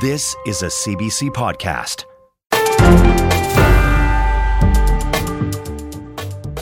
This 0.00 0.36
is 0.46 0.62
a 0.62 0.66
CBC 0.66 1.30
podcast. 1.30 2.04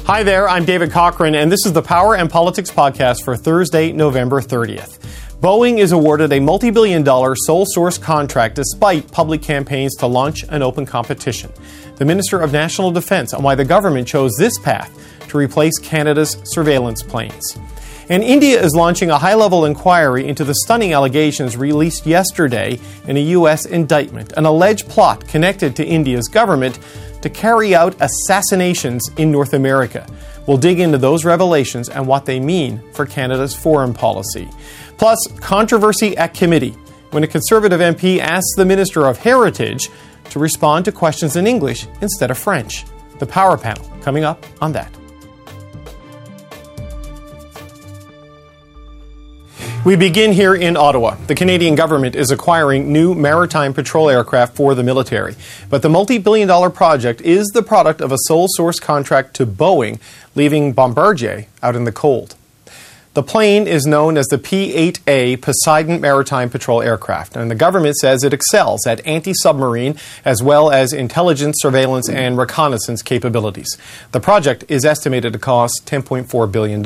Hi 0.06 0.22
there, 0.22 0.48
I'm 0.48 0.64
David 0.64 0.90
Cochrane, 0.90 1.34
and 1.34 1.52
this 1.52 1.66
is 1.66 1.74
the 1.74 1.82
Power 1.82 2.16
and 2.16 2.30
Politics 2.30 2.70
podcast 2.70 3.24
for 3.24 3.36
Thursday, 3.36 3.92
November 3.92 4.40
30th. 4.40 5.00
Boeing 5.40 5.76
is 5.76 5.92
awarded 5.92 6.32
a 6.32 6.40
multi 6.40 6.70
billion 6.70 7.02
dollar 7.02 7.36
sole 7.36 7.66
source 7.66 7.98
contract 7.98 8.54
despite 8.54 9.12
public 9.12 9.42
campaigns 9.42 9.94
to 9.96 10.06
launch 10.06 10.42
an 10.48 10.62
open 10.62 10.86
competition. 10.86 11.52
The 11.96 12.06
Minister 12.06 12.40
of 12.40 12.52
National 12.52 12.90
Defense 12.90 13.34
on 13.34 13.42
why 13.42 13.54
the 13.54 13.66
government 13.66 14.08
chose 14.08 14.32
this 14.38 14.58
path 14.60 14.90
to 15.28 15.36
replace 15.36 15.78
Canada's 15.78 16.38
surveillance 16.44 17.02
planes. 17.02 17.58
And 18.08 18.22
India 18.22 18.62
is 18.62 18.74
launching 18.76 19.10
a 19.10 19.18
high 19.18 19.34
level 19.34 19.64
inquiry 19.64 20.28
into 20.28 20.44
the 20.44 20.54
stunning 20.54 20.92
allegations 20.92 21.56
released 21.56 22.06
yesterday 22.06 22.78
in 23.06 23.16
a 23.16 23.20
U.S. 23.20 23.66
indictment, 23.66 24.32
an 24.36 24.46
alleged 24.46 24.88
plot 24.88 25.26
connected 25.26 25.74
to 25.76 25.84
India's 25.84 26.28
government 26.28 26.78
to 27.22 27.30
carry 27.30 27.74
out 27.74 27.96
assassinations 28.00 29.10
in 29.16 29.32
North 29.32 29.54
America. 29.54 30.06
We'll 30.46 30.56
dig 30.56 30.78
into 30.78 30.98
those 30.98 31.24
revelations 31.24 31.88
and 31.88 32.06
what 32.06 32.26
they 32.26 32.38
mean 32.38 32.80
for 32.92 33.06
Canada's 33.06 33.54
foreign 33.54 33.92
policy. 33.92 34.48
Plus, 34.98 35.18
controversy 35.40 36.16
at 36.16 36.34
committee 36.34 36.76
when 37.10 37.24
a 37.24 37.26
Conservative 37.26 37.80
MP 37.80 38.18
asks 38.18 38.54
the 38.56 38.64
Minister 38.64 39.06
of 39.06 39.18
Heritage 39.18 39.88
to 40.30 40.38
respond 40.38 40.84
to 40.84 40.92
questions 40.92 41.34
in 41.34 41.46
English 41.46 41.86
instead 42.00 42.30
of 42.30 42.38
French. 42.38 42.84
The 43.18 43.26
Power 43.26 43.56
Panel 43.56 43.84
coming 44.00 44.22
up 44.22 44.44
on 44.60 44.72
that. 44.72 44.95
We 49.86 49.94
begin 49.94 50.32
here 50.32 50.52
in 50.52 50.76
Ottawa. 50.76 51.14
The 51.28 51.36
Canadian 51.36 51.76
government 51.76 52.16
is 52.16 52.32
acquiring 52.32 52.92
new 52.92 53.14
maritime 53.14 53.72
patrol 53.72 54.10
aircraft 54.10 54.56
for 54.56 54.74
the 54.74 54.82
military. 54.82 55.36
But 55.70 55.82
the 55.82 55.88
multi 55.88 56.18
billion 56.18 56.48
dollar 56.48 56.70
project 56.70 57.20
is 57.20 57.46
the 57.54 57.62
product 57.62 58.00
of 58.00 58.10
a 58.10 58.18
sole 58.22 58.48
source 58.50 58.80
contract 58.80 59.34
to 59.36 59.46
Boeing, 59.46 60.00
leaving 60.34 60.72
Bombardier 60.72 61.46
out 61.62 61.76
in 61.76 61.84
the 61.84 61.92
cold. 61.92 62.34
The 63.14 63.22
plane 63.22 63.68
is 63.68 63.86
known 63.86 64.18
as 64.18 64.26
the 64.26 64.38
P 64.38 64.72
8A 64.92 65.40
Poseidon 65.40 66.00
Maritime 66.00 66.50
Patrol 66.50 66.82
Aircraft, 66.82 67.36
and 67.36 67.48
the 67.48 67.54
government 67.54 67.94
says 67.94 68.24
it 68.24 68.34
excels 68.34 68.84
at 68.88 69.06
anti 69.06 69.34
submarine 69.34 69.96
as 70.24 70.42
well 70.42 70.68
as 70.68 70.92
intelligence, 70.92 71.58
surveillance, 71.60 72.10
and 72.10 72.36
reconnaissance 72.36 73.02
capabilities. 73.02 73.78
The 74.10 74.20
project 74.20 74.64
is 74.66 74.84
estimated 74.84 75.32
to 75.32 75.38
cost 75.38 75.86
$10.4 75.86 76.50
billion. 76.50 76.82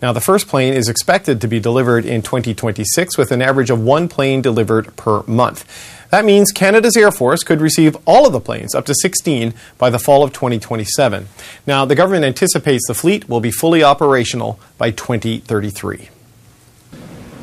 Now, 0.00 0.12
the 0.12 0.20
first 0.20 0.46
plane 0.46 0.74
is 0.74 0.88
expected 0.88 1.40
to 1.40 1.48
be 1.48 1.58
delivered 1.58 2.06
in 2.06 2.22
2026 2.22 3.18
with 3.18 3.32
an 3.32 3.42
average 3.42 3.70
of 3.70 3.80
one 3.80 4.08
plane 4.08 4.40
delivered 4.40 4.94
per 4.96 5.24
month. 5.24 5.64
That 6.10 6.24
means 6.24 6.52
Canada's 6.52 6.96
Air 6.96 7.10
Force 7.10 7.42
could 7.42 7.60
receive 7.60 7.96
all 8.04 8.24
of 8.24 8.32
the 8.32 8.40
planes, 8.40 8.74
up 8.74 8.86
to 8.86 8.94
16, 8.94 9.54
by 9.76 9.90
the 9.90 9.98
fall 9.98 10.22
of 10.22 10.32
2027. 10.32 11.28
Now, 11.66 11.84
the 11.84 11.96
government 11.96 12.24
anticipates 12.24 12.86
the 12.86 12.94
fleet 12.94 13.28
will 13.28 13.40
be 13.40 13.50
fully 13.50 13.82
operational 13.82 14.60
by 14.78 14.92
2033. 14.92 16.10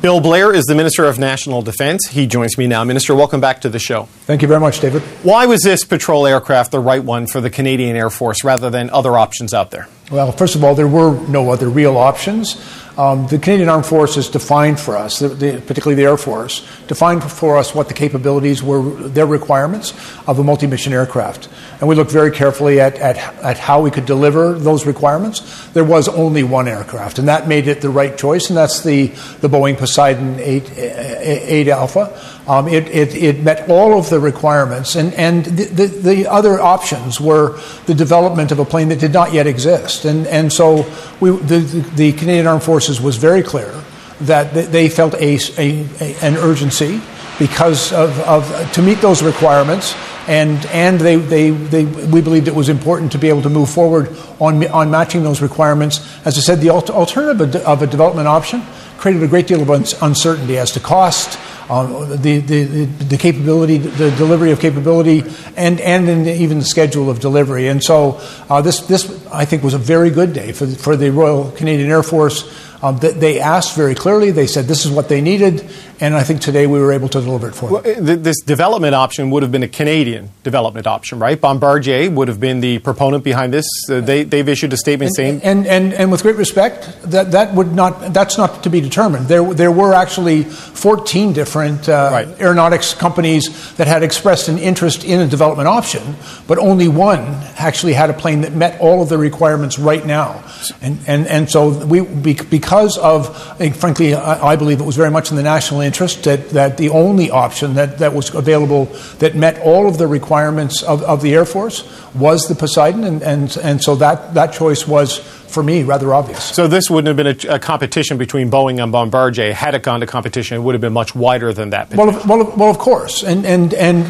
Bill 0.06 0.20
Blair 0.20 0.54
is 0.54 0.66
the 0.66 0.76
Minister 0.76 1.04
of 1.06 1.18
National 1.18 1.62
Defense. 1.62 2.06
He 2.10 2.28
joins 2.28 2.56
me 2.56 2.68
now. 2.68 2.84
Minister, 2.84 3.12
welcome 3.12 3.40
back 3.40 3.62
to 3.62 3.68
the 3.68 3.80
show. 3.80 4.04
Thank 4.24 4.40
you 4.40 4.46
very 4.46 4.60
much, 4.60 4.78
David. 4.78 5.02
Why 5.24 5.46
was 5.46 5.62
this 5.62 5.84
patrol 5.84 6.28
aircraft 6.28 6.70
the 6.70 6.78
right 6.78 7.02
one 7.02 7.26
for 7.26 7.40
the 7.40 7.50
Canadian 7.50 7.96
Air 7.96 8.08
Force 8.08 8.44
rather 8.44 8.70
than 8.70 8.88
other 8.90 9.18
options 9.18 9.52
out 9.52 9.72
there? 9.72 9.88
Well, 10.12 10.30
first 10.30 10.54
of 10.54 10.62
all, 10.62 10.76
there 10.76 10.86
were 10.86 11.18
no 11.26 11.50
other 11.50 11.68
real 11.68 11.96
options. 11.96 12.54
Um, 12.98 13.26
the 13.26 13.38
Canadian 13.38 13.68
Armed 13.68 13.84
Forces 13.84 14.30
defined 14.30 14.80
for 14.80 14.96
us, 14.96 15.18
the, 15.18 15.28
the, 15.28 15.60
particularly 15.60 15.96
the 15.96 16.08
Air 16.08 16.16
Force, 16.16 16.66
defined 16.86 17.22
for 17.22 17.58
us 17.58 17.74
what 17.74 17.88
the 17.88 17.94
capabilities 17.94 18.62
were, 18.62 18.82
their 19.08 19.26
requirements 19.26 19.92
of 20.26 20.38
a 20.38 20.44
multi 20.44 20.66
mission 20.66 20.94
aircraft. 20.94 21.48
And 21.80 21.88
we 21.88 21.94
looked 21.94 22.10
very 22.10 22.30
carefully 22.30 22.80
at, 22.80 22.94
at, 22.94 23.18
at, 23.44 23.58
how 23.58 23.82
we 23.82 23.90
could 23.90 24.06
deliver 24.06 24.54
those 24.54 24.86
requirements. 24.86 25.68
There 25.68 25.84
was 25.84 26.08
only 26.08 26.42
one 26.42 26.68
aircraft, 26.68 27.18
and 27.18 27.28
that 27.28 27.46
made 27.46 27.68
it 27.68 27.82
the 27.82 27.90
right 27.90 28.16
choice, 28.16 28.48
and 28.48 28.56
that's 28.56 28.82
the, 28.82 29.08
the 29.40 29.48
Boeing 29.48 29.76
Poseidon 29.76 30.40
8, 30.40 30.72
8 30.78 31.68
Alpha. 31.68 32.18
Um, 32.46 32.68
it, 32.68 32.86
it, 32.88 33.14
it, 33.16 33.42
met 33.42 33.68
all 33.68 33.98
of 33.98 34.08
the 34.08 34.20
requirements, 34.20 34.94
and, 34.94 35.12
and 35.14 35.44
the, 35.44 35.64
the, 35.64 35.86
the, 35.86 36.26
other 36.28 36.60
options 36.60 37.20
were 37.20 37.58
the 37.86 37.94
development 37.94 38.52
of 38.52 38.60
a 38.60 38.64
plane 38.64 38.88
that 38.90 39.00
did 39.00 39.12
not 39.12 39.32
yet 39.32 39.48
exist. 39.48 40.04
And, 40.04 40.28
and 40.28 40.52
so 40.52 40.86
we, 41.18 41.30
the, 41.30 41.58
the 41.96 42.12
Canadian 42.12 42.46
Armed 42.46 42.62
Forces 42.62 43.00
was 43.00 43.16
very 43.16 43.42
clear 43.42 43.74
that 44.20 44.54
they 44.54 44.88
felt 44.88 45.14
a, 45.14 45.38
a, 45.58 45.86
a 46.00 46.16
an 46.22 46.36
urgency 46.36 47.00
because 47.38 47.92
of, 47.92 48.18
of, 48.20 48.72
to 48.72 48.80
meet 48.80 49.00
those 49.00 49.22
requirements 49.22 49.94
and 50.26 50.64
and 50.66 50.98
they, 50.98 51.16
they, 51.16 51.50
they 51.50 51.84
we 51.84 52.20
believed 52.20 52.48
it 52.48 52.54
was 52.54 52.68
important 52.68 53.12
to 53.12 53.18
be 53.18 53.28
able 53.28 53.42
to 53.42 53.50
move 53.50 53.68
forward 53.68 54.08
on 54.40 54.66
on 54.68 54.90
matching 54.90 55.22
those 55.22 55.42
requirements 55.42 56.00
as 56.24 56.36
I 56.38 56.40
said 56.40 56.60
the 56.60 56.70
alternative 56.70 57.56
of 57.56 57.82
a 57.82 57.86
development 57.86 58.26
option 58.26 58.62
created 58.96 59.22
a 59.22 59.28
great 59.28 59.46
deal 59.46 59.62
of 59.62 59.70
uncertainty 60.02 60.58
as 60.58 60.72
to 60.72 60.80
cost 60.80 61.38
uh, 61.68 62.16
the, 62.16 62.38
the, 62.38 62.84
the 62.84 63.16
capability, 63.16 63.78
the 63.78 64.10
delivery 64.12 64.52
of 64.52 64.60
capability, 64.60 65.22
and, 65.56 65.80
and 65.80 66.28
even 66.28 66.58
the 66.58 66.64
schedule 66.64 67.10
of 67.10 67.20
delivery. 67.20 67.68
And 67.68 67.82
so 67.82 68.20
uh, 68.48 68.60
this, 68.62 68.80
this, 68.80 69.26
I 69.26 69.44
think, 69.44 69.62
was 69.62 69.74
a 69.74 69.78
very 69.78 70.10
good 70.10 70.32
day 70.32 70.52
for, 70.52 70.66
for 70.66 70.96
the 70.96 71.10
Royal 71.10 71.50
Canadian 71.50 71.90
Air 71.90 72.02
Force. 72.02 72.44
Um, 72.82 72.98
they 72.98 73.40
asked 73.40 73.74
very 73.74 73.94
clearly. 73.94 74.30
They 74.30 74.46
said 74.46 74.66
this 74.66 74.84
is 74.84 74.92
what 74.92 75.08
they 75.08 75.20
needed, 75.20 75.68
and 76.00 76.14
I 76.14 76.22
think 76.22 76.40
today 76.40 76.66
we 76.66 76.78
were 76.78 76.92
able 76.92 77.08
to 77.08 77.20
deliver 77.20 77.48
it 77.48 77.54
for 77.54 77.70
well, 77.70 77.82
them. 77.82 78.22
This 78.22 78.40
development 78.40 78.94
option 78.94 79.30
would 79.30 79.42
have 79.42 79.52
been 79.52 79.62
a 79.62 79.68
Canadian 79.68 80.30
development 80.42 80.86
option, 80.86 81.18
right? 81.18 81.40
Bombardier 81.40 82.10
would 82.10 82.28
have 82.28 82.40
been 82.40 82.60
the 82.60 82.78
proponent 82.80 83.24
behind 83.24 83.52
this. 83.52 83.66
Uh, 83.88 84.00
they, 84.00 84.22
they've 84.24 84.48
issued 84.48 84.72
a 84.72 84.76
statement 84.76 85.08
and, 85.08 85.16
saying, 85.16 85.40
and, 85.42 85.66
and, 85.66 85.94
and 85.94 86.12
with 86.12 86.22
great 86.22 86.36
respect, 86.36 87.02
that, 87.02 87.32
that 87.32 87.54
would 87.54 87.72
not 87.72 88.12
that's 88.12 88.36
not 88.36 88.62
to 88.62 88.70
be 88.70 88.80
determined. 88.80 89.26
There 89.26 89.54
there 89.54 89.72
were 89.72 89.94
actually 89.94 90.42
14 90.44 91.32
different 91.32 91.88
uh, 91.88 92.10
right. 92.12 92.40
aeronautics 92.40 92.94
companies 92.94 93.74
that 93.76 93.86
had 93.86 94.02
expressed 94.02 94.48
an 94.48 94.58
interest 94.58 95.04
in 95.04 95.20
a 95.20 95.26
development 95.26 95.68
option, 95.68 96.16
but 96.46 96.58
only 96.58 96.88
one 96.88 97.20
actually 97.56 97.94
had 97.94 98.10
a 98.10 98.14
plane 98.14 98.42
that 98.42 98.52
met 98.52 98.80
all 98.80 99.02
of 99.02 99.08
the 99.08 99.18
requirements 99.18 99.78
right 99.78 100.04
now. 100.04 100.44
And 100.80 100.98
and 101.06 101.26
and 101.26 101.50
so 101.50 101.84
we 101.84 102.00
because 102.00 102.98
of 102.98 103.36
frankly, 103.76 104.14
I, 104.14 104.52
I 104.52 104.56
believe 104.56 104.80
it 104.80 104.84
was 104.84 104.96
very 104.96 105.10
much 105.10 105.30
in 105.30 105.36
the 105.36 105.42
national 105.42 105.80
interest 105.86 106.24
that, 106.24 106.50
that 106.50 106.76
the 106.76 106.90
only 106.90 107.30
option 107.30 107.74
that, 107.74 107.98
that 107.98 108.12
was 108.12 108.34
available 108.34 108.86
that 109.20 109.34
met 109.34 109.58
all 109.60 109.88
of 109.88 109.96
the 109.96 110.06
requirements 110.06 110.82
of, 110.82 111.02
of 111.02 111.22
the 111.22 111.34
Air 111.34 111.44
Force 111.46 111.84
was 112.14 112.48
the 112.48 112.54
Poseidon, 112.54 113.04
and, 113.04 113.22
and, 113.22 113.56
and 113.62 113.82
so 113.82 113.96
that, 113.96 114.34
that 114.34 114.52
choice 114.52 114.86
was, 114.86 115.18
for 115.18 115.62
me, 115.62 115.82
rather 115.84 116.12
obvious. 116.12 116.44
So 116.44 116.68
this 116.68 116.90
wouldn't 116.90 117.08
have 117.08 117.16
been 117.16 117.50
a, 117.50 117.54
a 117.54 117.58
competition 117.58 118.18
between 118.18 118.50
Boeing 118.50 118.82
and 118.82 118.92
Bombardier. 118.92 119.54
Had 119.54 119.74
it 119.74 119.82
gone 119.82 120.00
to 120.00 120.06
competition, 120.06 120.58
it 120.58 120.60
would 120.60 120.74
have 120.74 120.82
been 120.82 120.92
much 120.92 121.14
wider 121.14 121.52
than 121.52 121.70
that. 121.70 121.94
Well, 121.94 122.12
well, 122.26 122.52
well, 122.56 122.70
of 122.70 122.78
course. 122.78 123.22
And, 123.22 123.46
and, 123.46 123.72
and 123.74 124.04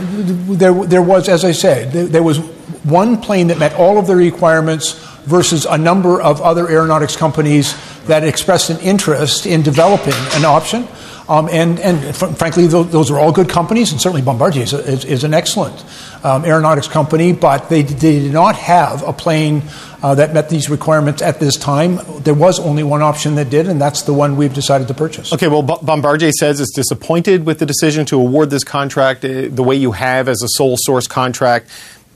there, 0.58 0.74
there 0.84 1.02
was, 1.02 1.28
as 1.28 1.44
I 1.44 1.52
said, 1.52 1.92
there, 1.92 2.06
there 2.06 2.22
was 2.22 2.38
one 2.84 3.20
plane 3.20 3.48
that 3.48 3.58
met 3.58 3.74
all 3.74 3.98
of 3.98 4.06
the 4.06 4.16
requirements 4.16 4.92
versus 5.26 5.66
a 5.66 5.76
number 5.76 6.22
of 6.22 6.40
other 6.40 6.68
aeronautics 6.68 7.16
companies 7.16 7.74
that 8.06 8.22
expressed 8.22 8.70
an 8.70 8.78
interest 8.78 9.44
in 9.46 9.62
developing 9.62 10.14
an 10.34 10.44
option. 10.44 10.86
Um, 11.28 11.48
and, 11.50 11.80
and 11.80 12.14
fr- 12.14 12.26
frankly, 12.26 12.68
those, 12.68 12.90
those, 12.90 13.10
are 13.10 13.18
all 13.18 13.32
good 13.32 13.48
companies, 13.48 13.90
and 13.90 14.00
certainly 14.00 14.22
Bombardier 14.22 14.62
is, 14.62 14.72
is, 14.72 15.04
is 15.04 15.24
an 15.24 15.34
excellent 15.34 15.84
um, 16.22 16.44
aeronautics 16.44 16.86
company, 16.86 17.32
but 17.32 17.68
they, 17.68 17.82
they, 17.82 18.20
did 18.20 18.32
not 18.32 18.54
have 18.54 19.02
a 19.02 19.12
plane 19.12 19.62
uh, 20.02 20.14
that 20.14 20.32
met 20.32 20.48
these 20.48 20.70
requirements 20.70 21.22
at 21.22 21.40
this 21.40 21.56
time. 21.56 21.98
There 22.20 22.34
was 22.34 22.60
only 22.60 22.84
one 22.84 23.02
option 23.02 23.34
that 23.36 23.50
did, 23.50 23.66
and 23.66 23.80
that's 23.80 24.02
the 24.02 24.14
one 24.14 24.36
we've 24.36 24.54
decided 24.54 24.86
to 24.88 24.94
purchase. 24.94 25.32
Okay, 25.32 25.48
well, 25.48 25.62
B- 25.62 25.74
Bombardier 25.82 26.30
says 26.30 26.60
it's 26.60 26.72
disappointed 26.72 27.44
with 27.44 27.58
the 27.58 27.66
decision 27.66 28.06
to 28.06 28.20
award 28.20 28.50
this 28.50 28.62
contract 28.62 29.24
uh, 29.24 29.48
the 29.50 29.64
way 29.64 29.74
you 29.74 29.92
have 29.92 30.28
as 30.28 30.42
a 30.42 30.48
sole 30.48 30.76
source 30.78 31.08
contract. 31.08 31.68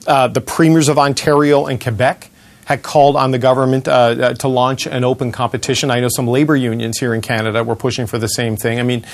Uh, 0.07 0.29
the 0.29 0.41
premiers 0.41 0.89
of 0.89 0.99
Ontario 0.99 1.67
and 1.67 1.81
Quebec 1.81 2.30
had 2.71 2.85
called 2.85 3.17
on 3.17 3.33
the 3.33 3.39
government 3.39 3.89
uh, 3.89 3.91
uh, 3.91 4.35
to 4.35 4.47
launch 4.47 4.87
an 4.87 5.03
open 5.03 5.33
competition. 5.33 5.91
I 5.91 5.99
know 5.99 6.09
some 6.09 6.29
labor 6.29 6.55
unions 6.55 6.99
here 7.01 7.13
in 7.13 7.21
Canada 7.21 7.65
were 7.65 7.75
pushing 7.75 8.07
for 8.07 8.17
the 8.17 8.29
same 8.29 8.57
thing. 8.57 8.79
I 8.79 8.85
mean, 8.85 9.05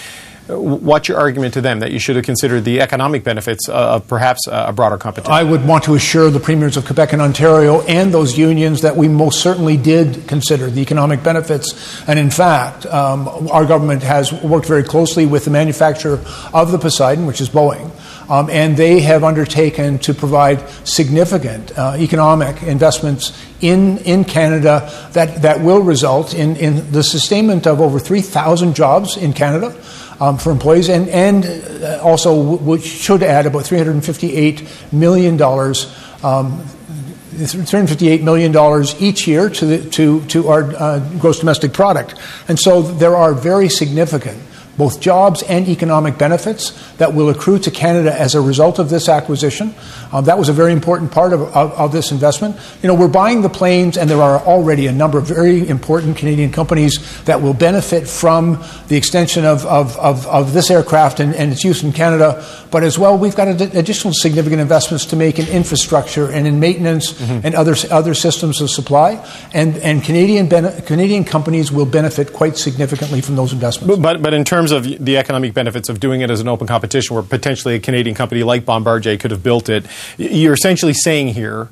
what's 0.47 1.09
your 1.09 1.17
argument 1.17 1.55
to 1.55 1.63
them 1.63 1.81
that 1.81 1.91
you 1.91 1.99
should 1.99 2.17
have 2.17 2.27
considered 2.27 2.67
the 2.67 2.83
economic 2.83 3.25
benefits 3.25 3.67
of 3.67 4.07
perhaps 4.09 4.41
a 4.47 4.75
broader 4.75 4.99
competition? 4.99 5.33
I 5.33 5.43
would 5.43 5.67
want 5.67 5.85
to 5.85 5.95
assure 5.95 6.29
the 6.29 6.39
premiers 6.39 6.77
of 6.77 6.85
Quebec 6.85 7.15
and 7.15 7.23
Ontario 7.23 7.81
and 7.81 8.13
those 8.13 8.37
unions 8.37 8.83
that 8.83 8.95
we 8.95 9.09
most 9.09 9.41
certainly 9.41 9.79
did 9.79 10.29
consider 10.29 10.69
the 10.69 10.83
economic 10.83 11.23
benefits. 11.23 12.07
And 12.07 12.19
in 12.19 12.29
fact, 12.29 12.85
um, 12.85 13.49
our 13.51 13.65
government 13.65 14.03
has 14.03 14.35
worked 14.35 14.67
very 14.67 14.83
closely 14.83 15.25
with 15.25 15.47
the 15.47 15.51
manufacturer 15.51 16.21
of 16.53 16.73
the 16.73 16.79
Poseidon, 16.79 17.25
which 17.25 17.41
is 17.41 17.49
Boeing. 17.49 17.91
Um, 18.29 18.51
and 18.51 18.77
they 18.77 19.01
have 19.01 19.23
undertaken 19.23 19.99
to 20.01 20.13
provide 20.13 20.69
significant 20.85 21.77
uh, 21.79 21.97
economic 21.97 22.63
investments 22.65 23.33
in, 23.61 23.99
in 23.99 24.25
Canada 24.25 24.91
that, 25.13 25.43
that 25.43 25.61
will 25.61 25.81
result 25.81 26.35
in, 26.35 26.57
in 26.57 26.91
the 26.91 27.03
sustainment 27.03 27.67
of 27.67 27.81
over 27.81 28.01
3,000 28.01 28.75
jobs 28.75 29.17
in 29.17 29.33
Canada. 29.33 29.77
um, 30.21 30.39
for 30.39 30.51
employees, 30.51 30.89
and, 30.89 31.09
and 31.09 31.45
uh, 31.45 32.01
also 32.03 32.57
which 32.57 32.85
should 32.85 33.23
add 33.23 33.47
about 33.47 33.65
$358 33.65 34.93
million. 34.93 35.41
Um, 36.23 36.65
$358 37.37 38.23
million 38.23 38.87
each 38.99 39.29
year 39.29 39.51
to, 39.51 39.67
the, 39.67 39.91
to, 39.91 40.25
to 40.25 40.49
our 40.49 40.75
uh, 40.75 41.01
gross 41.19 41.41
domestic 41.41 41.75
product. 41.75 42.15
And 42.49 42.59
so 42.59 42.81
there 42.81 43.15
are 43.15 43.35
very 43.35 43.69
significant 43.69 44.43
both 44.77 45.01
jobs 45.01 45.43
and 45.45 45.69
economic 45.69 46.19
benefits 46.19 46.73
that 46.97 47.15
will 47.15 47.31
accrue 47.31 47.59
to 47.59 47.71
Canada 47.71 48.13
as 48.19 48.35
a 48.35 48.41
result 48.41 48.79
of 48.79 48.91
this 48.91 49.09
acquisition. 49.09 49.75
Um, 50.13 50.25
that 50.27 50.39
was 50.39 50.49
a 50.49 50.53
very 50.53 50.73
important 50.73 51.13
part 51.13 51.33
of, 51.33 51.43
of, 51.57 51.73
of, 51.73 51.93
this 51.93 52.13
investment. 52.13 52.57
You 52.83 52.89
know, 52.89 52.95
we're 52.95 53.09
buying 53.09 53.43
the 53.43 53.49
planes, 53.49 53.97
and 53.97 54.09
there 54.09 54.21
are 54.23 54.41
already 54.41 54.87
a 54.87 54.93
number 54.93 55.19
of 55.19 55.27
very 55.27 55.67
important 55.69 56.17
Canadian 56.17 56.53
companies 56.53 57.25
that 57.25 57.41
will 57.41 57.55
benefit 57.55 58.07
from 58.09 58.63
the 58.89 58.97
extension 58.97 59.45
of, 59.45 59.65
of, 59.67 59.97
of 59.99 60.53
this 60.53 60.71
aircraft 60.71 61.21
and, 61.21 61.35
and, 61.35 61.53
its 61.53 61.65
use 61.65 61.83
in 61.83 61.93
Canada. 61.93 62.45
But 62.71 62.85
as 62.85 62.99
well, 62.99 63.17
we've 63.17 63.37
got 63.37 63.49
additional 63.49 64.13
significant 64.13 64.61
investments 64.61 65.07
to 65.07 65.17
make 65.17 65.39
in 65.39 65.49
infrastructure 65.49 66.31
and 66.31 66.47
in 66.47 66.61
maintenance 66.61 67.13
mm-hmm. 67.13 67.47
and 67.47 67.55
other, 67.55 67.75
other 67.91 68.15
systems 68.15 68.61
of 68.61 68.71
supply. 68.71 69.25
And, 69.55 69.77
and 69.79 70.03
Canadian, 70.03 70.49
Canadian 70.83 71.25
companies 71.25 71.73
will 71.73 71.87
benefit 71.87 72.33
quite 72.33 72.57
significantly 72.57 73.21
from 73.21 73.37
those 73.37 73.53
investments. 73.53 73.97
But, 73.97 74.23
but 74.23 74.35
in 74.35 74.45
terms 74.45 74.66
terms 74.67 74.87
of 74.87 75.05
the 75.05 75.17
economic 75.17 75.55
benefits 75.55 75.89
of 75.89 76.01
doing 76.01 76.21
it 76.21 76.31
as 76.31 76.41
an 76.41 76.49
open 76.49 76.67
competition, 76.67 77.15
where 77.15 77.23
potentially 77.23 77.75
a 77.75 77.81
Canadian 77.81 78.15
company 78.17 78.43
like 78.43 78.65
Bombardier 78.65 79.17
could 79.17 79.31
have 79.31 79.43
built 79.43 79.69
it, 79.69 79.87
you're 80.19 80.55
essentially 80.55 80.95
saying 80.95 81.29
here 81.29 81.69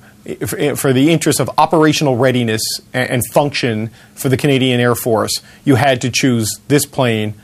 for 0.76 0.92
the 0.92 1.10
interest 1.10 1.40
of 1.40 1.50
operational 1.58 2.16
readiness 2.16 2.62
and 2.92 3.22
function 3.32 3.90
for 4.14 4.28
the 4.28 4.36
Canadian 4.36 4.80
Air 4.80 4.94
Force, 4.94 5.42
you 5.64 5.74
had 5.74 6.00
to 6.00 6.10
choose 6.10 6.60
this 6.68 6.86
plane 6.86 7.34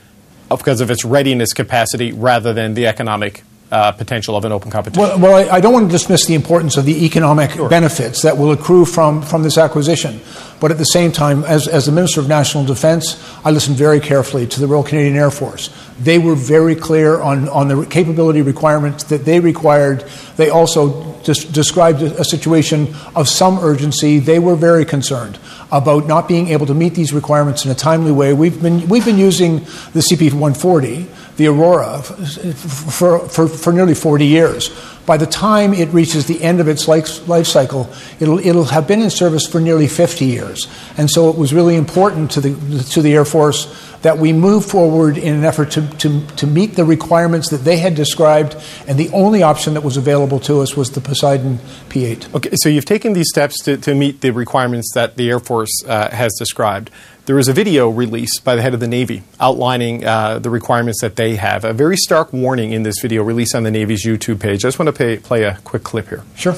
because 0.49 0.81
of 0.81 0.89
its 0.89 1.05
readiness 1.05 1.53
capacity 1.53 2.11
rather 2.11 2.53
than 2.53 2.73
the 2.73 2.87
economic 2.87 3.43
uh, 3.71 3.91
potential 3.93 4.35
of 4.35 4.43
an 4.43 4.51
open 4.51 4.69
competition. 4.69 5.01
Well, 5.01 5.19
well 5.19 5.35
I, 5.35 5.55
I, 5.55 5.61
don't 5.61 5.73
want 5.73 5.87
to 5.87 5.91
dismiss 5.91 6.25
the 6.25 6.33
importance 6.33 6.75
of 6.75 6.85
the 6.85 7.05
economic 7.05 7.51
sure. 7.51 7.69
benefits 7.69 8.21
that 8.23 8.37
will 8.37 8.51
accrue 8.51 8.83
from, 8.85 9.21
from 9.21 9.43
this 9.43 9.57
acquisition. 9.57 10.19
But 10.59 10.71
at 10.71 10.77
the 10.77 10.83
same 10.83 11.11
time, 11.11 11.43
as, 11.45 11.67
as 11.67 11.85
the 11.85 11.91
Minister 11.91 12.19
of 12.19 12.27
National 12.27 12.65
Defence, 12.65 13.17
I 13.45 13.51
listened 13.51 13.77
very 13.77 13.99
carefully 13.99 14.45
to 14.45 14.59
the 14.59 14.67
Royal 14.67 14.83
Canadian 14.83 15.15
Air 15.15 15.31
Force. 15.31 15.69
They 15.99 16.19
were 16.19 16.35
very 16.35 16.75
clear 16.75 17.21
on, 17.21 17.47
on 17.49 17.69
the 17.69 17.85
capability 17.85 18.41
requirements 18.41 19.05
that 19.05 19.23
they 19.23 19.39
required. 19.39 20.03
They 20.35 20.49
also 20.49 21.13
described 21.23 22.01
a, 22.01 22.19
a 22.19 22.25
situation 22.25 22.93
of 23.15 23.29
some 23.29 23.59
urgency. 23.59 24.19
They 24.19 24.39
were 24.39 24.55
very 24.55 24.83
concerned 24.83 25.39
about 25.71 26.07
not 26.07 26.27
being 26.27 26.49
able 26.49 26.65
to 26.65 26.73
meet 26.73 26.95
these 26.95 27.13
requirements 27.13 27.63
in 27.63 27.71
a 27.71 27.75
timely 27.75 28.11
way. 28.11 28.33
We've 28.33 28.61
been, 28.61 28.89
we've 28.89 29.05
been 29.05 29.17
using 29.17 29.59
the 29.93 30.03
CP 30.11 30.33
140 30.33 31.07
the 31.37 31.47
Aurora 31.47 32.01
for, 32.01 33.19
for, 33.27 33.47
for 33.47 33.73
nearly 33.73 33.95
40 33.95 34.25
years. 34.25 34.69
By 35.05 35.17
the 35.17 35.25
time 35.25 35.73
it 35.73 35.89
reaches 35.89 36.27
the 36.27 36.41
end 36.41 36.59
of 36.59 36.67
its 36.67 36.87
life, 36.87 37.27
life 37.27 37.47
cycle, 37.47 37.89
it'll, 38.19 38.39
it'll 38.39 38.65
have 38.65 38.87
been 38.87 39.01
in 39.01 39.09
service 39.09 39.47
for 39.47 39.59
nearly 39.59 39.87
50 39.87 40.25
years. 40.25 40.67
And 40.97 41.09
so 41.09 41.29
it 41.29 41.37
was 41.37 41.53
really 41.53 41.75
important 41.75 42.31
to 42.31 42.41
the, 42.41 42.83
to 42.91 43.01
the 43.01 43.13
Air 43.13 43.25
Force 43.25 43.65
that 44.01 44.17
we 44.17 44.33
move 44.33 44.65
forward 44.65 45.17
in 45.17 45.35
an 45.35 45.43
effort 45.43 45.71
to, 45.71 45.87
to, 45.97 46.25
to 46.35 46.47
meet 46.47 46.75
the 46.75 46.85
requirements 46.85 47.49
that 47.49 47.57
they 47.57 47.77
had 47.77 47.95
described, 47.95 48.55
and 48.87 48.97
the 48.97 49.09
only 49.09 49.43
option 49.43 49.75
that 49.75 49.81
was 49.83 49.97
available 49.97 50.39
to 50.39 50.61
us 50.61 50.75
was 50.75 50.91
the 50.91 51.01
Poseidon 51.01 51.59
P8. 51.89 52.33
Okay, 52.35 52.49
so 52.55 52.69
you've 52.69 52.85
taken 52.85 53.13
these 53.13 53.29
steps 53.29 53.61
to, 53.63 53.77
to 53.77 53.93
meet 53.93 54.21
the 54.21 54.31
requirements 54.31 54.91
that 54.95 55.17
the 55.17 55.29
Air 55.29 55.39
Force 55.39 55.83
uh, 55.87 56.09
has 56.09 56.33
described. 56.37 56.89
There 57.27 57.35
was 57.35 57.47
a 57.47 57.53
video 57.53 57.87
released 57.87 58.43
by 58.43 58.55
the 58.55 58.63
head 58.63 58.73
of 58.73 58.79
the 58.79 58.87
Navy 58.87 59.21
outlining 59.39 60.03
uh, 60.03 60.39
the 60.39 60.49
requirements 60.49 61.01
that 61.01 61.17
they 61.17 61.35
have. 61.35 61.63
A 61.63 61.71
very 61.71 61.95
stark 61.95 62.33
warning 62.33 62.71
in 62.71 62.81
this 62.81 62.95
video 62.99 63.21
released 63.21 63.53
on 63.53 63.61
the 63.61 63.69
Navy's 63.69 64.03
YouTube 64.03 64.39
page. 64.39 64.65
I 64.65 64.69
just 64.69 64.79
want 64.79 64.87
to 64.87 64.93
pay, 64.93 65.17
play 65.17 65.43
a 65.43 65.59
quick 65.63 65.83
clip 65.83 66.09
here. 66.09 66.23
Sure. 66.35 66.55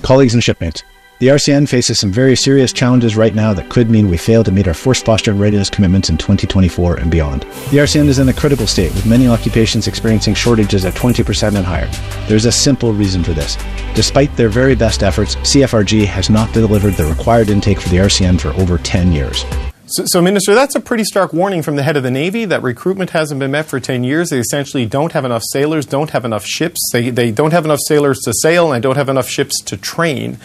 Colleagues 0.00 0.32
and 0.32 0.42
shipmates, 0.42 0.82
the 1.18 1.28
RCN 1.28 1.66
faces 1.66 1.98
some 1.98 2.12
very 2.12 2.36
serious 2.36 2.74
challenges 2.74 3.16
right 3.16 3.34
now 3.34 3.54
that 3.54 3.70
could 3.70 3.88
mean 3.88 4.10
we 4.10 4.18
fail 4.18 4.44
to 4.44 4.52
meet 4.52 4.68
our 4.68 4.74
force 4.74 5.02
posture 5.02 5.30
and 5.30 5.40
readiness 5.40 5.70
commitments 5.70 6.10
in 6.10 6.18
2024 6.18 6.96
and 6.96 7.10
beyond. 7.10 7.42
The 7.70 7.78
RCN 7.78 8.08
is 8.08 8.18
in 8.18 8.28
a 8.28 8.34
critical 8.34 8.66
state, 8.66 8.92
with 8.92 9.06
many 9.06 9.26
occupations 9.26 9.86
experiencing 9.86 10.34
shortages 10.34 10.84
at 10.84 10.92
20% 10.92 11.56
and 11.56 11.64
higher. 11.64 11.88
There's 12.28 12.44
a 12.44 12.52
simple 12.52 12.92
reason 12.92 13.24
for 13.24 13.32
this. 13.32 13.56
Despite 13.94 14.36
their 14.36 14.50
very 14.50 14.74
best 14.74 15.02
efforts, 15.02 15.36
CFRG 15.36 16.04
has 16.04 16.28
not 16.28 16.52
delivered 16.52 16.94
the 16.94 17.06
required 17.06 17.48
intake 17.48 17.80
for 17.80 17.88
the 17.88 17.96
RCN 17.96 18.38
for 18.38 18.48
over 18.60 18.76
10 18.76 19.10
years. 19.12 19.46
So, 19.86 20.04
so, 20.06 20.20
Minister, 20.20 20.54
that's 20.54 20.74
a 20.74 20.80
pretty 20.80 21.04
stark 21.04 21.32
warning 21.32 21.62
from 21.62 21.76
the 21.76 21.82
head 21.84 21.96
of 21.96 22.02
the 22.02 22.10
Navy 22.10 22.44
that 22.44 22.60
recruitment 22.62 23.10
hasn't 23.10 23.38
been 23.38 23.52
met 23.52 23.66
for 23.66 23.80
10 23.80 24.04
years. 24.04 24.30
They 24.30 24.40
essentially 24.40 24.84
don't 24.84 25.12
have 25.12 25.24
enough 25.24 25.44
sailors, 25.50 25.86
don't 25.86 26.10
have 26.10 26.24
enough 26.24 26.44
ships. 26.44 26.80
They, 26.92 27.08
they 27.08 27.30
don't 27.30 27.52
have 27.52 27.64
enough 27.64 27.78
sailors 27.86 28.18
to 28.24 28.34
sail, 28.42 28.72
and 28.72 28.82
don't 28.82 28.96
have 28.96 29.08
enough 29.08 29.28
ships 29.28 29.62
to 29.62 29.76
train. 29.76 30.38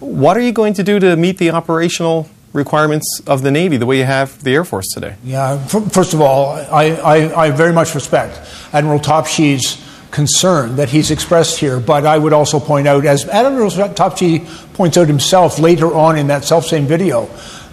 What 0.00 0.36
are 0.36 0.40
you 0.40 0.52
going 0.52 0.74
to 0.74 0.82
do 0.82 0.98
to 0.98 1.14
meet 1.14 1.36
the 1.38 1.50
operational 1.50 2.28
requirements 2.52 3.20
of 3.26 3.42
the 3.42 3.50
Navy 3.50 3.76
the 3.76 3.86
way 3.86 3.98
you 3.98 4.04
have 4.04 4.42
the 4.42 4.54
Air 4.54 4.64
Force 4.64 4.88
today? 4.88 5.16
Yeah, 5.22 5.62
first 5.66 6.14
of 6.14 6.22
all, 6.22 6.52
I, 6.54 6.96
I, 7.04 7.44
I 7.46 7.50
very 7.50 7.72
much 7.72 7.94
respect 7.94 8.40
Admiral 8.72 8.98
Topshee's 8.98 9.84
concern 10.10 10.76
that 10.76 10.88
he's 10.88 11.10
expressed 11.10 11.58
here, 11.58 11.78
but 11.78 12.06
I 12.06 12.18
would 12.18 12.32
also 12.32 12.58
point 12.58 12.88
out, 12.88 13.04
as 13.04 13.28
Admiral 13.28 13.70
Topshee 13.70 14.46
points 14.74 14.96
out 14.96 15.06
himself 15.06 15.58
later 15.58 15.94
on 15.94 16.18
in 16.18 16.28
that 16.28 16.44
self 16.44 16.66
same 16.66 16.86
video, 16.86 17.28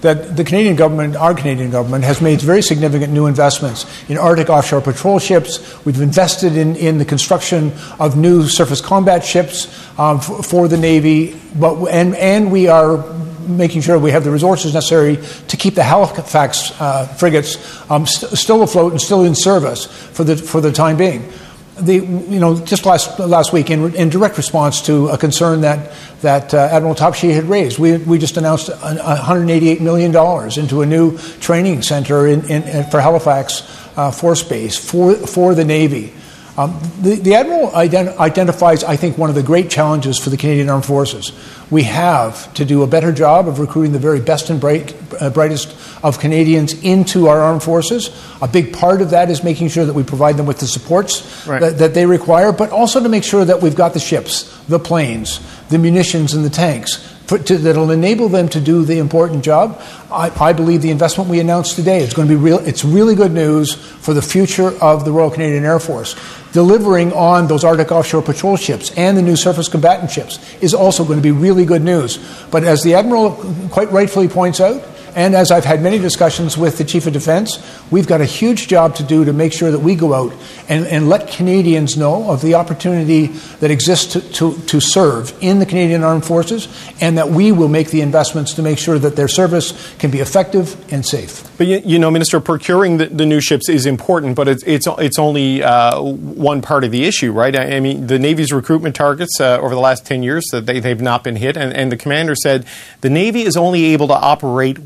that 0.08 0.38
the 0.38 0.46
Canadian 0.46 0.78
government, 0.78 1.18
our 1.18 1.34
Canadian 1.34 1.70
government, 1.70 2.06
has 2.06 2.22
made 2.22 2.40
very 2.40 2.62
significant 2.62 3.12
new 3.12 3.26
investments 3.26 3.86
in 4.10 4.18
Arctic 4.18 4.50
offshore 4.50 4.80
patrol 4.80 5.20
ships. 5.20 5.86
We've 5.86 6.00
invested 6.00 6.56
in, 6.56 6.78
in 6.78 6.98
the 6.98 7.04
construction 7.04 7.74
of 8.00 8.16
new 8.16 8.48
surface 8.48 8.80
combat 8.80 9.26
ships 9.26 9.68
um, 10.00 10.22
for, 10.22 10.42
for, 10.42 10.68
the 10.70 10.78
Navy, 10.78 11.38
but, 11.60 11.88
and, 11.88 12.16
and 12.16 12.54
we 12.54 12.70
are 12.70 13.04
making 13.50 13.82
sure 13.82 14.00
we 14.00 14.12
have 14.12 14.24
the 14.24 14.32
resources 14.32 14.74
necessary 14.74 15.18
to 15.50 15.58
keep 15.58 15.76
the 15.76 15.84
Halifax 15.84 16.72
uh, 16.80 17.06
frigates 17.08 17.58
um, 17.92 18.06
st- 18.06 18.32
still 18.32 18.64
afloat 18.64 18.94
and 18.94 19.02
still 19.02 19.24
in 19.24 19.36
service 19.36 19.88
for 19.88 20.24
the, 20.24 20.38
for 20.38 20.62
the 20.62 20.72
time 20.72 20.96
being 20.96 21.30
the, 21.80 21.96
you 21.96 22.40
know, 22.40 22.60
just 22.60 22.86
last, 22.86 23.20
last 23.20 23.54
week, 23.54 23.70
in, 23.70 23.96
in 23.96 24.10
direct 24.10 24.38
response 24.38 24.82
to 24.84 25.08
a 25.10 25.18
concern 25.18 25.62
that, 25.62 25.94
that 26.22 26.54
uh, 26.54 26.58
Admiral 26.72 26.96
Topshee 26.96 27.34
had 27.34 27.46
raised, 27.46 27.80
we, 27.80 27.98
we 27.98 28.18
just 28.18 28.38
announced 28.38 28.70
$188 28.70 29.80
million 29.80 30.16
into 30.60 30.82
a 30.82 30.86
new 30.86 31.18
training 31.18 31.82
center 31.82 32.28
in, 32.28 32.50
in, 32.50 32.90
for 32.90 33.00
Halifax 33.00 33.62
uh, 33.98 34.12
Force 34.12 34.44
Base 34.44 34.78
for, 34.78 35.16
for 35.16 35.56
the 35.56 35.66
Navy. 35.66 36.14
Um, 36.58 36.80
the, 37.02 37.16
the, 37.16 37.36
Admiral 37.36 37.70
ident- 37.70 38.18
identifies, 38.18 38.84
I 38.84 38.96
think, 38.96 39.16
one 39.16 39.30
of 39.30 39.36
the 39.36 39.44
great 39.44 39.70
challenges 39.70 40.18
for 40.18 40.32
the 40.32 40.38
Canadian 40.38 40.70
Armed 40.70 40.86
Forces. 40.86 41.32
We 41.70 41.84
have 41.84 42.52
to 42.56 42.66
do 42.66 42.82
a 42.82 42.88
better 42.88 43.12
job 43.12 43.48
of 43.48 43.60
recruiting 43.60 43.92
the 43.92 44.00
very 44.00 44.20
best 44.20 44.50
and 44.50 44.60
bright, 44.60 44.96
uh, 45.22 45.30
brightest 45.30 45.78
of 46.04 46.20
Canadians 46.20 46.74
into 46.82 47.28
our 47.28 47.40
armed 47.42 47.62
forces. 47.62 48.10
A 48.42 48.48
big 48.48 48.74
part 48.74 49.04
of 49.04 49.12
that 49.12 49.30
is 49.30 49.44
making 49.44 49.68
sure 49.68 49.86
that 49.86 49.94
we 49.94 50.02
provide 50.02 50.36
them 50.36 50.48
with 50.48 50.58
the 50.58 50.66
supports 50.66 51.46
right. 51.46 51.62
that, 51.62 51.78
that 51.78 51.94
they 51.94 52.08
require, 52.08 52.52
but 52.52 52.72
also 52.72 53.04
to 53.04 53.10
make 53.10 53.24
sure 53.24 53.46
that 53.46 53.62
we've 53.62 53.76
got 53.76 53.94
the 53.94 54.00
ships, 54.00 54.58
the 54.66 54.80
planes, 54.80 55.40
the 55.70 55.78
munitions, 55.78 56.34
and 56.34 56.44
the 56.44 56.50
tanks 56.50 57.17
to, 57.28 57.58
that'll 57.58 57.92
enable 57.92 58.30
them 58.30 58.48
to 58.50 58.62
do 58.62 58.86
the 58.86 59.00
important 59.00 59.44
job. 59.44 59.82
I, 60.12 60.32
I, 60.40 60.54
believe 60.54 60.82
the 60.82 60.92
investment 60.92 61.30
we 61.30 61.40
announced 61.40 61.76
today 61.76 62.00
is 62.00 62.14
going 62.14 62.28
to 62.28 62.34
be 62.34 62.40
real. 62.40 62.60
It's 62.60 62.86
really 62.86 63.16
good 63.16 63.34
news 63.34 63.76
for 63.76 64.14
the 64.14 64.22
future 64.22 64.70
of 64.82 65.04
the 65.04 65.12
Royal 65.12 65.30
Canadian 65.30 65.66
Air 65.66 65.80
Force. 65.80 66.16
Delivering 66.54 67.12
on 67.12 67.48
those 67.48 67.64
Arctic 67.64 67.92
offshore 67.92 68.22
patrol 68.22 68.56
ships 68.56 68.98
and 68.98 69.18
the 69.18 69.22
new 69.22 69.36
surface 69.36 69.68
combatant 69.68 70.10
ships 70.10 70.40
is 70.62 70.74
also 70.74 71.04
going 71.04 71.18
to 71.18 71.24
be 71.24 71.32
really 71.32 71.66
good 71.66 71.84
news. 71.84 72.18
But 72.50 72.64
as 72.64 72.84
the 72.84 72.94
Admiral 72.94 73.32
quite 73.72 73.92
rightfully 73.92 74.30
points 74.30 74.62
out, 74.62 74.82
and 75.18 75.34
as 75.34 75.50
I've 75.50 75.66
had 75.66 75.82
many 75.82 75.98
discussions 75.98 76.60
with 76.60 76.78
the 76.78 76.84
Chief 76.84 77.08
of 77.08 77.14
Defense, 77.14 77.58
we've 77.90 78.08
got 78.08 78.22
a 78.22 78.26
huge 78.26 78.68
job 78.68 78.94
to 78.98 79.04
do 79.04 79.26
to 79.26 79.34
make 79.34 79.52
sure 79.52 79.72
that 79.72 79.80
we 79.80 79.96
go 79.96 80.14
out 80.14 80.32
and, 80.70 80.86
and 80.86 81.10
let 81.10 81.28
Canadians 81.28 81.98
know 81.98 82.30
of 82.30 82.44
the 82.44 82.54
opportunity 82.54 83.28
that 83.60 83.72
exists 83.72 84.14
to, 84.14 84.22
to, 84.34 84.56
to 84.68 84.80
serve 84.80 85.36
in 85.42 85.58
the 85.58 85.66
Canadian 85.66 86.04
Armed 86.04 86.24
Forces 86.24 86.68
and 87.02 87.18
that 87.18 87.30
we 87.30 87.52
will 87.52 87.68
make 87.68 87.90
the 87.90 88.02
investments 88.02 88.54
to 88.54 88.62
make 88.62 88.78
sure 88.78 89.00
that 89.00 89.16
their 89.16 89.28
service 89.28 89.96
can 89.98 90.12
be 90.12 90.20
effective 90.20 90.76
and 90.94 91.04
safe. 91.04 91.50
But 91.58 91.66
you, 91.66 91.82
you 91.84 91.98
know, 91.98 92.12
Minister, 92.12 92.40
procuring 92.40 92.98
the, 92.98 93.08
the, 93.08 93.26
new 93.26 93.42
ships 93.42 93.68
is 93.68 93.88
important, 93.88 94.36
but 94.36 94.48
it's 94.48 94.64
it's, 94.64 94.88
it's 95.00 95.18
only 95.18 95.64
uh, 95.64 96.00
one 96.00 96.62
part 96.62 96.84
of 96.84 96.92
the 96.92 97.06
issue, 97.06 97.32
right? 97.32 97.56
I, 97.56 97.78
I 97.78 97.80
mean, 97.80 98.06
the 98.06 98.20
Navy's 98.20 98.52
recruitment 98.52 98.96
targets 98.96 99.42
uh, 99.42 99.58
over 99.60 99.74
the 99.74 99.82
last 99.82 100.06
ten 100.06 100.22
years 100.22 100.46
that 100.52 100.68
they 100.68 100.80
they've 100.80 101.02
not 101.02 101.24
been 101.24 101.36
hit, 101.36 101.58
and, 101.58 101.74
and 101.74 101.92
the 101.92 101.98
commander 101.98 102.36
said 102.36 102.66
the 103.02 103.10
Navy 103.10 103.42
is 103.42 103.58
only 103.58 103.86
able 103.86 104.08
to 104.08 104.14
operate 104.14 104.78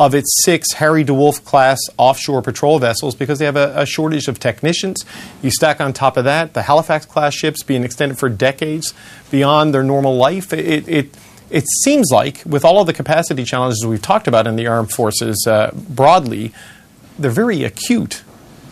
of 0.00 0.14
its 0.14 0.42
six 0.44 0.72
Harry 0.74 1.04
DeWolf 1.04 1.44
class 1.44 1.78
offshore 1.96 2.42
patrol 2.42 2.78
vessels 2.78 3.14
because 3.14 3.38
they 3.38 3.44
have 3.44 3.56
a, 3.56 3.72
a, 3.76 3.86
shortage 3.86 4.26
of 4.26 4.40
technicians. 4.40 5.04
You 5.42 5.50
stack 5.50 5.80
on 5.80 5.92
top 5.92 6.16
of 6.16 6.24
that 6.24 6.54
the 6.54 6.62
Halifax 6.62 7.06
class 7.06 7.34
ships 7.34 7.62
being 7.62 7.84
extended 7.84 8.18
for 8.18 8.28
decades 8.28 8.94
beyond 9.30 9.74
their 9.74 9.84
normal 9.84 10.16
life. 10.16 10.52
It, 10.52 10.88
it, 10.88 11.16
it 11.50 11.64
seems 11.84 12.10
like, 12.10 12.42
with 12.46 12.64
all 12.64 12.80
of 12.80 12.86
the 12.86 12.92
capacity 12.92 13.44
challenges 13.44 13.84
we've 13.86 14.02
talked 14.02 14.26
about 14.26 14.46
in 14.46 14.56
the 14.56 14.66
armed 14.66 14.90
forces 14.90 15.46
uh, 15.46 15.70
broadly, 15.74 16.52
they're 17.18 17.30
very 17.30 17.62
acute 17.62 18.24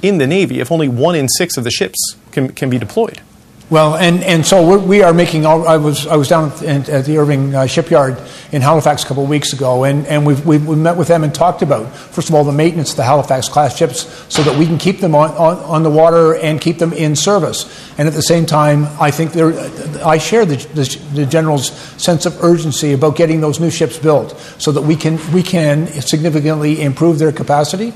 in 0.02 0.18
the 0.18 0.26
Navy 0.26 0.60
if 0.60 0.72
only 0.72 0.88
one 0.88 1.14
in 1.14 1.28
six 1.28 1.56
of 1.56 1.64
the 1.64 1.70
ships 1.70 1.98
can, 2.32 2.48
can 2.52 2.70
be 2.70 2.78
deployed? 2.78 3.20
Well, 3.70 3.94
and, 3.94 4.24
and 4.24 4.44
so 4.44 4.66
we're, 4.66 5.12
making. 5.12 5.46
All, 5.46 5.68
I 5.68 5.76
was 5.76 6.04
I 6.08 6.16
was 6.16 6.26
down 6.26 6.50
at, 6.66 6.88
at 6.88 7.04
the 7.04 7.18
Irving 7.18 7.54
uh, 7.54 7.66
shipyard 7.66 8.20
in 8.50 8.62
Halifax 8.62 9.04
a 9.04 9.06
couple 9.06 9.22
of 9.22 9.28
weeks 9.28 9.52
ago, 9.52 9.84
and, 9.84 10.08
and 10.08 10.26
we've, 10.26 10.44
we've, 10.44 10.66
we 10.66 10.74
met 10.74 10.96
with 10.96 11.06
them 11.06 11.22
and 11.22 11.32
talked 11.32 11.62
about 11.62 11.94
first 11.94 12.28
of 12.28 12.34
all 12.34 12.42
the 12.42 12.50
maintenance 12.50 12.90
of 12.90 12.96
the 12.96 13.04
Halifax 13.04 13.48
class 13.48 13.76
ships, 13.76 14.00
so 14.28 14.42
that 14.42 14.58
we 14.58 14.66
can 14.66 14.76
keep 14.76 14.98
them 14.98 15.14
on, 15.14 15.30
on, 15.36 15.56
on 15.58 15.82
the 15.84 15.90
water 15.90 16.34
and 16.34 16.60
keep 16.60 16.78
them 16.78 16.92
in 16.92 17.14
service. 17.14 17.64
And 17.96 18.08
at 18.08 18.14
the 18.14 18.22
same 18.22 18.44
time, 18.44 18.88
I 19.00 19.12
think 19.12 19.34
there, 19.34 19.52
I 20.04 20.18
share 20.18 20.44
the, 20.44 20.56
the, 20.56 21.00
the 21.14 21.26
general's 21.26 21.70
sense 21.70 22.26
of 22.26 22.42
urgency 22.42 22.92
about 22.92 23.14
getting 23.14 23.40
those 23.40 23.60
new 23.60 23.70
ships 23.70 23.96
built, 23.98 24.36
so 24.58 24.72
that 24.72 24.82
we 24.82 24.96
can 24.96 25.20
we 25.32 25.44
can 25.44 25.86
significantly 26.02 26.82
improve 26.82 27.20
their 27.20 27.30
capacity. 27.30 27.92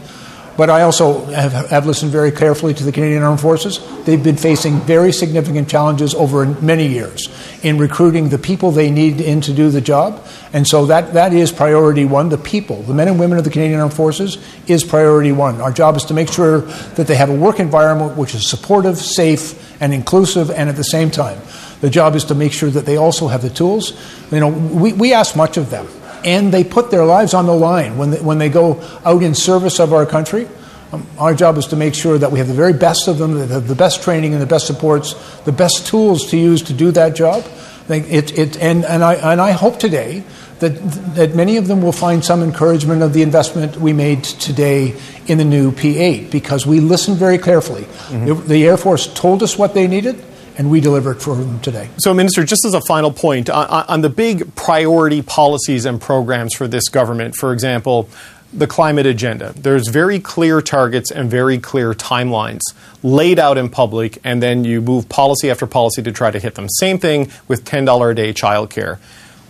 But 0.56 0.70
I 0.70 0.82
also 0.82 1.25
have, 1.26 1.52
have, 1.70 1.87
listened 1.87 2.12
very 2.12 2.30
carefully 2.30 2.75
to 2.75 2.84
the 2.84 2.92
Canadian 2.92 3.25
Armed 3.25 3.40
Forces. 3.40 3.80
They've 4.04 4.23
been 4.23 4.37
facing 4.37 4.78
very 4.80 5.11
significant 5.11 5.68
challenges 5.68 6.14
over 6.14 6.46
many 6.46 6.87
years 6.87 7.28
in 7.64 7.76
recruiting 7.76 8.28
the 8.28 8.38
people 8.38 8.70
they 8.70 8.90
need 8.90 9.20
in 9.20 9.40
to 9.42 9.52
do 9.52 9.70
the 9.70 9.80
job. 9.80 10.25
And 10.52 10.66
so 10.66 10.87
that, 10.87 11.14
that 11.14 11.32
is 11.32 11.50
priority 11.50 12.04
one. 12.04 12.28
The 12.28 12.38
people, 12.38 12.82
the 12.82 12.94
men 12.94 13.08
and 13.08 13.18
women 13.18 13.37
of 13.37 13.44
the 13.44 13.50
Canadian 13.50 13.80
Armed 13.80 13.94
Forces, 13.94 14.38
is 14.68 14.84
priority 14.84 15.32
one. 15.32 15.61
Our 15.61 15.73
job 15.73 15.96
is 15.96 16.04
to 16.04 16.14
make 16.14 16.30
sure 16.30 16.61
that 16.61 17.08
they 17.08 17.16
have 17.16 17.30
a 17.30 17.37
work 17.37 17.58
environment 17.58 18.16
which 18.16 18.34
is 18.37 18.49
supportive, 18.49 18.96
safe, 18.96 19.61
and 19.82 19.92
inclusive, 19.92 20.50
and 20.52 20.68
at 20.68 20.76
the 20.76 20.84
same 20.84 21.11
time, 21.11 21.40
the 21.80 21.90
job 21.90 22.14
is 22.14 22.25
to 22.26 22.34
make 22.37 22.52
sure 22.52 22.70
that 22.70 22.87
they 22.87 22.96
also 22.96 23.26
have 23.26 23.42
the 23.42 23.50
tools. 23.50 23.92
You 24.30 24.38
know, 24.38 24.49
we, 24.49 24.92
we 24.92 25.12
ask 25.12 25.34
much 25.34 25.56
of 25.56 25.70
them 25.70 25.88
and 26.25 26.52
they 26.52 26.64
put 26.64 26.90
their 26.90 27.04
lives 27.04 27.35
on 27.35 27.47
the 27.47 27.54
line 27.54 27.97
when 27.99 28.11
they, 28.11 28.21
when 28.21 28.38
they 28.38 28.49
go 28.49 28.81
out 29.04 29.23
in 29.23 29.35
service 29.35 29.78
of 29.78 29.93
our 29.93 30.07
country. 30.07 30.49
Um, 30.93 31.07
our 31.19 31.35
job 31.35 31.59
is 31.59 31.66
to 31.69 31.76
make 31.76 31.95
sure 31.95 32.19
that 32.19 32.31
we 32.31 32.38
have 32.38 32.49
the 32.49 32.54
very 32.54 32.73
best 32.73 33.09
of 33.09 33.19
them, 33.19 33.35
that 33.38 33.50
have 33.50 33.69
the 33.69 33.75
best 33.75 34.02
training 34.02 34.33
and 34.33 34.40
the 34.40 34.47
best 34.47 34.66
supports, 34.66 35.14
the 35.43 35.52
best 35.52 35.87
tools 35.87 36.31
to 36.31 36.37
use 36.37 36.62
to 36.62 36.73
do 36.73 36.90
that 36.93 37.14
job. 37.14 37.45
It, 37.88 38.38
it, 38.38 38.57
and, 38.62 38.85
and, 38.85 39.04
I, 39.04 39.14
and 39.14 39.40
I 39.40 39.50
hope 39.50 39.78
today 39.78 40.25
that, 40.61 40.71
that 41.16 41.35
many 41.35 41.59
of 41.59 41.66
them 41.66 41.83
will 41.83 41.93
find 41.93 42.25
some 42.25 42.43
encouragement 42.43 43.02
of 43.02 43.12
the 43.12 43.23
investment 43.23 43.76
we 43.76 43.93
made 43.93 44.25
today 44.25 44.99
in 45.26 45.37
the 45.37 45.45
new 45.45 45.71
P8 45.71 46.31
because 46.31 46.66
we 46.66 46.81
listened 46.81 47.19
very 47.19 47.38
carefully. 47.38 47.83
Mm-hmm. 47.83 48.26
The, 48.26 48.35
the 48.35 48.66
Air 48.66 48.78
Force 48.78 49.12
told 49.12 49.43
us 49.43 49.59
what 49.59 49.75
they 49.75 49.87
needed 49.87 50.23
and 50.56 50.70
we 50.70 50.80
deliver 50.80 51.12
it 51.12 51.20
for 51.20 51.34
them 51.34 51.61
today. 51.61 51.88
So, 51.99 52.14
Minister, 52.14 52.44
just 52.44 52.64
as 52.64 52.75
a 52.75 52.80
final 52.82 53.12
point, 53.12 53.50
on, 53.50 53.66
on, 53.88 54.00
the 54.02 54.08
big 54.08 54.54
priority 54.54 55.23
policies 55.23 55.84
and 55.84 56.00
programs 56.00 56.54
for 56.54 56.68
this 56.68 56.88
government, 56.88 57.34
for 57.34 57.52
example, 57.52 58.08
the 58.52 58.66
climate 58.66 59.06
agenda, 59.06 59.52
there's 59.56 59.88
very 59.88 60.20
clear 60.20 60.61
targets 60.61 61.11
and 61.11 61.28
very 61.28 61.58
clear 61.58 61.92
timelines 61.92 62.61
laid 63.02 63.38
out 63.38 63.58
in 63.58 63.68
public, 63.68 64.18
and 64.23 64.42
then 64.42 64.64
you 64.64 64.80
move 64.80 65.08
policy 65.08 65.50
after 65.50 65.66
policy 65.66 66.02
to 66.02 66.12
try 66.12 66.30
to 66.30 66.38
hit 66.38 66.54
them. 66.54 66.68
Same 66.68 66.99
thing 66.99 67.30
with 67.49 67.64
$10 67.64 68.11
a 68.11 68.14
day 68.14 68.32
childcare. 68.32 68.99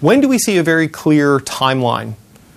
When 0.01 0.21
do 0.21 0.29
we 0.29 0.39
see 0.39 0.57
a 0.57 0.63
very 0.63 0.89
clear 0.89 1.39
timeline 1.39 2.15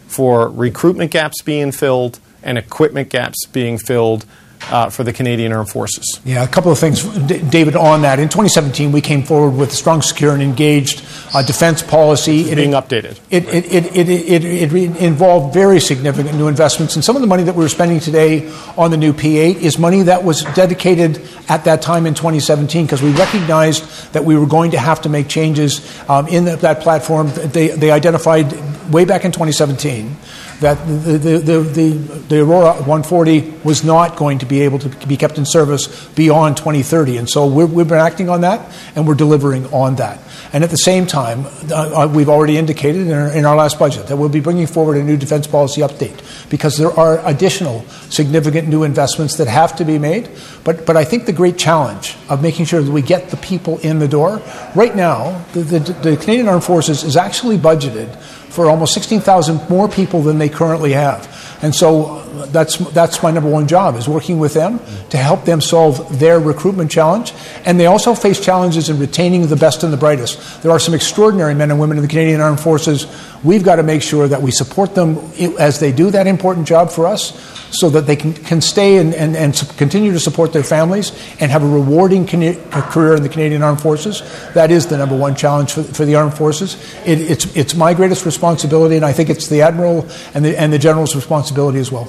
for 0.08 0.50
recruitment 0.50 1.12
gaps 1.12 1.42
being 1.42 1.72
filled 1.72 2.20
and 2.42 2.58
equipment 2.58 3.10
gaps 3.10 3.46
being 3.46 3.78
filled? 3.78 4.26
Uh, 4.72 4.90
for 4.90 5.04
the 5.04 5.14
Canadian 5.14 5.52
Armed 5.54 5.70
Forces. 5.70 6.20
Yeah, 6.26 6.44
a 6.44 6.48
couple 6.48 6.72
of 6.72 6.80
things, 6.80 7.04
D- 7.04 7.42
David, 7.50 7.76
on 7.76 8.02
that. 8.02 8.20
In 8.20 8.30
2017, 8.30 8.92
we 8.92 9.02
came 9.02 9.24
forward 9.24 9.58
with 9.58 9.72
a 9.72 9.76
strong, 9.76 10.02
secure, 10.02 10.34
and 10.34 10.42
engaged 10.42 11.06
uh, 11.34 11.42
defense 11.44 11.82
policy. 11.82 12.50
It, 12.50 12.56
being 12.56 12.72
updated. 12.72 13.20
It, 13.30 13.46
right. 13.46 13.56
it, 13.56 13.96
it, 13.96 14.10
it, 14.10 14.46
it, 14.46 14.74
it, 14.74 14.98
involved 14.98 15.54
very 15.54 15.80
significant 15.80 16.36
new 16.36 16.48
investments. 16.48 16.96
And 16.96 17.04
some 17.04 17.16
of 17.16 17.22
the 17.22 17.28
money 17.28 17.44
that 17.44 17.56
we're 17.56 17.68
spending 17.70 18.00
today 18.00 18.52
on 18.78 18.92
the 18.92 18.98
new 18.98 19.14
P8 19.14 19.56
is 19.56 19.78
money 19.78 20.04
that 20.04 20.24
was 20.24 20.44
dedicated 20.56 21.22
at 21.50 21.66
that 21.66 21.82
time 21.82 22.06
in 22.06 22.14
2017 22.14 22.86
because 22.86 23.02
we 23.02 23.12
recognized 23.12 24.14
that 24.14 24.26
we 24.26 24.38
were 24.38 24.46
going 24.46 24.72
to 24.72 24.80
have 24.80 25.02
to 25.02 25.10
make 25.10 25.28
changes 25.28 25.82
um, 26.10 26.28
in 26.28 26.46
the, 26.46 26.56
that 26.58 26.82
platform. 26.82 27.30
They, 27.34 27.70
they 27.70 27.92
identified 27.92 28.52
way 28.92 29.06
back 29.06 29.26
in 29.26 29.32
2017 29.32 30.16
that 30.60 30.76
the, 30.88 31.18
the, 31.18 31.60
the, 31.60 31.90
the, 32.30 32.42
Aurora 32.42 32.74
140 32.74 33.54
was 33.64 33.84
not 33.84 34.16
going 34.16 34.40
to 34.40 34.46
be 34.46 34.62
able 34.62 34.80
to 34.80 35.08
be 35.08 35.16
kept 35.16 35.38
in 35.38 35.46
service 35.46 36.08
beyond 36.10 36.58
2030. 36.58 37.18
And 37.18 37.30
so 37.30 37.46
we 37.46 37.64
have 37.64 37.88
been 37.88 38.00
acting 38.00 38.28
on 38.28 38.42
that 38.42 38.74
and 38.96 39.08
we're 39.08 39.14
delivering 39.14 39.68
on 39.68 39.98
that. 39.98 40.20
And 40.54 40.64
at 40.64 40.70
the 40.70 40.78
same 40.78 41.06
time, 41.06 41.46
uh, 41.70 42.06
uh, 42.06 42.08
we've 42.08 42.30
already 42.30 42.58
indicated 42.58 43.08
in 43.08 43.14
our, 43.14 43.32
in 43.32 43.46
our, 43.46 43.56
last 43.56 43.78
budget 43.78 44.08
that 44.08 44.18
we'll 44.18 44.30
be 44.30 44.40
bringing 44.40 44.68
forward 44.68 44.98
a 44.98 45.04
new 45.04 45.18
defense 45.18 45.46
policy 45.46 45.82
update 45.82 46.50
because 46.50 46.78
there 46.78 46.92
are 46.92 47.26
additional 47.28 47.84
significant 48.10 48.68
new 48.68 48.84
investments 48.84 49.38
that 49.38 49.48
have 49.48 49.76
to 49.76 49.86
be 49.86 50.00
made. 50.00 50.30
But, 50.64 50.86
but 50.86 50.96
I 50.96 51.04
think 51.04 51.26
the 51.26 51.34
great 51.34 51.58
challenge 51.58 52.16
of 52.30 52.42
making 52.42 52.66
sure 52.66 52.82
that 52.82 52.92
we 52.92 53.02
get 53.02 53.30
the 53.30 53.38
people 53.38 53.80
in 53.80 54.00
the 54.00 54.08
door, 54.08 54.42
right 54.76 54.96
now, 54.96 55.44
the, 55.54 55.62
the, 55.62 55.80
the 55.80 56.18
Canadian 56.18 56.48
Armed 56.48 56.64
Forces 56.64 57.04
is 57.04 57.18
actually 57.18 57.58
budgeted 57.58 58.16
for 58.58 58.72
almost 58.72 58.96
16,000 58.96 59.70
more 59.70 59.88
people 59.88 60.24
than 60.24 60.40
they 60.40 60.50
currently 60.50 60.94
have. 60.94 61.60
And 61.62 61.76
so 61.76 62.27
that's, 62.46 62.78
that's 62.92 63.22
my 63.22 63.32
number 63.32 63.50
one 63.50 63.68
job, 63.68 63.96
is 63.96 64.08
working 64.08 64.40
with 64.40 64.54
them 64.54 64.80
to 65.10 65.18
help 65.18 65.46
them 65.46 65.62
solve 65.62 66.20
their 66.20 66.40
recruitment 66.40 66.92
challenge. 66.92 67.34
And 67.66 67.80
they 67.80 67.86
also 67.86 68.16
face 68.16 68.40
challenges 68.40 68.90
in 68.90 69.00
retaining 69.00 69.48
the 69.48 69.56
best 69.56 69.84
and 69.84 69.92
the 69.92 69.98
brightest. 69.98 70.64
There 70.64 70.72
are 70.72 70.80
some 70.80 70.94
extraordinary 70.94 71.54
men 71.54 71.72
and 71.72 71.80
women 71.80 71.98
in 71.98 72.04
the 72.04 72.10
Canadian 72.10 72.42
Armed 72.42 72.60
Forces. 72.60 73.08
We've 73.44 73.64
got 73.64 73.76
to 73.78 73.84
make 73.84 74.02
sure 74.02 74.28
that 74.28 74.42
we 74.42 74.52
support 74.52 74.96
them 74.96 75.18
as 75.60 75.80
they 75.80 75.92
do 75.92 76.12
that 76.12 76.28
important 76.28 76.68
job 76.68 76.90
for 76.90 77.06
us 77.06 77.34
so 77.72 77.90
that 77.90 78.08
they 78.08 78.16
can, 78.16 78.34
can 78.34 78.62
stay 78.62 78.98
and, 78.98 79.14
and, 79.14 79.36
and 79.36 79.54
continue 79.78 80.12
to 80.14 80.20
support 80.20 80.54
their 80.54 80.64
families 80.64 81.12
and 81.40 81.52
have 81.52 81.64
a 81.64 81.68
rewarding 81.68 82.24
uh, 82.24 82.82
career 82.92 83.16
in 83.16 83.24
the 83.24 83.30
Canadian 83.30 83.62
Armed 83.62 83.82
Forces. 83.82 84.22
That 84.54 84.72
is 84.72 84.88
the 84.88 84.98
number 84.98 85.18
one 85.18 85.36
challenge 85.36 85.74
for, 85.74 85.84
for 85.84 86.06
the 86.06 86.16
Armed 86.16 86.34
Forces. 86.34 86.76
It, 87.06 87.20
it's, 87.20 87.56
it's 87.56 87.76
my 87.76 87.94
greatest 87.94 88.26
responsibility, 88.26 88.96
and 88.96 89.06
I 89.06 89.14
think 89.14 89.30
it's 89.30 89.48
the 89.48 89.62
Admiral 89.62 90.08
and 90.34 90.46
the, 90.46 90.60
and 90.60 90.72
the 90.72 90.80
General's 90.80 91.16
responsibility 91.16 91.80
as 91.80 91.92
well. 91.92 92.08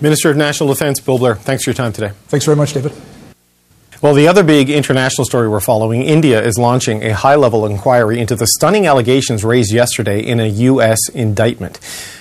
Minister 0.00 0.30
of 0.30 0.36
National 0.36 0.68
Defense, 0.70 0.98
Bill 1.00 1.18
Blair, 1.18 1.34
thanks 1.36 1.64
for 1.64 1.70
your 1.70 1.74
time 1.74 1.92
today. 1.92 2.12
Thanks 2.28 2.46
very 2.46 2.56
much, 2.56 2.72
David. 2.72 2.92
Well, 4.02 4.14
the 4.14 4.28
other 4.28 4.42
big 4.42 4.70
international 4.70 5.26
story 5.26 5.46
we're 5.46 5.60
following 5.60 6.00
India 6.00 6.42
is 6.42 6.56
launching 6.56 7.02
a 7.04 7.12
high 7.12 7.34
level 7.34 7.66
inquiry 7.66 8.18
into 8.18 8.34
the 8.34 8.46
stunning 8.46 8.86
allegations 8.86 9.44
raised 9.44 9.74
yesterday 9.74 10.20
in 10.20 10.40
a 10.40 10.46
U.S. 10.46 11.10
indictment. 11.10 11.78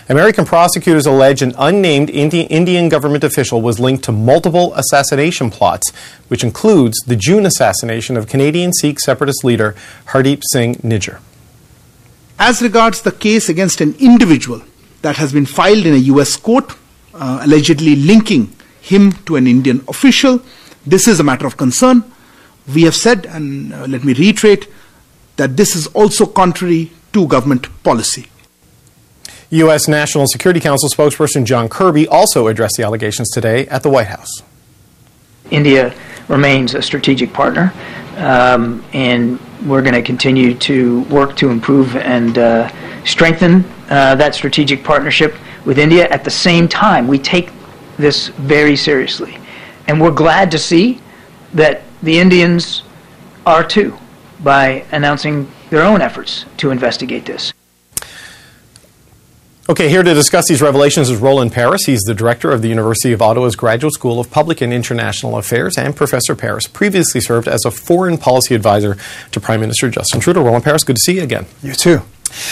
American 0.10 0.44
prosecutors 0.44 1.06
allege 1.06 1.42
an 1.42 1.54
unnamed 1.58 2.10
Indi- 2.10 2.42
Indian 2.42 2.90
government 2.90 3.24
official 3.24 3.62
was 3.62 3.80
linked 3.80 4.04
to 4.04 4.12
multiple 4.12 4.74
assassination 4.74 5.50
plots, 5.50 5.90
which 6.28 6.44
includes 6.44 7.00
the 7.08 7.16
June 7.16 7.46
assassination 7.46 8.18
of 8.18 8.28
Canadian 8.28 8.74
Sikh 8.74 9.00
separatist 9.00 9.46
leader 9.46 9.74
Hardeep 10.08 10.42
Singh 10.52 10.76
Nijjar. 10.78 11.22
As 12.38 12.62
regards 12.62 13.04
the 13.04 13.14
case 13.14 13.48
against 13.48 13.80
an 13.80 13.96
individual 14.00 14.64
that 15.02 15.16
has 15.16 15.32
been 15.32 15.46
filed 15.46 15.86
in 15.86 15.94
a 15.94 15.98
U.S. 16.14 16.36
court, 16.36 16.76
uh, 17.20 17.40
allegedly 17.44 17.96
linking 17.96 18.54
him 18.82 19.12
to 19.26 19.36
an 19.36 19.46
Indian 19.46 19.84
official, 19.88 20.42
this 20.86 21.08
is 21.08 21.20
a 21.20 21.24
matter 21.24 21.46
of 21.46 21.58
concern. 21.58 22.04
We 22.74 22.84
have 22.84 22.96
said, 22.96 23.26
and 23.26 23.74
uh, 23.74 23.86
let 23.88 24.04
me 24.04 24.14
reiterate, 24.14 24.68
that 25.38 25.58
this 25.58 25.76
is 25.76 25.88
also 25.88 26.26
contrary 26.26 26.92
to 27.14 27.28
government 27.28 27.68
policy. 27.84 28.28
U.S. 29.52 29.88
National 29.88 30.28
Security 30.28 30.60
Council 30.60 30.90
spokesperson 30.90 31.44
John 31.44 31.70
Kirby 31.70 32.08
also 32.08 32.48
addressed 32.48 32.78
the 32.78 32.84
allegations 32.84 33.32
today 33.32 33.66
at 33.68 33.82
the 33.82 33.90
White 33.90 34.08
House. 34.08 34.44
India 35.50 35.94
remains 36.28 36.76
a 36.76 36.82
strategic 36.82 37.34
partner, 37.34 37.74
um, 38.18 38.84
and 38.94 39.40
we're 39.66 39.82
going 39.82 39.96
to 39.96 40.04
continue 40.04 40.54
to 40.54 41.02
work 41.06 41.36
to 41.38 41.50
improve 41.50 41.96
and 41.96 42.38
uh, 42.38 42.70
strengthen 43.06 43.66
uh, 43.90 44.16
that 44.16 44.36
strategic 44.36 44.84
partnership 44.84 45.36
with 45.66 45.78
India. 45.78 46.08
At 46.10 46.24
the 46.24 46.32
same 46.32 46.68
time, 46.68 47.08
we 47.08 47.20
take 47.20 47.52
this 47.98 48.28
very 48.30 48.76
seriously. 48.76 49.38
And 49.88 50.00
we're 50.00 50.12
glad 50.12 50.52
to 50.52 50.58
see 50.58 51.02
that 51.54 51.82
the 52.02 52.20
Indians 52.20 52.84
are 53.46 53.64
too 53.64 53.98
by 54.42 54.86
announcing 54.92 55.52
their 55.70 55.84
own 55.84 56.02
efforts 56.02 56.46
to 56.58 56.72
investigate 56.72 57.26
this. 57.26 57.54
Okay, 59.70 59.88
here 59.88 60.02
to 60.02 60.14
discuss 60.16 60.46
these 60.48 60.64
revelations 60.64 61.12
is 61.12 61.18
Roland 61.18 61.52
Paris. 61.52 61.82
He's 61.86 62.02
the 62.02 62.16
director 62.16 62.50
of 62.50 62.64
the 62.64 62.70
University 62.70 63.14
of 63.14 63.22
Ottawa's 63.22 63.56
Graduate 63.56 63.94
School 63.94 64.20
of 64.20 64.32
Public 64.32 64.62
and 64.62 64.74
International 64.74 65.38
Affairs, 65.38 65.78
and 65.78 65.96
Professor 65.96 66.36
Paris 66.36 66.66
previously 66.66 67.22
served 67.22 67.48
as 67.48 67.66
a 67.66 67.72
foreign 67.72 68.18
policy 68.18 68.56
advisor 68.56 68.98
to 69.30 69.40
Prime 69.40 69.60
Minister 69.60 69.92
Justin 69.92 70.22
Trudeau. 70.22 70.44
Roland 70.44 70.64
Paris, 70.64 70.84
good 70.84 70.96
to 70.96 71.02
see 71.02 71.18
you 71.18 71.22
again. 71.22 71.46
You 71.62 71.74
too. 71.74 72.02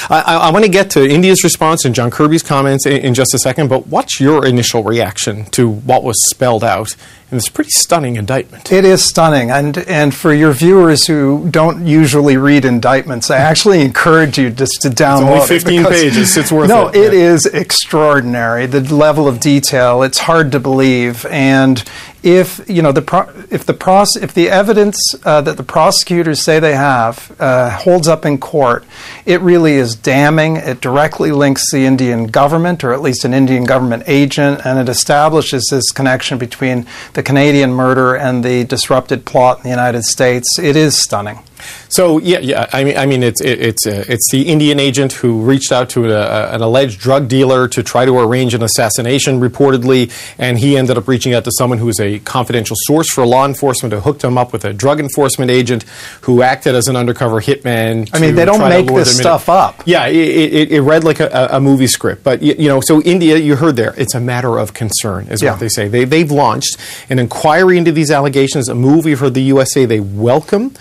I, 0.10 0.22
I, 0.22 0.52
want 0.52 0.66
to 0.66 0.72
get 0.72 0.90
to 0.92 1.08
India's 1.08 1.44
response 1.44 1.86
and 1.86 1.94
John 1.94 2.12
Kirby's 2.12 2.44
comments 2.44 2.86
in, 2.86 2.98
in, 2.98 3.14
just 3.14 3.34
a 3.34 3.40
second, 3.40 3.70
but 3.70 3.88
what's 3.88 4.20
your 4.20 4.46
initial 4.46 4.84
reaction 4.84 5.46
to 5.52 5.70
what 5.70 6.04
was 6.04 6.16
spelled 6.30 6.64
out 6.64 6.96
And 7.30 7.38
it's 7.38 7.50
a 7.50 7.52
pretty 7.52 7.72
stunning 7.72 8.16
indictment. 8.16 8.72
It 8.72 8.86
is 8.86 9.04
stunning. 9.04 9.52
And, 9.52 9.78
and 9.80 10.16
for 10.16 10.34
your 10.34 10.54
viewers 10.54 11.08
who 11.08 11.50
don't 11.52 11.86
usually 11.86 12.38
read 12.38 12.64
indictments, 12.64 13.30
I 13.30 13.38
actually 13.38 13.82
encourage 13.82 14.38
you 14.38 14.50
just 14.50 14.82
to 14.84 14.90
download 14.90 15.42
it's 15.42 15.52
only 15.52 15.60
15 15.60 15.82
it 15.82 15.90
pages. 15.90 16.38
It's 16.38 16.54
worth 16.54 16.70
no, 16.70 16.88
it. 16.88 16.96
No, 16.96 17.02
it 17.02 17.14
is 17.14 17.46
extraordinary. 17.46 18.66
The 18.66 18.96
level 18.96 19.28
of 19.28 19.42
detail, 19.42 20.04
it's 20.04 20.20
hard 20.20 20.54
to 20.54 20.62
believe. 20.62 21.26
And 21.26 21.84
if 22.24 22.68
you 22.70 22.82
know 22.82 22.92
the 22.92 23.02
pro- 23.02 23.30
if 23.50 23.66
the 23.66 23.74
pros- 23.74 24.16
if 24.16 24.34
the 24.34 24.50
evidence 24.50 24.98
uh, 25.24 25.42
that 25.42 25.56
the 25.56 25.64
prosecutors 25.64 26.44
say 26.44 26.60
they 26.60 26.76
have 26.76 27.36
uh, 27.40 27.70
holds 27.70 28.08
up 28.08 28.26
in 28.26 28.38
court, 28.38 28.84
it 29.26 29.40
really 29.42 29.74
is 29.74 29.96
damning. 29.96 30.58
It 30.58 30.82
directly 30.82 31.32
links 31.32 31.72
the 31.72 31.86
Indian 31.86 32.28
government, 32.28 32.84
or 32.84 32.92
at 32.92 33.02
least 33.02 33.24
an 33.24 33.34
Indian 33.34 33.64
government 33.64 34.04
agent, 34.08 34.66
and 34.66 34.80
it 34.80 34.90
establishes 34.90 35.68
this 35.70 35.92
connection 35.92 36.38
between 36.38 36.86
the 37.18 37.24
Canadian 37.24 37.74
murder 37.74 38.16
and 38.16 38.46
the 38.46 38.64
disrupted 38.66 39.26
plot 39.26 39.58
in 39.58 39.64
the 39.64 39.70
United 39.72 40.04
States. 40.04 40.60
It 40.60 40.76
is 40.76 40.96
stunning. 40.96 41.40
So 41.90 42.20
yeah, 42.20 42.40
yeah. 42.40 42.70
I 42.74 42.84
mean, 42.84 42.98
I 42.98 43.06
mean, 43.06 43.24
it's 43.24 43.42
it, 43.42 43.62
it's 43.62 43.88
uh, 43.88 44.06
it's 44.08 44.30
the 44.32 44.44
Indian 44.44 44.80
agent 44.80 45.14
who 45.14 45.42
reached 45.42 45.72
out 45.72 45.90
to 45.92 46.12
a, 46.12 46.54
an 46.54 46.62
alleged 46.62 47.00
drug 47.00 47.28
dealer 47.28 47.68
to 47.70 47.84
try 47.84 48.06
to 48.06 48.18
arrange 48.20 48.54
an 48.54 48.64
assassination, 48.64 49.40
reportedly, 49.40 50.12
and 50.38 50.60
he 50.60 50.78
ended 50.78 50.98
up 50.98 51.08
reaching 51.08 51.34
out 51.34 51.44
to 51.46 51.52
someone 51.58 51.80
who 51.80 51.90
is 51.90 52.00
a 52.00 52.20
confidential 52.20 52.76
source 52.80 53.12
for 53.12 53.26
law 53.26 53.46
enforcement 53.46 53.94
who 53.94 54.00
hooked 54.00 54.24
him 54.24 54.38
up 54.38 54.54
with 54.54 54.66
a 54.66 54.74
drug 54.74 55.00
enforcement 55.00 55.52
agent 55.52 55.84
who 56.22 56.42
acted 56.42 56.76
as 56.76 56.88
an 56.88 56.96
undercover 56.96 57.42
hitman. 57.42 58.10
I 58.14 58.20
mean, 58.20 58.36
they 58.36 58.46
don't 58.46 58.60
make 58.60 58.88
this 58.88 59.18
stuff 59.18 59.50
up. 59.50 59.84
Yeah, 59.86 60.08
it, 60.08 60.16
it, 60.16 60.72
it 60.72 60.82
read 60.82 61.04
like 61.04 61.20
a, 61.20 61.50
a, 61.52 61.60
movie 61.60 61.88
script, 61.88 62.24
but 62.24 62.42
you 62.42 62.68
know, 62.68 62.82
so 62.82 63.02
India, 63.02 63.38
you 63.38 63.56
heard 63.56 63.76
there, 63.76 63.94
it's 63.98 64.16
a 64.16 64.20
matter 64.20 64.58
of 64.58 64.74
concern, 64.74 65.28
is 65.28 65.42
yeah. 65.42 65.52
what 65.52 65.60
they 65.60 65.70
say. 65.70 65.88
They 65.88 66.06
they've 66.06 66.32
launched 66.32 66.78
an 67.10 67.20
inquiry 67.20 67.78
into 67.78 67.92
these 67.92 68.12
allegations. 68.12 68.70
A 68.70 68.76
move 68.76 69.06
we've 69.06 69.20
heard 69.20 69.34
the 69.34 69.44
USA 69.44 69.86
they 69.86 70.00
welcome. 70.00 70.74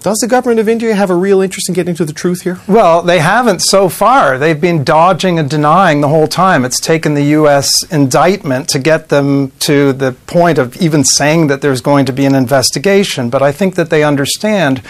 Does 0.00 0.18
the 0.18 0.28
government 0.28 0.60
of 0.60 0.68
India 0.68 0.94
have 0.94 1.10
a 1.10 1.14
real 1.16 1.40
interest 1.40 1.68
in 1.68 1.74
getting 1.74 1.96
to 1.96 2.04
the 2.04 2.12
truth 2.12 2.42
here? 2.42 2.60
Well, 2.68 3.02
they 3.02 3.18
haven't 3.18 3.58
so 3.58 3.88
far. 3.88 4.38
They've 4.38 4.60
been 4.60 4.84
dodging 4.84 5.40
and 5.40 5.50
denying 5.50 6.02
the 6.02 6.08
whole 6.08 6.28
time. 6.28 6.64
It's 6.64 6.78
taken 6.78 7.14
the 7.14 7.24
U.S. 7.24 7.68
indictment 7.90 8.68
to 8.68 8.78
get 8.78 9.08
them 9.08 9.50
to 9.60 9.92
the 9.92 10.12
point 10.28 10.58
of 10.58 10.76
even 10.80 11.02
saying 11.02 11.48
that 11.48 11.62
there's 11.62 11.80
going 11.80 12.06
to 12.06 12.12
be 12.12 12.26
an 12.26 12.36
investigation. 12.36 13.28
But 13.28 13.42
I 13.42 13.50
think 13.50 13.74
that 13.74 13.90
they 13.90 14.04
understand 14.04 14.82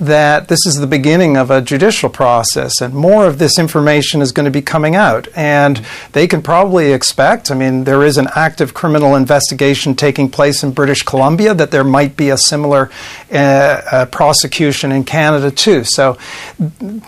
that 0.00 0.48
this 0.48 0.66
is 0.66 0.74
the 0.74 0.88
beginning 0.88 1.36
of 1.36 1.48
a 1.48 1.62
judicial 1.62 2.10
process, 2.10 2.80
and 2.80 2.92
more 2.92 3.24
of 3.24 3.38
this 3.38 3.60
information 3.60 4.20
is 4.20 4.32
going 4.32 4.46
to 4.46 4.50
be 4.50 4.62
coming 4.62 4.96
out. 4.96 5.28
And 5.36 5.80
they 6.10 6.26
can 6.26 6.42
probably 6.42 6.92
expect, 6.92 7.52
I 7.52 7.54
mean, 7.54 7.84
there 7.84 8.02
is 8.02 8.18
an 8.18 8.26
active 8.34 8.74
criminal 8.74 9.14
investigation 9.14 9.94
taking 9.94 10.28
place 10.28 10.64
in 10.64 10.72
British 10.72 11.04
Columbia, 11.04 11.54
that 11.54 11.70
there 11.70 11.84
might 11.84 12.16
be 12.16 12.30
a 12.30 12.36
similar 12.36 12.90
uh, 13.30 13.36
uh, 13.36 14.06
prosecution 14.06 14.55
in 14.60 15.04
Canada 15.04 15.50
too. 15.50 15.84
So 15.84 16.18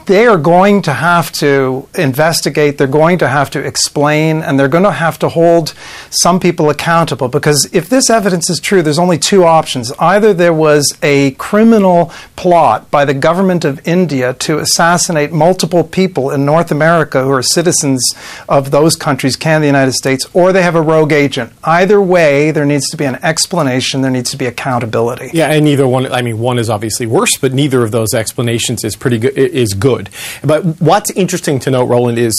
they 0.07 0.27
are 0.27 0.37
going 0.37 0.83
to 0.83 0.93
have 0.93 1.33
to 1.33 1.89
investigate, 1.95 2.79
they're 2.79 2.87
going 2.87 3.19
to 3.19 3.29
have 3.29 3.51
to 3.51 3.65
explain, 3.65 4.43
and 4.43 4.59
they're 4.59 4.69
going 4.69 4.85
to 4.85 4.93
have 4.93 5.19
to 5.21 5.29
hold 5.29 5.75
some 6.11 6.41
people 6.41 6.71
accountable 6.71 7.29
because 7.29 7.69
if 7.73 7.89
this 7.89 8.11
evidence 8.11 8.51
is 8.51 8.61
true, 8.61 8.83
there's 8.83 8.99
only 8.99 9.19
two 9.19 9.45
options. 9.45 9.93
Either 9.99 10.35
there 10.35 10.53
was 10.53 10.97
a 11.03 11.33
criminal 11.33 12.13
plot 12.37 12.91
by 12.91 13.05
the 13.05 13.15
government 13.15 13.65
of 13.65 13.87
India 13.87 14.35
to 14.35 14.59
assassinate 14.59 15.33
multiple 15.33 15.85
people 15.85 16.31
in 16.31 16.45
North 16.45 16.71
America 16.71 17.23
who 17.23 17.31
are 17.31 17.43
citizens 17.43 18.03
of 18.49 18.71
those 18.71 18.95
countries, 18.97 19.37
Canada, 19.37 19.63
the 19.63 19.67
United 19.67 19.93
States, 19.93 20.29
or 20.35 20.53
they 20.53 20.63
have 20.63 20.75
a 20.75 20.83
rogue 20.83 21.13
agent. 21.13 21.53
Either 21.65 22.01
way, 22.01 22.51
there 22.51 22.65
needs 22.65 22.89
to 22.91 22.97
be 22.97 23.05
an 23.05 23.17
explanation, 23.23 24.03
there 24.03 24.11
needs 24.11 24.31
to 24.31 24.37
be 24.37 24.47
accountability. 24.47 25.31
Yeah, 25.33 25.53
and 25.53 25.65
neither 25.65 25.87
one, 25.87 26.11
I 26.13 26.23
mean, 26.23 26.39
one 26.39 26.59
is 26.59 26.71
obviously 26.71 27.07
worse, 27.07 27.38
but 27.39 27.53
neither 27.53 27.83
of 27.83 27.91
those 27.91 28.15
explanations 28.15 28.85
is 28.85 28.97
pretty 28.97 29.19
good. 29.19 29.37
Is 29.37 29.75
good. 29.75 30.11
But 30.45 30.81
what's 30.81 31.11
interesting 31.13 31.59
to 31.61 31.71
note, 31.71 31.85
Roland, 31.85 32.19
is 32.19 32.35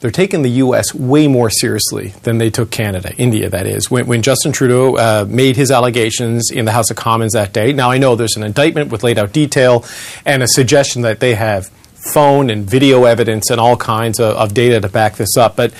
they're 0.00 0.10
taking 0.10 0.42
the 0.42 0.50
U.S. 0.50 0.94
way 0.94 1.26
more 1.26 1.50
seriously 1.50 2.08
than 2.22 2.38
they 2.38 2.50
took 2.50 2.70
Canada, 2.70 3.14
India, 3.16 3.48
that 3.48 3.66
is. 3.66 3.90
When, 3.90 4.06
when 4.06 4.22
Justin 4.22 4.52
Trudeau 4.52 4.96
uh, 4.96 5.26
made 5.28 5.56
his 5.56 5.70
allegations 5.70 6.50
in 6.50 6.64
the 6.64 6.72
House 6.72 6.90
of 6.90 6.96
Commons 6.96 7.32
that 7.32 7.52
day, 7.52 7.72
now 7.72 7.90
I 7.90 7.98
know 7.98 8.14
there's 8.14 8.36
an 8.36 8.42
indictment 8.42 8.92
with 8.92 9.02
laid 9.02 9.18
out 9.18 9.32
detail 9.32 9.84
and 10.24 10.42
a 10.42 10.48
suggestion 10.48 11.02
that 11.02 11.20
they 11.20 11.34
have 11.34 11.68
phone 12.12 12.50
and 12.50 12.68
video 12.68 13.04
evidence 13.04 13.50
and 13.50 13.60
all 13.60 13.76
kinds 13.76 14.20
of, 14.20 14.36
of 14.36 14.54
data 14.54 14.80
to 14.80 14.88
back 14.88 15.16
this 15.16 15.36
up. 15.36 15.56
But 15.56 15.72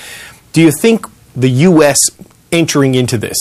do 0.52 0.62
you 0.62 0.72
think 0.72 1.06
the 1.34 1.50
U.S. 1.50 1.98
entering 2.50 2.94
into 2.94 3.18
this 3.18 3.36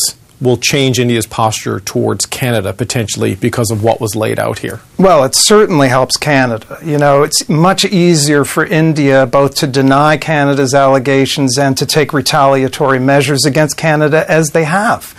will 0.45 0.58
change 0.58 0.99
India's 0.99 1.25
posture 1.25 1.79
towards 1.79 2.25
Canada 2.25 2.71
potentially 2.71 3.36
because 3.36 3.71
of 3.71 3.84
what 3.84 3.99
was 3.99 4.15
laid 4.15 4.39
out 4.39 4.60
here? 4.60 4.79
Well, 4.97 5.23
it 5.23 5.36
certainly 5.36 5.89
helps 5.89 6.15
Canada. 6.15 6.79
You 6.84 6.97
know, 6.97 7.23
it's 7.23 7.49
much 7.49 7.84
easier 7.84 8.45
for 8.45 8.65
India 8.65 9.25
both 9.25 9.55
to 9.55 9.67
deny 9.67 10.17
Canada's 10.17 10.73
allegations 10.73 11.58
and 11.58 11.77
to 11.77 11.86
take 11.86 12.13
retaliatory 12.13 12.99
measures 12.99 13.45
against 13.45 13.75
Canada 13.75 14.29
as 14.29 14.51
they 14.51 14.63
have. 14.63 15.13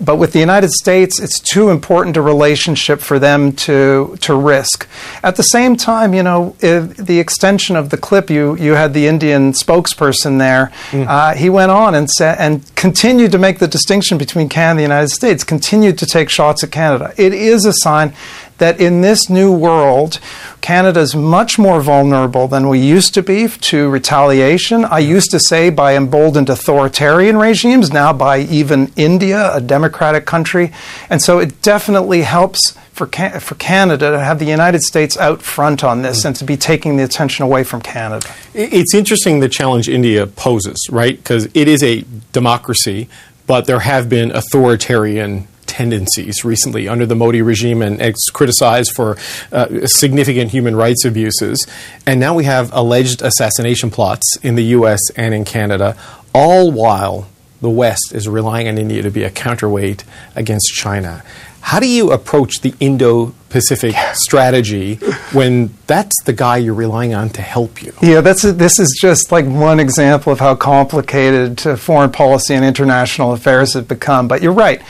But 0.00 0.16
with 0.16 0.32
the 0.32 0.38
United 0.38 0.70
States, 0.70 1.18
it's 1.18 1.40
too 1.40 1.70
important 1.70 2.16
a 2.16 2.22
relationship 2.22 3.00
for 3.00 3.18
them 3.18 3.52
to 3.52 4.16
to 4.20 4.34
risk. 4.36 4.88
At 5.22 5.36
the 5.36 5.42
same 5.42 5.76
time, 5.76 6.14
you 6.14 6.22
know, 6.22 6.54
the 6.60 7.18
extension 7.18 7.74
of 7.74 7.90
the 7.90 7.96
clip, 7.96 8.30
you 8.30 8.56
you 8.56 8.72
had 8.72 8.94
the 8.94 9.06
Indian 9.08 9.52
spokesperson 9.52 10.38
there. 10.38 10.70
Mm. 10.90 11.06
Uh, 11.08 11.34
he 11.34 11.50
went 11.50 11.72
on 11.72 11.94
and 11.94 12.08
said 12.08 12.38
and 12.38 12.74
continued 12.76 13.32
to 13.32 13.38
make 13.38 13.58
the 13.58 13.68
distinction 13.68 14.18
between 14.18 14.48
Canada 14.48 14.68
and 14.68 14.78
the 14.78 14.82
United 14.82 15.08
States. 15.08 15.42
Continued 15.42 15.98
to 15.98 16.06
take 16.06 16.30
shots 16.30 16.62
at 16.62 16.70
Canada. 16.70 17.12
It 17.16 17.32
is 17.32 17.64
a 17.64 17.72
sign 17.72 18.12
that 18.58 18.80
in 18.80 19.00
this 19.00 19.28
new 19.28 19.52
world, 19.52 20.20
Canada 20.60 21.00
is 21.00 21.14
much 21.16 21.58
more 21.58 21.80
vulnerable 21.80 22.48
than 22.48 22.68
we 22.68 22.78
used 22.78 23.14
to 23.14 23.22
be 23.22 23.48
to 23.48 23.88
retaliation. 23.88 24.84
I 24.84 24.98
used 24.98 25.30
to 25.30 25.40
say 25.40 25.70
by 25.70 25.96
emboldened 25.96 26.50
authoritarian 26.50 27.38
regimes, 27.38 27.92
now 27.92 28.12
by 28.12 28.40
even 28.40 28.92
India, 28.96 29.54
a 29.54 29.60
democratic 29.60 30.26
country. 30.26 30.72
And 31.08 31.22
so 31.22 31.38
it 31.38 31.62
definitely 31.62 32.22
helps 32.22 32.76
for, 32.92 33.06
Can- 33.06 33.38
for 33.40 33.54
Canada 33.54 34.10
to 34.10 34.18
have 34.18 34.40
the 34.40 34.44
United 34.44 34.82
States 34.82 35.16
out 35.16 35.40
front 35.40 35.84
on 35.84 36.02
this 36.02 36.24
and 36.24 36.34
to 36.36 36.44
be 36.44 36.56
taking 36.56 36.96
the 36.96 37.04
attention 37.04 37.44
away 37.44 37.62
from 37.62 37.80
Canada. 37.80 38.28
It's 38.54 38.94
interesting 38.94 39.40
the 39.40 39.48
challenge 39.48 39.88
India 39.88 40.26
poses, 40.26 40.88
right? 40.90 41.16
Because 41.16 41.46
it 41.54 41.68
is 41.68 41.82
a 41.82 42.04
democracy, 42.32 43.08
but 43.46 43.66
there 43.66 43.80
have 43.80 44.08
been 44.08 44.32
authoritarian 44.32 45.46
tendencies 45.68 46.44
recently 46.44 46.88
under 46.88 47.06
the 47.06 47.14
Modi 47.14 47.42
regime 47.42 47.82
and 47.82 48.00
it's 48.00 48.30
criticized 48.30 48.92
for 48.96 49.16
uh, 49.52 49.86
significant 49.86 50.50
human 50.50 50.74
rights 50.74 51.04
abuses. 51.04 51.64
And 52.06 52.18
now 52.18 52.34
we 52.34 52.44
have 52.44 52.72
alleged 52.72 53.22
assassination 53.22 53.90
plots 53.90 54.36
in 54.42 54.56
the 54.56 54.64
U.S. 54.64 55.00
and 55.16 55.34
in 55.34 55.44
Canada, 55.44 55.96
all 56.34 56.72
while 56.72 57.28
the 57.60 57.70
West 57.70 58.12
is 58.12 58.28
relying 58.28 58.68
on 58.68 58.78
India 58.78 59.02
to 59.02 59.10
be 59.10 59.24
a 59.24 59.30
counterweight 59.30 60.04
against 60.34 60.72
China. 60.74 61.22
How 61.68 61.80
do 61.80 61.86
you 61.86 62.12
approach 62.12 62.62
the 62.62 62.72
Indo 62.80 63.34
Pacific 63.50 63.94
strategy 64.14 64.94
when 65.34 65.74
that's 65.86 66.16
the 66.24 66.32
guy 66.32 66.56
you're 66.56 66.72
relying 66.72 67.12
on 67.12 67.28
to 67.28 67.42
help 67.42 67.82
you? 67.82 67.92
Yeah, 68.00 68.22
that's 68.22 68.42
a, 68.42 68.52
this 68.52 68.78
is 68.78 68.98
just 68.98 69.30
like 69.30 69.44
one 69.44 69.78
example 69.78 70.32
of 70.32 70.40
how 70.40 70.54
complicated 70.54 71.60
foreign 71.78 72.10
policy 72.10 72.54
and 72.54 72.64
international 72.64 73.34
affairs 73.34 73.74
have 73.74 73.86
become. 73.86 74.28
But 74.28 74.40
you're 74.40 74.54
right. 74.54 74.80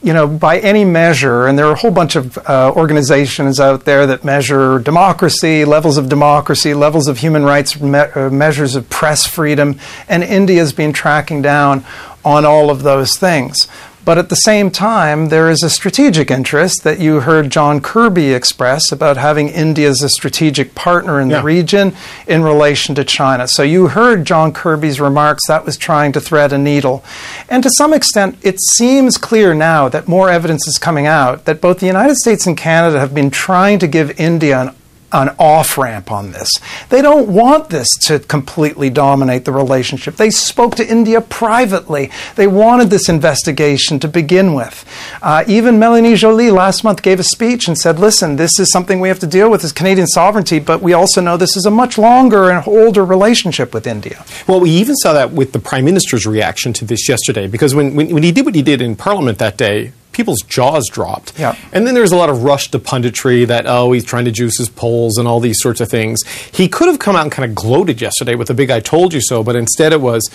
You 0.00 0.12
know, 0.12 0.28
by 0.28 0.60
any 0.60 0.84
measure, 0.84 1.48
and 1.48 1.58
there 1.58 1.66
are 1.66 1.72
a 1.72 1.78
whole 1.78 1.90
bunch 1.90 2.14
of 2.14 2.38
uh, 2.48 2.72
organizations 2.76 3.58
out 3.58 3.84
there 3.84 4.06
that 4.06 4.22
measure 4.22 4.78
democracy, 4.78 5.64
levels 5.64 5.96
of 5.96 6.08
democracy, 6.08 6.72
levels 6.72 7.08
of 7.08 7.18
human 7.18 7.42
rights, 7.42 7.80
me- 7.80 7.98
uh, 7.98 8.30
measures 8.30 8.76
of 8.76 8.88
press 8.88 9.26
freedom, 9.26 9.80
and 10.08 10.22
India's 10.22 10.72
been 10.72 10.92
tracking 10.92 11.42
down 11.42 11.84
on 12.24 12.44
all 12.44 12.70
of 12.70 12.82
those 12.82 13.16
things. 13.16 13.66
But 14.08 14.16
at 14.16 14.30
the 14.30 14.36
same 14.36 14.70
time, 14.70 15.28
there 15.28 15.50
is 15.50 15.62
a 15.62 15.68
strategic 15.68 16.30
interest 16.30 16.82
that 16.82 16.98
you 16.98 17.20
heard 17.20 17.50
John 17.50 17.82
Kirby 17.82 18.32
express 18.32 18.90
about 18.90 19.18
having 19.18 19.50
India 19.50 19.90
as 19.90 20.00
a 20.00 20.08
strategic 20.08 20.74
partner 20.74 21.20
in 21.20 21.28
yeah. 21.28 21.40
the 21.40 21.44
region 21.44 21.94
in 22.26 22.42
relation 22.42 22.94
to 22.94 23.04
China. 23.04 23.46
So 23.46 23.62
you 23.62 23.88
heard 23.88 24.24
John 24.24 24.54
Kirby's 24.54 24.98
remarks, 24.98 25.46
that 25.46 25.66
was 25.66 25.76
trying 25.76 26.12
to 26.12 26.22
thread 26.22 26.54
a 26.54 26.58
needle. 26.58 27.04
And 27.50 27.62
to 27.62 27.70
some 27.76 27.92
extent, 27.92 28.38
it 28.40 28.58
seems 28.72 29.18
clear 29.18 29.52
now 29.52 29.90
that 29.90 30.08
more 30.08 30.30
evidence 30.30 30.66
is 30.66 30.78
coming 30.78 31.06
out 31.06 31.44
that 31.44 31.60
both 31.60 31.80
the 31.80 31.86
United 31.86 32.16
States 32.16 32.46
and 32.46 32.56
Canada 32.56 32.98
have 32.98 33.12
been 33.12 33.28
trying 33.28 33.78
to 33.80 33.86
give 33.86 34.18
India 34.18 34.58
an 34.58 34.74
an 35.12 35.34
off 35.38 35.78
ramp 35.78 36.10
on 36.10 36.32
this. 36.32 36.50
They 36.90 37.00
don't 37.00 37.28
want 37.28 37.70
this 37.70 37.88
to 38.02 38.18
completely 38.18 38.90
dominate 38.90 39.44
the 39.44 39.52
relationship. 39.52 40.16
They 40.16 40.30
spoke 40.30 40.76
to 40.76 40.86
India 40.86 41.20
privately. 41.20 42.10
They 42.36 42.46
wanted 42.46 42.90
this 42.90 43.08
investigation 43.08 43.98
to 44.00 44.08
begin 44.08 44.54
with. 44.54 44.84
Uh, 45.22 45.44
even 45.46 45.78
Melanie 45.78 46.14
Joly 46.14 46.50
last 46.50 46.84
month 46.84 47.02
gave 47.02 47.20
a 47.20 47.24
speech 47.24 47.68
and 47.68 47.78
said, 47.78 47.98
listen, 47.98 48.36
this 48.36 48.58
is 48.58 48.70
something 48.70 49.00
we 49.00 49.08
have 49.08 49.18
to 49.20 49.26
deal 49.26 49.50
with 49.50 49.64
as 49.64 49.72
Canadian 49.72 50.06
sovereignty, 50.06 50.58
but 50.58 50.82
we 50.82 50.92
also 50.92 51.20
know 51.20 51.36
this 51.36 51.56
is 51.56 51.64
a 51.64 51.70
much 51.70 51.96
longer 51.96 52.50
and 52.50 52.66
older 52.66 53.04
relationship 53.04 53.72
with 53.72 53.86
India. 53.86 54.24
Well, 54.46 54.60
we 54.60 54.70
even 54.70 54.94
saw 54.96 55.12
that 55.14 55.32
with 55.32 55.52
the 55.52 55.58
Prime 55.58 55.84
Minister's 55.84 56.26
reaction 56.26 56.72
to 56.74 56.84
this 56.84 57.08
yesterday, 57.08 57.46
because 57.46 57.74
when, 57.74 57.94
when, 57.94 58.12
when 58.12 58.22
he 58.22 58.32
did 58.32 58.44
what 58.44 58.54
he 58.54 58.62
did 58.62 58.82
in 58.82 58.96
Parliament 58.96 59.38
that 59.38 59.56
day, 59.56 59.92
people's 60.18 60.42
jaws 60.42 60.88
dropped. 60.90 61.38
Yeah. 61.38 61.56
And 61.72 61.86
then 61.86 61.94
there's 61.94 62.10
a 62.10 62.16
lot 62.16 62.28
of 62.28 62.42
rush 62.42 62.72
to 62.72 62.80
punditry 62.80 63.46
that, 63.46 63.66
oh, 63.68 63.92
he's 63.92 64.04
trying 64.04 64.24
to 64.24 64.32
juice 64.32 64.58
his 64.58 64.68
polls 64.68 65.16
and 65.16 65.28
all 65.28 65.38
these 65.38 65.60
sorts 65.60 65.80
of 65.80 65.88
things. 65.88 66.18
He 66.52 66.66
could 66.68 66.88
have 66.88 66.98
come 66.98 67.14
out 67.14 67.22
and 67.22 67.30
kind 67.30 67.48
of 67.48 67.54
gloated 67.54 68.00
yesterday 68.00 68.34
with 68.34 68.50
a 68.50 68.54
big 68.54 68.68
I 68.68 68.80
told 68.80 69.14
you 69.14 69.20
so, 69.22 69.44
but 69.44 69.54
instead 69.54 69.92
it 69.92 70.00
was, 70.00 70.28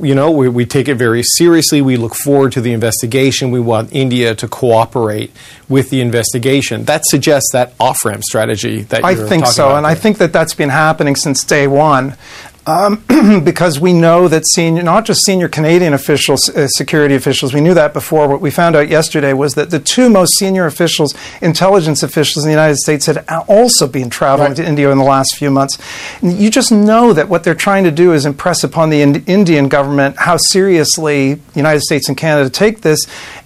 you 0.00 0.14
know, 0.14 0.30
we, 0.30 0.48
we 0.48 0.64
take 0.64 0.88
it 0.88 0.94
very 0.94 1.22
seriously. 1.22 1.82
We 1.82 1.98
look 1.98 2.14
forward 2.14 2.52
to 2.52 2.62
the 2.62 2.72
investigation. 2.72 3.50
We 3.50 3.60
want 3.60 3.92
India 3.92 4.34
to 4.34 4.48
cooperate 4.48 5.32
with 5.68 5.90
the 5.90 6.00
investigation. 6.00 6.86
That 6.86 7.04
suggests 7.04 7.50
that 7.52 7.74
off 7.78 8.06
ramp 8.06 8.22
strategy 8.22 8.82
that 8.84 9.04
I 9.04 9.14
think 9.14 9.46
so, 9.46 9.76
and 9.76 9.86
I 9.86 9.94
think 9.94 10.16
that 10.16 10.32
that's 10.32 10.54
been 10.54 10.70
happening 10.70 11.14
since 11.14 11.44
day 11.44 11.66
one. 11.66 12.16
Um, 12.68 13.04
because 13.44 13.78
we 13.78 13.92
know 13.92 14.26
that 14.26 14.42
senior, 14.54 14.82
not 14.82 15.04
just 15.04 15.24
senior 15.24 15.48
Canadian 15.48 15.94
officials, 15.94 16.48
uh, 16.48 16.66
security 16.66 17.14
officials, 17.14 17.54
we 17.54 17.60
knew 17.60 17.74
that 17.74 17.92
before. 17.92 18.26
What 18.28 18.40
we 18.40 18.50
found 18.50 18.74
out 18.74 18.88
yesterday 18.88 19.32
was 19.32 19.54
that 19.54 19.70
the 19.70 19.78
two 19.78 20.10
most 20.10 20.36
senior 20.36 20.66
officials, 20.66 21.14
intelligence 21.40 22.02
officials 22.02 22.44
in 22.44 22.48
the 22.48 22.52
United 22.54 22.78
States, 22.78 23.06
had 23.06 23.24
also 23.46 23.86
been 23.86 24.10
traveling 24.10 24.48
Right. 24.48 24.56
to 24.56 24.64
India 24.66 24.90
in 24.90 24.98
the 24.98 25.04
last 25.04 25.36
few 25.36 25.48
months. 25.48 25.78
And 26.22 26.32
you 26.32 26.50
just 26.50 26.72
know 26.72 27.12
that 27.12 27.28
what 27.28 27.44
they're 27.44 27.54
trying 27.54 27.84
to 27.84 27.92
do 27.92 28.12
is 28.12 28.26
impress 28.26 28.64
upon 28.64 28.90
the 28.90 29.00
Ind- 29.00 29.22
Indian 29.28 29.68
government 29.68 30.16
how 30.18 30.36
seriously 30.36 31.34
the 31.34 31.40
United 31.54 31.82
States 31.82 32.08
and 32.08 32.16
Canada 32.16 32.50
take 32.50 32.80
this, 32.80 32.98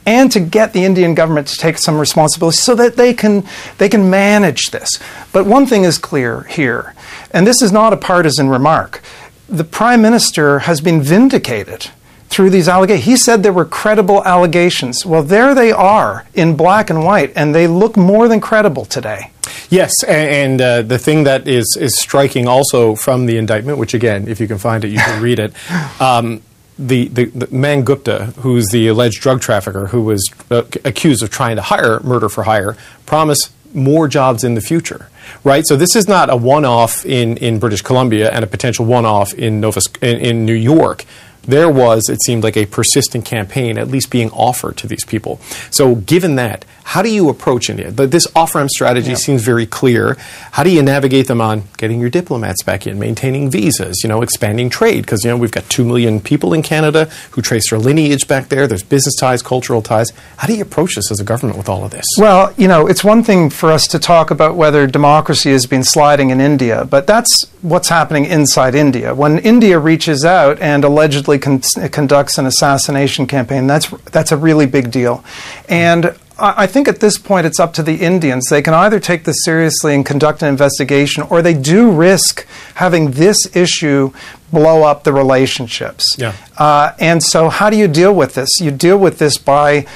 and 0.07 0.33
to 0.33 0.41
get 0.41 0.73
the 0.73 0.85
Indian 0.85 1.15
government 1.15 1.47
to 1.49 1.59
take 1.59 1.77
some 1.77 1.99
responsibility 1.99 2.57
so 2.57 2.75
that 2.75 2.97
they 2.97 3.13
can 3.13 3.45
they 3.77 3.89
can 3.91 4.09
manage 4.09 4.71
this. 4.71 4.89
But 5.31 5.45
one 5.45 5.67
thing 5.67 5.85
is 5.85 5.99
clear 5.99 6.45
here, 6.45 6.95
and 7.31 7.47
this 7.47 7.63
is 7.63 7.73
not 7.73 7.93
a 7.93 7.97
partisan 7.97 8.49
remark. 8.49 9.03
The 9.49 9.65
Prime 9.65 10.03
Minister 10.03 10.61
has 10.61 10.81
been 10.81 11.03
vindicated 11.03 11.91
through 12.29 12.51
these 12.51 12.69
allegations. 12.69 13.05
He 13.05 13.17
said 13.17 13.43
there 13.43 13.53
were 13.53 13.65
credible 13.65 14.25
allegations. 14.25 15.05
Well, 15.05 15.23
there 15.23 15.55
they 15.55 15.73
are 15.73 16.27
in 16.35 16.57
black 16.57 16.89
and 16.89 17.05
white, 17.05 17.33
and 17.35 17.55
they 17.55 17.67
look 17.67 17.97
more 17.97 18.29
than 18.29 18.41
credible 18.41 18.85
today. 18.85 19.33
Yes, 19.69 19.93
and 20.05 20.61
uh, 20.61 20.83
the 20.83 20.99
thing 20.99 21.25
that 21.25 21.47
is 21.49 21.77
is 21.79 21.99
striking 21.99 22.47
also 22.47 22.95
from 22.95 23.27
the 23.27 23.37
indictment, 23.37 23.79
which 23.79 23.95
again, 23.95 24.29
if 24.29 24.41
you 24.41 24.47
can 24.47 24.59
find 24.59 24.85
it, 24.85 24.89
you 24.89 24.99
can 24.99 25.23
read 25.23 25.39
it. 25.39 25.53
Um, 26.01 26.43
the, 26.79 27.09
the, 27.09 27.25
the 27.27 27.55
Man 27.55 27.83
Gupta, 27.83 28.27
who's 28.39 28.69
the 28.69 28.89
alleged 28.89 29.21
drug 29.21 29.43
trafficker 29.43 29.89
who 29.89 30.03
was 30.03 30.27
uh, 30.51 30.63
accused 30.85 31.23
of 31.23 31.29
trying 31.29 31.57
to 31.57 31.63
hire 31.63 32.01
murder 32.01 32.31
for 32.31 32.45
hire, 32.45 32.75
promised 33.05 33.53
more 33.75 34.09
jobs 34.09 34.45
in 34.45 34.55
the 34.55 34.61
future. 34.61 35.09
Right, 35.45 35.65
so 35.67 35.77
this 35.77 35.95
is 35.95 36.09
not 36.09 36.29
a 36.29 36.37
one-off 36.37 37.07
in, 37.07 37.37
in 37.37 37.59
British 37.59 37.83
Columbia 37.83 38.31
and 38.31 38.43
a 38.43 38.49
potential 38.49 38.85
one-off 38.85 39.33
in 39.35 39.61
Nova 39.61 39.81
in, 40.03 40.17
in 40.19 40.45
New 40.45 40.55
York. 40.55 41.05
There 41.43 41.71
was, 41.71 42.09
it 42.09 42.19
seemed 42.23 42.43
like, 42.43 42.57
a 42.57 42.67
persistent 42.67 43.25
campaign 43.25 43.79
at 43.79 43.89
least 43.89 44.11
being 44.11 44.31
offered 44.31 44.77
to 44.79 44.87
these 44.87 45.05
people. 45.05 45.41
So, 45.71 45.95
given 45.95 46.35
that, 46.37 46.65
how 46.91 47.03
do 47.03 47.09
you 47.09 47.29
approach 47.29 47.71
India? 47.71 47.93
But 47.93 48.11
this 48.11 48.27
off-ramp 48.35 48.69
strategy 48.69 49.15
seems 49.15 49.45
very 49.45 49.65
clear. 49.65 50.17
How 50.51 50.65
do 50.65 50.71
you 50.71 50.83
navigate 50.83 51.29
them 51.29 51.41
on 51.41 51.63
getting 51.77 52.01
your 52.01 52.11
diplomats 52.11 52.65
back 52.65 52.85
in, 52.85 52.99
maintaining 52.99 53.49
visas, 53.49 54.01
you 54.03 54.09
know, 54.09 54.23
expanding 54.23 54.71
trade? 54.71 55.03
Because 55.03 55.23
you 55.23 55.31
know 55.31 55.37
we've 55.37 55.53
got 55.53 55.71
two 55.71 55.85
million 55.85 56.21
people 56.21 56.53
in 56.53 56.63
Canada 56.63 57.05
who 57.31 57.43
trace 57.43 57.71
their 57.71 57.79
lineage 57.79 58.27
back 58.27 58.49
there. 58.49 58.67
There's 58.67 58.83
business 58.83 59.15
ties, 59.15 59.41
cultural 59.41 59.83
ties. 59.83 60.11
How 60.39 60.49
do 60.49 60.57
you 60.57 60.63
approach 60.63 60.97
this 60.97 61.13
as 61.13 61.21
a 61.21 61.25
government 61.25 61.59
with 61.59 61.69
all 61.69 61.85
of 61.85 61.93
this? 61.93 62.05
Well, 62.19 62.53
you 62.57 62.67
know, 62.67 62.89
it's 62.89 63.05
one 63.05 63.23
thing 63.23 63.51
for 63.51 63.71
us 63.71 63.87
to 63.87 64.01
talk 64.01 64.33
about 64.33 64.57
whether 64.57 64.89
democracy 64.89 65.53
has 65.53 65.67
been 65.67 65.85
sliding 65.85 66.31
in 66.31 66.41
India, 66.41 66.85
but 66.85 67.07
that's 67.07 67.45
what's 67.63 67.89
happening 67.89 68.25
inside 68.25 68.75
India. 68.75 69.15
When 69.15 69.39
India 69.39 69.79
reaches 69.79 70.25
out 70.25 70.59
and 70.59 70.83
allegedly 70.83 71.39
con- 71.39 71.63
conducts 71.93 72.37
an 72.37 72.47
assassination 72.47 73.29
campaign, 73.29 73.69
that's 73.69 73.89
that's 74.11 74.33
a 74.33 74.37
really 74.37 74.67
big 74.67 74.91
deal. 74.91 75.23
And 75.69 76.17
I 76.41 76.67
think 76.67 76.89
at 76.89 77.01
this 77.01 77.19
point 77.19 77.47
it's 77.47 77.61
up 77.61 77.73
to 77.75 77.83
the 77.83 77.97
Indians. 77.97 78.47
They 78.47 78.63
can 78.63 78.75
either 78.75 78.99
take 78.99 79.25
this 79.25 79.45
seriously 79.45 79.95
and 79.95 80.05
conduct 80.05 80.43
an 80.43 80.49
investigation, 80.49 81.23
or 81.25 81.43
they 81.43 81.55
do 81.55 81.91
risk 81.91 82.47
having 82.75 83.13
this 83.13 83.55
issue 83.55 84.13
blow 84.51 84.83
up 84.83 85.05
the 85.05 85.13
relationships. 85.13 86.05
Yeah. 86.19 86.35
Uh, 86.59 86.93
and 86.99 87.23
so, 87.23 87.49
how 87.49 87.71
do 87.71 87.77
you 87.77 87.89
deal 87.89 88.15
with 88.15 88.35
this? 88.35 88.49
You 88.61 88.71
deal 88.71 88.99
with 88.99 89.19
this 89.19 89.39
by 89.39 89.87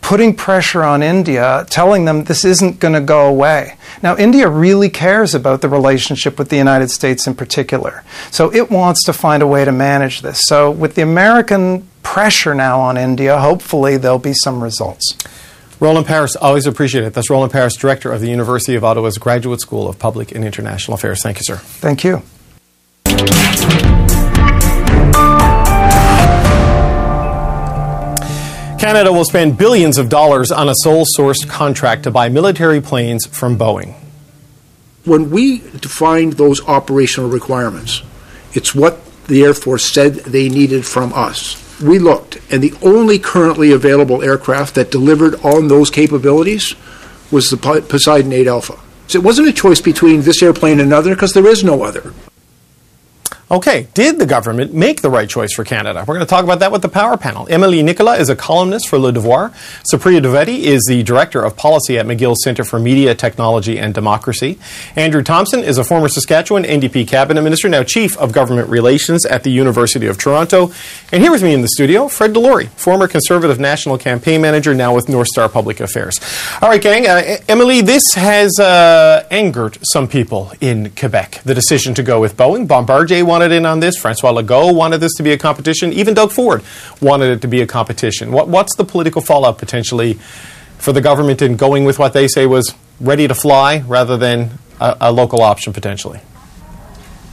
putting 0.00 0.34
pressure 0.34 0.82
on 0.82 1.02
India, 1.02 1.66
telling 1.70 2.04
them 2.04 2.24
this 2.24 2.44
isn't 2.44 2.78
going 2.78 2.94
to 2.94 3.00
go 3.00 3.26
away. 3.26 3.76
Now, 4.02 4.16
India 4.16 4.48
really 4.48 4.90
cares 4.90 5.34
about 5.34 5.60
the 5.60 5.68
relationship 5.68 6.38
with 6.38 6.50
the 6.50 6.56
United 6.56 6.90
States 6.90 7.26
in 7.26 7.34
particular. 7.34 8.04
So 8.30 8.52
it 8.54 8.70
wants 8.70 9.04
to 9.04 9.12
find 9.12 9.42
a 9.42 9.46
way 9.46 9.64
to 9.64 9.72
manage 9.72 10.20
this. 10.22 10.40
So, 10.44 10.70
with 10.70 10.94
the 10.94 11.02
American 11.02 11.88
pressure 12.02 12.54
now 12.54 12.80
on 12.80 12.96
India, 12.96 13.38
hopefully 13.38 13.96
there'll 13.96 14.18
be 14.18 14.34
some 14.34 14.62
results. 14.62 15.16
Roland 15.80 16.06
Paris, 16.06 16.34
always 16.36 16.66
appreciate 16.66 17.04
it. 17.04 17.14
That's 17.14 17.30
Roland 17.30 17.52
Paris, 17.52 17.76
director 17.76 18.10
of 18.10 18.20
the 18.20 18.28
University 18.28 18.74
of 18.74 18.84
Ottawa's 18.84 19.16
Graduate 19.16 19.60
School 19.60 19.88
of 19.88 19.98
Public 19.98 20.32
and 20.32 20.44
International 20.44 20.94
Affairs. 20.96 21.22
Thank 21.22 21.38
you, 21.38 21.42
sir. 21.44 21.56
Thank 21.56 22.02
you. 22.04 22.22
Canada 28.78 29.12
will 29.12 29.24
spend 29.24 29.58
billions 29.58 29.98
of 29.98 30.08
dollars 30.08 30.50
on 30.50 30.68
a 30.68 30.74
sole 30.76 31.04
sourced 31.18 31.46
contract 31.48 32.04
to 32.04 32.10
buy 32.10 32.28
military 32.28 32.80
planes 32.80 33.26
from 33.26 33.58
Boeing. 33.58 33.94
when 35.04 35.30
we 35.30 35.58
defined 35.58 36.34
those 36.34 36.60
operational 36.68 37.30
requirements, 37.30 38.02
it's 38.52 38.74
what 38.74 39.00
the 39.26 39.42
Air 39.42 39.54
Force 39.54 39.92
said 39.92 40.14
they 40.14 40.48
needed 40.48 40.84
from 40.86 41.12
us. 41.14 41.56
We 41.82 41.98
looked, 41.98 42.38
and 42.50 42.62
the 42.62 42.74
only 42.82 43.18
currently 43.18 43.70
available 43.70 44.22
aircraft 44.22 44.74
that 44.74 44.90
delivered 44.90 45.34
on 45.44 45.68
those 45.68 45.90
capabilities 45.90 46.74
was 47.30 47.50
the 47.50 47.56
Poseidon 47.56 48.32
8 48.32 48.46
Alpha. 48.46 48.78
So 49.06 49.18
it 49.18 49.24
wasn't 49.24 49.48
a 49.48 49.52
choice 49.52 49.80
between 49.80 50.22
this 50.22 50.42
airplane 50.42 50.80
and 50.80 50.88
another 50.88 51.14
because 51.14 51.32
there 51.32 51.46
is 51.46 51.62
no 51.62 51.82
other. 51.82 52.12
Okay, 53.50 53.86
did 53.94 54.18
the 54.18 54.26
government 54.26 54.74
make 54.74 55.00
the 55.00 55.08
right 55.08 55.26
choice 55.26 55.54
for 55.54 55.64
Canada? 55.64 56.04
We're 56.06 56.16
going 56.16 56.26
to 56.26 56.28
talk 56.28 56.44
about 56.44 56.58
that 56.58 56.70
with 56.70 56.82
the 56.82 56.88
Power 56.90 57.16
Panel. 57.16 57.46
Emilie 57.48 57.82
Nicolas 57.82 58.20
is 58.20 58.28
a 58.28 58.36
columnist 58.36 58.86
for 58.88 58.98
Le 58.98 59.10
Devoir. 59.10 59.54
Supriya 59.90 60.20
Dwivedi 60.20 60.64
is 60.64 60.84
the 60.86 61.02
director 61.02 61.42
of 61.42 61.56
policy 61.56 61.96
at 61.96 62.04
McGill 62.04 62.36
Center 62.36 62.62
for 62.62 62.78
Media, 62.78 63.14
Technology, 63.14 63.78
and 63.78 63.94
Democracy. 63.94 64.58
Andrew 64.96 65.22
Thomson 65.22 65.64
is 65.64 65.78
a 65.78 65.84
former 65.84 66.08
Saskatchewan 66.08 66.64
NDP 66.64 67.08
cabinet 67.08 67.40
minister, 67.40 67.70
now 67.70 67.82
chief 67.82 68.18
of 68.18 68.32
government 68.32 68.68
relations 68.68 69.24
at 69.24 69.44
the 69.44 69.50
University 69.50 70.06
of 70.06 70.18
Toronto. 70.18 70.70
And 71.10 71.22
here 71.22 71.32
with 71.32 71.42
me 71.42 71.54
in 71.54 71.62
the 71.62 71.68
studio, 71.68 72.08
Fred 72.08 72.34
DeLorey, 72.34 72.68
former 72.68 73.08
conservative 73.08 73.58
national 73.58 73.96
campaign 73.96 74.42
manager, 74.42 74.74
now 74.74 74.94
with 74.94 75.08
North 75.08 75.28
Star 75.28 75.48
Public 75.48 75.80
Affairs. 75.80 76.20
All 76.60 76.68
right, 76.68 76.82
gang. 76.82 77.06
Uh, 77.06 77.38
Emily, 77.48 77.80
this 77.80 78.02
has 78.14 78.60
uh, 78.60 79.26
angered 79.30 79.78
some 79.90 80.06
people 80.06 80.52
in 80.60 80.90
Quebec. 80.90 81.40
The 81.44 81.54
decision 81.54 81.94
to 81.94 82.02
go 82.02 82.20
with 82.20 82.36
Boeing. 82.36 82.68
Bombardier 82.68 83.24
wanted 83.38 83.54
in 83.54 83.64
on 83.66 83.78
this. 83.78 83.96
Francois 83.96 84.32
Legault 84.32 84.74
wanted 84.74 84.98
this 84.98 85.14
to 85.14 85.22
be 85.22 85.30
a 85.30 85.38
competition. 85.38 85.92
Even 85.92 86.12
Doug 86.12 86.32
Ford 86.32 86.60
wanted 87.00 87.30
it 87.30 87.40
to 87.42 87.48
be 87.48 87.60
a 87.60 87.66
competition. 87.66 88.32
What, 88.32 88.48
what's 88.48 88.74
the 88.74 88.84
political 88.84 89.22
fallout 89.22 89.58
potentially 89.58 90.14
for 90.78 90.92
the 90.92 91.00
government 91.00 91.40
in 91.40 91.56
going 91.56 91.84
with 91.84 92.00
what 92.00 92.14
they 92.14 92.26
say 92.26 92.46
was 92.46 92.74
ready 93.00 93.28
to 93.28 93.34
fly 93.36 93.84
rather 93.86 94.16
than 94.16 94.58
a, 94.80 94.96
a 95.02 95.12
local 95.12 95.40
option 95.40 95.72
potentially? 95.72 96.20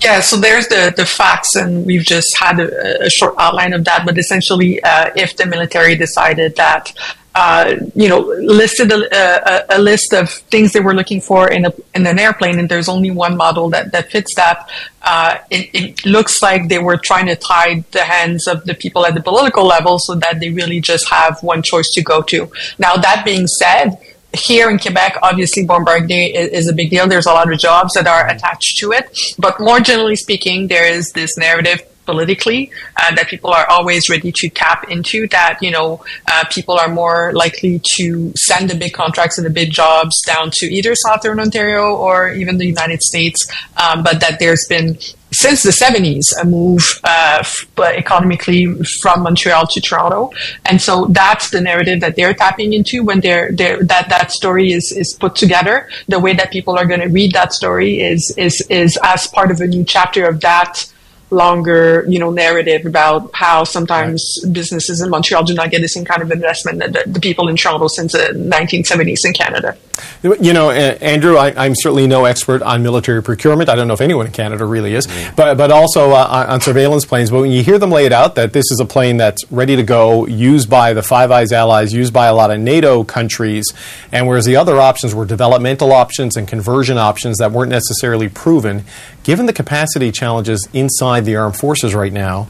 Yeah, 0.04 0.20
so 0.20 0.38
there's 0.38 0.68
the, 0.68 0.94
the 0.96 1.06
facts, 1.06 1.56
and 1.56 1.86
we've 1.86 2.04
just 2.04 2.28
had 2.38 2.60
a, 2.60 3.06
a 3.06 3.10
short 3.10 3.34
outline 3.40 3.74
of 3.74 3.84
that. 3.86 4.06
But 4.06 4.20
essentially, 4.20 4.84
uh, 4.84 5.10
if 5.16 5.36
the 5.38 5.48
military 5.48 5.96
decided 5.96 6.56
that, 6.58 6.94
uh, 7.36 7.76
you 7.94 8.08
know, 8.08 8.20
listed 8.40 8.90
a, 8.94 9.76
a, 9.76 9.78
a 9.78 9.80
list 9.80 10.14
of 10.14 10.30
things 10.30 10.72
they 10.72 10.80
were 10.80 10.94
looking 10.94 11.20
for 11.20 11.52
in, 11.52 11.66
a, 11.66 11.74
in 11.94 12.08
an 12.08 12.18
airplane, 12.18 12.58
and 12.58 12.70
there's 12.70 12.88
only 12.88 13.12
one 13.12 13.36
model 13.36 13.70
that, 13.70 13.92
that 13.92 14.10
fits 14.10 14.34
that, 14.36 14.70
uh, 15.02 15.38
it, 15.52 15.70
it 15.74 16.06
looks 16.06 16.42
like 16.42 16.70
they 16.70 16.80
were 16.80 16.96
trying 16.98 17.26
to 17.26 17.36
tie 17.36 17.84
the 17.92 18.04
hands 18.04 18.48
of 18.48 18.64
the 18.64 18.74
people 18.74 19.06
at 19.06 19.14
the 19.14 19.22
political 19.22 19.66
level 19.66 20.00
so 20.00 20.16
that 20.16 20.40
they 20.40 20.50
really 20.50 20.80
just 20.80 21.10
have 21.10 21.38
one 21.44 21.62
choice 21.62 21.90
to 21.94 22.02
go 22.02 22.22
to. 22.22 22.50
Now, 22.80 22.96
that 22.96 23.24
being 23.26 23.48
said, 23.48 23.98
here 24.34 24.70
in 24.70 24.80
Quebec, 24.80 25.18
obviously 25.22 25.66
Bombardier 25.66 26.32
is, 26.34 26.50
is, 26.50 26.68
a 26.70 26.74
big 26.74 26.90
deal. 26.90 27.08
There's 27.08 27.26
a 27.26 27.32
lot 27.32 27.52
of 27.52 27.60
jobs 27.60 27.94
that 27.94 28.08
are 28.08 28.28
attached 28.28 28.78
to 28.80 28.92
it. 28.92 29.18
But 29.38 29.60
more 29.60 29.80
generally 29.80 30.16
speaking, 30.16 30.68
there 30.68 30.86
is 30.86 31.12
this 31.12 31.38
narrative 31.38 31.82
politically 32.06 32.72
uh, 32.98 33.14
that 33.16 33.28
people 33.28 33.52
are 33.52 33.68
always 33.70 34.10
ready 34.10 34.32
to 34.32 34.50
tap 34.50 34.90
into 34.90 35.28
that 35.28 35.58
you 35.62 35.72
know 35.72 36.04
uh, 36.28 36.44
people 36.52 36.78
are 36.78 36.90
more 36.90 37.34
likely 37.34 37.82
to 37.96 38.32
send 38.36 38.70
the 38.70 38.76
big 38.76 38.94
contracts 38.94 39.38
and 39.38 39.46
the 39.46 39.50
big 39.50 39.72
jobs 39.72 40.16
down 40.26 40.50
to 40.52 40.66
either 40.68 40.94
southern 40.96 41.40
ontario 41.40 41.96
or 41.96 42.30
even 42.30 42.58
the 42.58 42.66
united 42.68 43.02
states 43.02 43.40
um, 43.78 44.04
but 44.04 44.20
that 44.20 44.40
there's 44.40 44.66
been 44.68 44.98
since 45.36 45.64
the 45.64 45.72
70s 45.72 46.24
a 46.42 46.46
move 46.46 47.00
uh, 47.04 47.38
f- 47.40 47.68
economically 47.80 48.74
from 49.02 49.24
Montreal 49.24 49.68
to 49.68 49.82
Toronto, 49.82 50.32
and 50.66 50.82
so 50.82 51.08
that's 51.10 51.50
the 51.50 51.60
narrative 51.60 52.00
that 52.00 52.16
they're 52.16 52.34
tapping 52.34 52.74
into 52.74 53.04
when 53.04 53.20
they're, 53.20 53.52
they're 53.52 53.84
that 53.84 54.08
that 54.10 54.32
story 54.32 54.72
is 54.72 54.94
is 54.96 55.14
put 55.20 55.36
together. 55.36 55.90
The 56.08 56.20
way 56.20 56.34
that 56.34 56.52
people 56.52 56.78
are 56.78 56.86
going 56.86 57.02
to 57.02 57.08
read 57.08 57.34
that 57.34 57.54
story 57.54 58.00
is 58.00 58.34
is 58.38 58.66
is 58.70 58.98
as 59.04 59.28
part 59.28 59.52
of 59.52 59.60
a 59.60 59.68
new 59.68 59.84
chapter 59.84 60.26
of 60.26 60.40
that 60.42 60.92
longer, 61.36 62.06
you 62.08 62.20
know, 62.20 62.32
narrative 62.32 62.86
about 62.86 63.30
how 63.34 63.64
sometimes 63.64 64.40
right. 64.44 64.54
businesses 64.54 65.02
in 65.02 65.10
Montreal 65.10 65.44
do 65.44 65.54
not 65.54 65.70
get 65.70 65.82
the 65.82 65.88
same 65.88 66.06
kind 66.06 66.22
of 66.22 66.32
investment 66.32 66.80
that 66.80 66.94
the, 66.94 67.12
the 67.12 67.20
people 67.20 67.48
in 67.48 67.56
Toronto 67.56 67.88
since 67.88 68.14
the 68.14 68.34
1970s 68.34 69.26
in 69.26 69.34
Canada. 69.34 69.78
You 70.24 70.54
know, 70.54 70.72
Andrew, 70.72 71.38
I, 71.38 71.66
am 71.66 71.74
certainly 71.76 72.08
no 72.08 72.26
expert 72.26 72.62
on 72.62 72.82
military 72.82 73.22
procurement. 73.22 73.70
I 73.70 73.76
don't 73.76 73.88
know 73.88 73.94
if 73.94 74.02
anyone 74.02 74.26
in 74.26 74.32
Canada 74.32 74.66
really 74.66 74.94
is, 74.94 75.08
mm. 75.08 75.36
but 75.36 75.56
but 75.56 75.72
also 75.72 76.12
uh, 76.12 76.48
on 76.50 76.62
surveillance 76.62 77.06
planes. 77.06 77.30
But 77.30 77.42
when 77.42 77.52
you 77.52 77.64
hear 77.64 77.78
them 77.78 77.92
lay 77.92 78.06
it 78.06 78.12
out, 78.12 78.36
that 78.36 78.52
this 78.52 78.72
is 78.72 78.80
a 78.80 78.86
plane 78.86 79.18
that's 79.18 79.50
ready 79.52 79.76
to 79.76 79.84
go, 79.84 80.26
used 80.26 80.70
by 80.70 80.94
the 80.94 81.04
Five 81.04 81.32
Eyes 81.32 81.52
allies, 81.52 81.94
used 81.94 82.12
by 82.12 82.26
a 82.26 82.34
lot 82.34 82.52
of 82.52 82.60
NATO 82.60 83.04
countries, 83.04 83.66
and 84.12 84.28
whereas 84.28 84.46
the 84.46 84.56
other 84.56 84.80
options 84.80 85.14
were 85.14 85.26
developmental 85.26 85.92
options 85.92 86.36
and 86.36 86.48
conversion 86.48 86.98
options 86.98 87.38
that 87.38 87.52
weren't 87.52 87.72
necessarily 87.72 88.28
proven, 88.28 88.84
given 89.26 89.48
the 89.48 89.54
capacity 89.54 90.12
challenges 90.12 90.70
inside 90.72 91.26
the 91.26 91.36
armed 91.36 91.58
forces 91.58 91.96
right 91.96 92.14
now, 92.14 92.48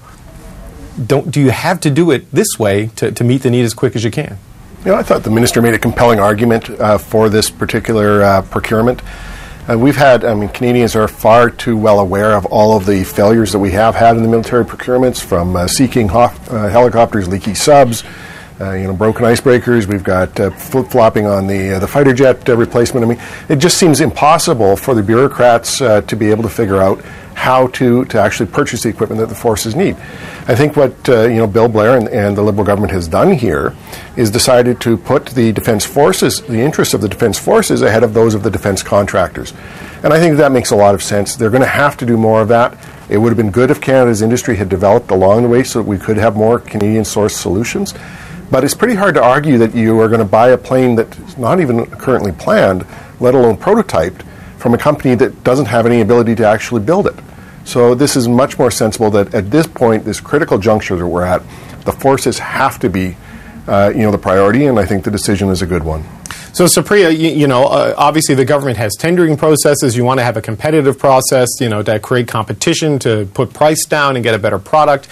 don't 1.03 1.31
do 1.31 1.39
you 1.39 1.49
have 1.49 1.79
to 1.79 1.89
do 1.89 2.11
it 2.11 2.29
this 2.31 2.59
way 2.59 2.88
to, 2.97 3.11
to 3.11 3.23
meet 3.23 3.41
the 3.41 3.49
need 3.49 3.63
as 3.63 3.73
quick 3.73 3.95
as 3.95 4.03
you 4.03 4.11
can? 4.11 4.38
You 4.83 4.91
know, 4.91 4.97
I 4.97 5.03
thought 5.03 5.23
the 5.23 5.31
minister 5.31 5.61
made 5.61 5.73
a 5.73 5.79
compelling 5.79 6.19
argument 6.19 6.69
uh, 6.69 6.97
for 6.97 7.29
this 7.29 7.49
particular 7.49 8.21
uh, 8.21 8.41
procurement. 8.43 9.01
Uh, 9.67 9.79
we've 9.79 9.95
had, 9.95 10.23
I 10.23 10.35
mean, 10.35 10.49
Canadians 10.49 10.95
are 10.95 11.07
far 11.07 11.49
too 11.49 11.75
well 11.75 11.99
aware 11.99 12.33
of 12.33 12.45
all 12.45 12.77
of 12.77 12.85
the 12.85 13.03
failures 13.03 13.53
that 13.53 13.59
we 13.59 13.71
have 13.71 13.95
had 13.95 14.15
in 14.15 14.21
the 14.21 14.29
military 14.29 14.63
procurements, 14.63 15.23
from 15.23 15.55
uh, 15.55 15.67
Sea 15.67 15.88
King 15.88 16.09
ho- 16.09 16.31
uh, 16.49 16.67
helicopters, 16.69 17.27
leaky 17.27 17.55
subs, 17.55 18.03
uh, 18.61 18.71
you 18.73 18.87
know, 18.87 18.93
broken 18.93 19.25
icebreakers. 19.25 19.85
We've 19.85 20.03
got 20.03 20.39
uh, 20.39 20.49
flip 20.51 20.87
flopping 20.87 21.25
on 21.25 21.47
the 21.47 21.73
uh, 21.73 21.79
the 21.79 21.87
fighter 21.87 22.13
jet 22.13 22.47
replacement. 22.47 23.05
I 23.05 23.09
mean, 23.09 23.21
it 23.49 23.57
just 23.57 23.77
seems 23.77 24.01
impossible 24.01 24.77
for 24.77 24.93
the 24.93 25.03
bureaucrats 25.03 25.77
to 25.79 26.15
be 26.17 26.31
able 26.31 26.43
to 26.43 26.49
figure 26.49 26.81
out 26.81 27.03
how 27.35 27.67
to, 27.67 28.05
to 28.05 28.19
actually 28.19 28.49
purchase 28.49 28.83
the 28.83 28.89
equipment 28.89 29.19
that 29.19 29.27
the 29.27 29.35
forces 29.35 29.75
need. 29.75 29.95
I 30.47 30.55
think 30.55 30.75
what 30.75 31.07
uh, 31.07 31.23
you 31.23 31.35
know 31.35 31.47
Bill 31.47 31.67
Blair 31.67 31.97
and, 31.97 32.07
and, 32.07 32.35
the 32.35 32.41
Liberal 32.41 32.65
government 32.65 32.93
has 32.93 33.07
done 33.07 33.33
here 33.33 33.75
is 34.15 34.31
decided 34.31 34.79
to 34.81 34.97
put 34.97 35.27
the 35.27 35.51
defense 35.51 35.85
forces, 35.85 36.41
the 36.41 36.59
interests 36.59 36.93
of 36.93 37.01
the 37.01 37.09
defense 37.09 37.37
forces, 37.37 37.81
ahead 37.81 38.03
of 38.03 38.13
those 38.13 38.33
of 38.33 38.43
the 38.43 38.49
defense 38.49 38.81
contractors, 38.81 39.53
and 40.01 40.13
I 40.13 40.19
think 40.19 40.37
that 40.37 40.51
makes 40.51 40.71
a 40.71 40.75
lot 40.75 40.95
of 40.95 41.03
sense. 41.03 41.35
They're 41.35 41.49
going 41.49 41.61
to 41.61 41.67
have 41.67 41.97
to 41.97 42.05
do 42.05 42.17
more 42.17 42.41
of 42.41 42.47
that. 42.47 42.77
It 43.09 43.17
would 43.17 43.29
have 43.29 43.37
been 43.37 43.51
good 43.51 43.69
if 43.69 43.81
Canada's 43.81 44.21
industry 44.21 44.55
had 44.55 44.69
developed 44.69 45.11
along 45.11 45.43
the 45.43 45.49
way 45.49 45.63
so 45.63 45.79
that 45.79 45.87
we 45.87 45.97
could 45.97 46.17
have 46.17 46.35
more 46.35 46.59
Canadian 46.59 47.03
sourced 47.03 47.37
solutions. 47.37 47.93
But 48.51 48.63
it's 48.63 48.75
pretty 48.75 48.95
hard 48.95 49.15
to 49.15 49.23
argue 49.23 49.58
that 49.58 49.75
you 49.75 49.99
are 49.99 50.08
going 50.08 50.19
to 50.19 50.25
buy 50.25 50.49
a 50.49 50.58
plane 50.58 50.95
that's 50.95 51.38
not 51.38 51.60
even 51.60 51.86
currently 51.88 52.31
planned, 52.31 52.86
let 53.19 53.34
alone 53.34 53.58
prototyped, 53.58 54.23
from 54.58 54.73
a 54.73 54.77
company 54.77 55.15
that 55.15 55.43
doesn't 55.43 55.65
have 55.65 55.86
any 55.86 56.01
ability 56.01 56.36
to 56.36 56.47
actually 56.47 56.81
build 56.81 57.08
it. 57.08 57.15
So 57.65 57.95
this 57.95 58.15
is 58.15 58.27
much 58.27 58.60
more 58.60 58.69
sensible 58.69 59.10
that 59.12 59.34
at 59.34 59.49
this 59.49 59.65
point, 59.67 60.05
this 60.05 60.19
critical 60.19 60.58
juncture 60.60 60.95
that 60.95 61.05
we're 61.05 61.23
at, 61.23 61.41
the 61.84 61.91
forces 61.91 62.39
have 62.39 62.79
to 62.79 62.89
be, 62.89 63.17
uh, 63.67 63.91
you 63.93 64.03
know, 64.03 64.12
the 64.12 64.17
priority, 64.17 64.65
and 64.65 64.79
I 64.79 64.86
think 64.86 65.03
the 65.03 65.12
decision 65.12 65.49
is 65.49 65.62
a 65.62 65.65
good 65.65 65.84
one. 65.84 66.03
So, 66.53 66.65
Supriya, 66.65 67.12
you, 67.12 67.29
you 67.29 67.47
know, 67.47 67.65
uh, 67.65 67.93
obviously 67.97 68.34
the 68.34 68.45
government 68.45 68.77
has 68.77 68.95
tendering 68.97 69.36
processes. 69.36 69.97
You 69.97 70.05
want 70.05 70.19
to 70.19 70.23
have 70.23 70.38
a 70.38 70.41
competitive 70.41 70.97
process, 70.97 71.49
you 71.60 71.67
know, 71.67 71.84
to 71.84 71.99
create 71.99 72.27
competition, 72.27 72.97
to 72.99 73.27
put 73.34 73.51
price 73.51 73.84
down 73.86 74.15
and 74.15 74.23
get 74.23 74.36
a 74.36 74.39
better 74.39 74.60
product. 74.60 75.10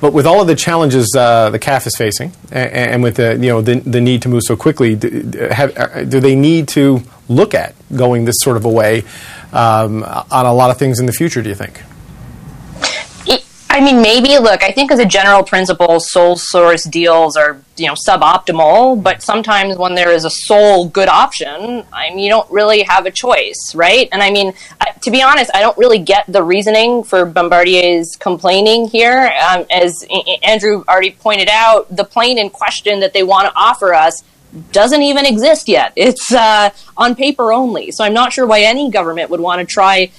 But 0.00 0.14
with 0.14 0.26
all 0.26 0.40
of 0.40 0.46
the 0.46 0.56
challenges 0.56 1.14
uh, 1.16 1.50
the 1.50 1.58
CAF 1.58 1.86
is 1.86 1.94
facing, 1.96 2.32
and, 2.50 2.70
and, 2.72 3.02
with 3.02 3.16
the 3.16 3.34
you 3.34 3.48
know 3.48 3.60
the, 3.60 3.80
the 3.80 4.00
need 4.00 4.22
to 4.22 4.28
move 4.28 4.42
so 4.44 4.56
quickly, 4.56 4.96
do, 4.96 5.32
have, 5.50 5.76
uh, 5.76 6.04
do 6.04 6.20
they 6.20 6.34
need 6.34 6.68
to 6.68 7.02
look 7.28 7.54
at 7.54 7.74
going 7.94 8.24
this 8.24 8.36
sort 8.38 8.56
of 8.56 8.64
a 8.64 8.68
way 8.70 9.04
um, 9.52 10.02
on 10.04 10.46
a 10.46 10.52
lot 10.54 10.70
of 10.70 10.78
things 10.78 11.00
in 11.00 11.06
the 11.06 11.12
future, 11.12 11.42
do 11.42 11.48
you 11.48 11.54
think? 11.54 11.82
I 13.80 13.82
mean, 13.82 14.02
maybe. 14.02 14.38
Look, 14.38 14.62
I 14.62 14.72
think 14.72 14.92
as 14.92 14.98
a 14.98 15.06
general 15.06 15.42
principle, 15.42 16.00
sole 16.00 16.36
source 16.36 16.84
deals 16.84 17.34
are 17.34 17.62
you 17.78 17.86
know 17.86 17.94
suboptimal. 17.94 19.02
But 19.02 19.22
sometimes 19.22 19.78
when 19.78 19.94
there 19.94 20.10
is 20.10 20.26
a 20.26 20.30
sole 20.30 20.86
good 20.86 21.08
option, 21.08 21.86
I 21.90 22.10
mean, 22.10 22.18
you 22.18 22.28
don't 22.28 22.48
really 22.50 22.82
have 22.82 23.06
a 23.06 23.10
choice, 23.10 23.74
right? 23.74 24.06
And 24.12 24.22
I 24.22 24.30
mean, 24.32 24.52
to 25.00 25.10
be 25.10 25.22
honest, 25.22 25.50
I 25.54 25.62
don't 25.62 25.78
really 25.78 25.98
get 25.98 26.26
the 26.28 26.42
reasoning 26.42 27.04
for 27.04 27.24
Bombardier's 27.24 28.16
complaining 28.16 28.86
here. 28.88 29.32
Um, 29.48 29.64
as 29.70 30.06
Andrew 30.42 30.84
already 30.86 31.12
pointed 31.12 31.48
out, 31.50 31.88
the 31.96 32.04
plane 32.04 32.36
in 32.36 32.50
question 32.50 33.00
that 33.00 33.14
they 33.14 33.22
want 33.22 33.48
to 33.48 33.52
offer 33.58 33.94
us 33.94 34.22
doesn't 34.72 35.00
even 35.00 35.24
exist 35.24 35.68
yet. 35.68 35.94
It's 35.96 36.30
uh, 36.34 36.68
on 36.98 37.14
paper 37.14 37.50
only. 37.50 37.92
So 37.92 38.04
I'm 38.04 38.12
not 38.12 38.34
sure 38.34 38.46
why 38.46 38.60
any 38.60 38.90
government 38.90 39.30
would 39.30 39.40
want 39.40 39.60
to 39.60 39.64
try 39.72 40.10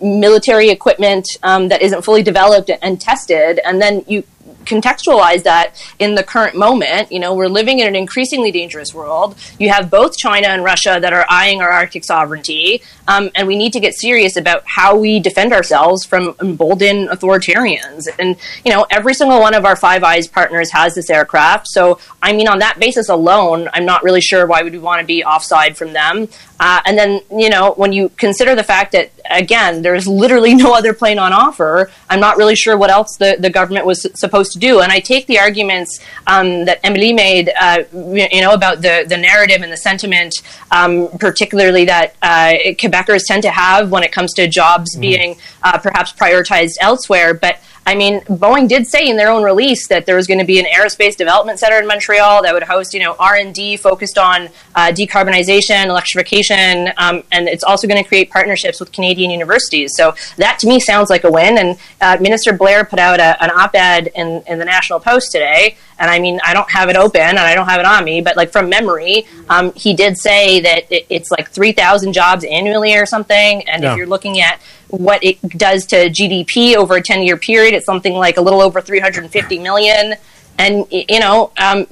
military 0.00 0.70
equipment 0.70 1.26
um, 1.42 1.68
that 1.68 1.82
isn't 1.82 2.02
fully 2.02 2.22
developed 2.22 2.70
and 2.82 3.00
tested, 3.00 3.60
and 3.64 3.80
then 3.80 4.04
you 4.06 4.24
contextualize 4.64 5.42
that 5.44 5.74
in 5.98 6.14
the 6.14 6.22
current 6.22 6.56
moment, 6.56 7.10
you 7.10 7.18
know, 7.18 7.34
we're 7.34 7.48
living 7.48 7.78
in 7.78 7.86
an 7.86 7.96
increasingly 7.96 8.50
dangerous 8.50 8.94
world. 8.94 9.36
You 9.58 9.70
have 9.70 9.90
both 9.90 10.16
China 10.16 10.48
and 10.48 10.64
Russia 10.64 10.98
that 11.00 11.12
are 11.12 11.26
eyeing 11.28 11.60
our 11.60 11.70
Arctic 11.70 12.04
sovereignty, 12.04 12.82
um, 13.08 13.30
and 13.34 13.46
we 13.46 13.56
need 13.56 13.72
to 13.72 13.80
get 13.80 13.94
serious 13.94 14.36
about 14.36 14.62
how 14.66 14.96
we 14.96 15.20
defend 15.20 15.52
ourselves 15.52 16.04
from 16.04 16.34
emboldened 16.40 17.08
authoritarians. 17.08 18.08
And 18.18 18.36
you 18.64 18.72
know, 18.72 18.86
every 18.90 19.14
single 19.14 19.40
one 19.40 19.54
of 19.54 19.64
our 19.64 19.76
Five 19.76 20.04
Eyes 20.04 20.28
partners 20.28 20.70
has 20.72 20.94
this 20.94 21.10
aircraft. 21.10 21.68
So, 21.68 21.98
I 22.22 22.32
mean, 22.32 22.48
on 22.48 22.58
that 22.60 22.78
basis 22.78 23.08
alone, 23.08 23.68
I'm 23.72 23.84
not 23.84 24.02
really 24.02 24.20
sure 24.20 24.46
why 24.46 24.62
would 24.62 24.72
we 24.72 24.78
want 24.78 25.00
to 25.00 25.06
be 25.06 25.24
offside 25.24 25.76
from 25.76 25.92
them. 25.92 26.28
Uh, 26.58 26.80
and 26.84 26.98
then, 26.98 27.22
you 27.30 27.48
know, 27.48 27.72
when 27.72 27.92
you 27.92 28.10
consider 28.10 28.54
the 28.54 28.62
fact 28.62 28.92
that 28.92 29.10
again, 29.30 29.82
there's 29.82 30.06
literally 30.06 30.54
no 30.64 30.74
other 30.74 30.92
plane 30.92 31.18
on 31.18 31.32
offer, 31.32 31.90
I'm 32.08 32.20
not 32.20 32.36
really 32.36 32.56
sure 32.56 32.76
what 32.76 32.90
else 32.90 33.16
the, 33.16 33.36
the 33.38 33.50
government 33.50 33.86
was 33.86 34.06
supposed 34.18 34.52
to 34.52 34.58
do. 34.58 34.80
And 34.80 34.92
I 34.92 35.00
take 35.00 35.26
the 35.26 35.38
arguments 35.38 36.00
um, 36.26 36.64
that 36.64 36.80
Emily 36.84 37.12
made, 37.12 37.50
uh, 37.58 37.84
you 37.92 38.40
know, 38.40 38.52
about 38.52 38.82
the, 38.82 39.04
the 39.08 39.16
narrative 39.16 39.62
and 39.62 39.72
the 39.72 39.76
sentiment, 39.76 40.34
um, 40.70 41.08
particularly 41.18 41.84
that 41.86 42.14
uh, 42.22 42.54
Quebecers 42.78 43.22
tend 43.26 43.42
to 43.42 43.50
have 43.50 43.90
when 43.90 44.02
it 44.02 44.12
comes 44.12 44.32
to 44.34 44.46
jobs 44.48 44.96
mm. 44.96 45.00
being 45.00 45.36
uh, 45.62 45.78
perhaps 45.78 46.12
prioritized 46.12 46.74
elsewhere. 46.80 47.34
But 47.34 47.60
I 47.86 47.94
mean, 47.96 48.20
Boeing 48.22 48.68
did 48.68 48.86
say 48.86 49.08
in 49.08 49.16
their 49.16 49.30
own 49.30 49.42
release 49.42 49.88
that 49.88 50.06
there 50.06 50.14
was 50.14 50.26
going 50.26 50.38
to 50.38 50.44
be 50.44 50.60
an 50.60 50.66
aerospace 50.66 51.16
development 51.16 51.58
center 51.58 51.78
in 51.78 51.86
Montreal 51.86 52.42
that 52.42 52.54
would 52.54 52.62
host, 52.62 52.94
you 52.94 53.00
know, 53.00 53.16
R 53.18 53.34
and 53.36 53.52
D 53.54 53.76
focused 53.76 54.18
on 54.18 54.48
uh, 54.76 54.92
decarbonization, 54.92 55.86
electrification, 55.86 56.92
um, 56.98 57.24
and 57.32 57.48
it's 57.48 57.64
also 57.64 57.88
going 57.88 58.00
to 58.00 58.06
create 58.06 58.30
partnerships 58.30 58.78
with 58.78 58.92
Canadian 58.92 59.30
universities. 59.30 59.92
So 59.96 60.14
that 60.36 60.58
to 60.60 60.68
me 60.68 60.78
sounds 60.78 61.10
like 61.10 61.24
a 61.24 61.30
win. 61.30 61.58
And 61.58 61.78
uh, 62.00 62.18
Minister 62.20 62.52
Blair 62.52 62.84
put 62.84 62.98
out 62.98 63.18
a, 63.18 63.42
an 63.42 63.50
op-ed 63.50 64.10
in, 64.14 64.42
in 64.46 64.58
the 64.58 64.66
National 64.66 65.00
Post 65.00 65.32
today, 65.32 65.76
and 65.98 66.10
I 66.10 66.18
mean, 66.18 66.38
I 66.44 66.54
don't 66.54 66.70
have 66.70 66.90
it 66.90 66.96
open 66.96 67.20
and 67.20 67.38
I 67.38 67.54
don't 67.54 67.68
have 67.68 67.80
it 67.80 67.86
on 67.86 68.04
me, 68.04 68.20
but 68.20 68.36
like 68.36 68.52
from 68.52 68.68
memory, 68.68 69.26
um, 69.48 69.72
he 69.74 69.94
did 69.94 70.16
say 70.16 70.60
that 70.60 70.90
it, 70.92 71.06
it's 71.08 71.30
like 71.30 71.50
three 71.50 71.72
thousand 71.72 72.12
jobs 72.12 72.44
annually 72.44 72.94
or 72.94 73.06
something. 73.06 73.68
And 73.68 73.82
yeah. 73.82 73.92
if 73.92 73.96
you're 73.96 74.06
looking 74.06 74.40
at 74.40 74.60
what 74.90 75.22
it 75.24 75.40
does 75.50 75.86
to 75.86 76.10
GDP 76.10 76.76
over 76.76 76.96
a 76.96 77.02
10 77.02 77.22
year 77.22 77.36
period. 77.36 77.74
It's 77.74 77.86
something 77.86 78.14
like 78.14 78.36
a 78.36 78.40
little 78.40 78.60
over 78.60 78.80
350 78.80 79.58
million. 79.58 80.14
And, 80.58 80.86
you 80.90 81.20
know, 81.20 81.52
um, 81.58 81.86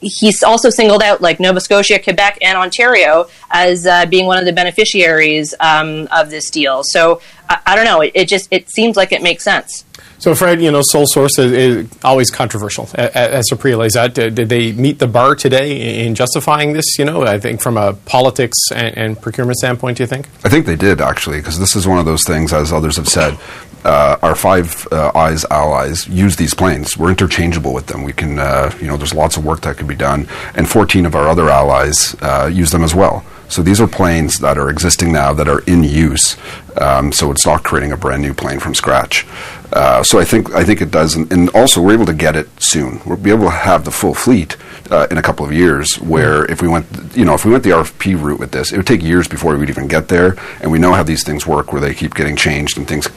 he's 0.00 0.44
also 0.44 0.70
singled 0.70 1.02
out 1.02 1.20
like 1.20 1.40
Nova 1.40 1.60
Scotia, 1.60 1.98
Quebec, 1.98 2.38
and 2.42 2.56
Ontario 2.56 3.26
as 3.50 3.88
uh, 3.88 4.06
being 4.06 4.26
one 4.26 4.38
of 4.38 4.44
the 4.44 4.52
beneficiaries 4.52 5.52
um, 5.58 6.06
of 6.12 6.30
this 6.30 6.48
deal. 6.48 6.82
So 6.84 7.20
I, 7.48 7.58
I 7.66 7.76
don't 7.76 7.84
know. 7.84 8.02
It, 8.02 8.12
it, 8.14 8.28
just 8.28 8.46
it 8.52 8.70
seems 8.70 8.96
like 8.96 9.10
it 9.10 9.20
makes 9.20 9.42
sense. 9.42 9.84
So, 10.20 10.34
Fred, 10.34 10.60
you 10.60 10.72
know, 10.72 10.82
sole 10.82 11.06
source 11.06 11.38
is, 11.38 11.52
is 11.52 11.88
always 12.02 12.28
controversial. 12.30 12.88
As 12.94 13.44
Supriya 13.50 13.78
lays 13.78 13.94
out, 13.94 14.14
did, 14.14 14.34
did, 14.34 14.48
they 14.48 14.72
meet 14.72 14.98
the 14.98 15.06
bar 15.06 15.36
today 15.36 16.04
in 16.04 16.16
justifying 16.16 16.72
this? 16.72 16.98
You 16.98 17.04
know, 17.04 17.22
I 17.22 17.38
think 17.38 17.60
from 17.60 17.76
a 17.76 17.92
politics 17.92 18.56
and, 18.74 18.98
and 18.98 19.20
procurement 19.20 19.58
standpoint, 19.58 19.98
do 19.98 20.02
you 20.02 20.08
think? 20.08 20.26
I 20.44 20.48
think 20.48 20.66
they 20.66 20.74
did 20.74 21.00
actually, 21.00 21.38
because 21.38 21.60
this 21.60 21.76
is 21.76 21.86
one 21.86 21.98
of 21.98 22.04
those 22.04 22.24
things, 22.24 22.52
as 22.52 22.72
others 22.72 22.96
have 22.96 23.08
said. 23.08 23.38
Uh, 23.84 24.16
our 24.22 24.34
five 24.34 24.88
uh, 24.90 25.12
eyes 25.14 25.44
allies 25.52 26.08
use 26.08 26.34
these 26.34 26.52
planes. 26.52 26.98
We're 26.98 27.10
interchangeable 27.10 27.72
with 27.72 27.86
them. 27.86 28.02
We 28.02 28.12
can, 28.12 28.40
uh, 28.40 28.76
you 28.80 28.88
know, 28.88 28.96
there's 28.96 29.14
lots 29.14 29.36
of 29.36 29.44
work 29.44 29.60
that 29.60 29.76
can 29.76 29.86
be 29.86 29.94
done, 29.94 30.26
and 30.56 30.68
14 30.68 31.06
of 31.06 31.14
our 31.14 31.28
other 31.28 31.48
allies 31.48 32.16
uh, 32.20 32.50
use 32.52 32.72
them 32.72 32.82
as 32.82 32.92
well. 32.92 33.24
So 33.48 33.62
these 33.62 33.80
are 33.80 33.86
planes 33.86 34.40
that 34.40 34.58
are 34.58 34.68
existing 34.68 35.12
now 35.12 35.32
that 35.32 35.48
are 35.48 35.60
in 35.60 35.82
use. 35.82 36.36
Um, 36.80 37.12
so 37.12 37.30
it's 37.30 37.46
not 37.46 37.64
creating 37.64 37.92
a 37.92 37.96
brand 37.96 38.22
new 38.22 38.34
plane 38.34 38.60
from 38.60 38.74
scratch. 38.74 39.26
Uh, 39.72 40.02
so 40.02 40.18
I 40.18 40.24
think 40.24 40.54
I 40.54 40.64
think 40.64 40.80
it 40.80 40.90
does, 40.90 41.14
and, 41.14 41.30
and, 41.30 41.50
also 41.50 41.82
we're 41.82 41.92
able 41.92 42.06
to 42.06 42.14
get 42.14 42.36
it 42.36 42.48
soon. 42.58 43.00
We'll 43.04 43.18
be 43.18 43.30
able 43.30 43.44
to 43.44 43.50
have 43.50 43.84
the 43.84 43.90
full 43.90 44.14
fleet 44.14 44.56
uh, 44.90 45.06
in 45.10 45.18
a 45.18 45.22
couple 45.22 45.44
of 45.44 45.52
years. 45.52 45.94
Where 45.96 46.50
if 46.50 46.62
we 46.62 46.68
went, 46.68 46.86
you 47.14 47.26
know, 47.26 47.34
if 47.34 47.44
we 47.44 47.52
went 47.52 47.64
the 47.64 47.70
RFP 47.70 48.20
route 48.20 48.40
with 48.40 48.50
this, 48.50 48.72
it 48.72 48.78
would 48.78 48.86
take 48.86 49.02
years 49.02 49.28
before 49.28 49.52
we 49.52 49.58
would 49.58 49.68
even 49.68 49.86
get 49.86 50.08
there. 50.08 50.36
And 50.62 50.72
we 50.72 50.78
know 50.78 50.94
how 50.94 51.02
these 51.02 51.22
things 51.22 51.46
work, 51.46 51.70
where 51.70 51.82
they 51.82 51.92
keep 51.92 52.14
getting 52.14 52.34
changed 52.34 52.78
and 52.78 52.88
things 52.88 53.08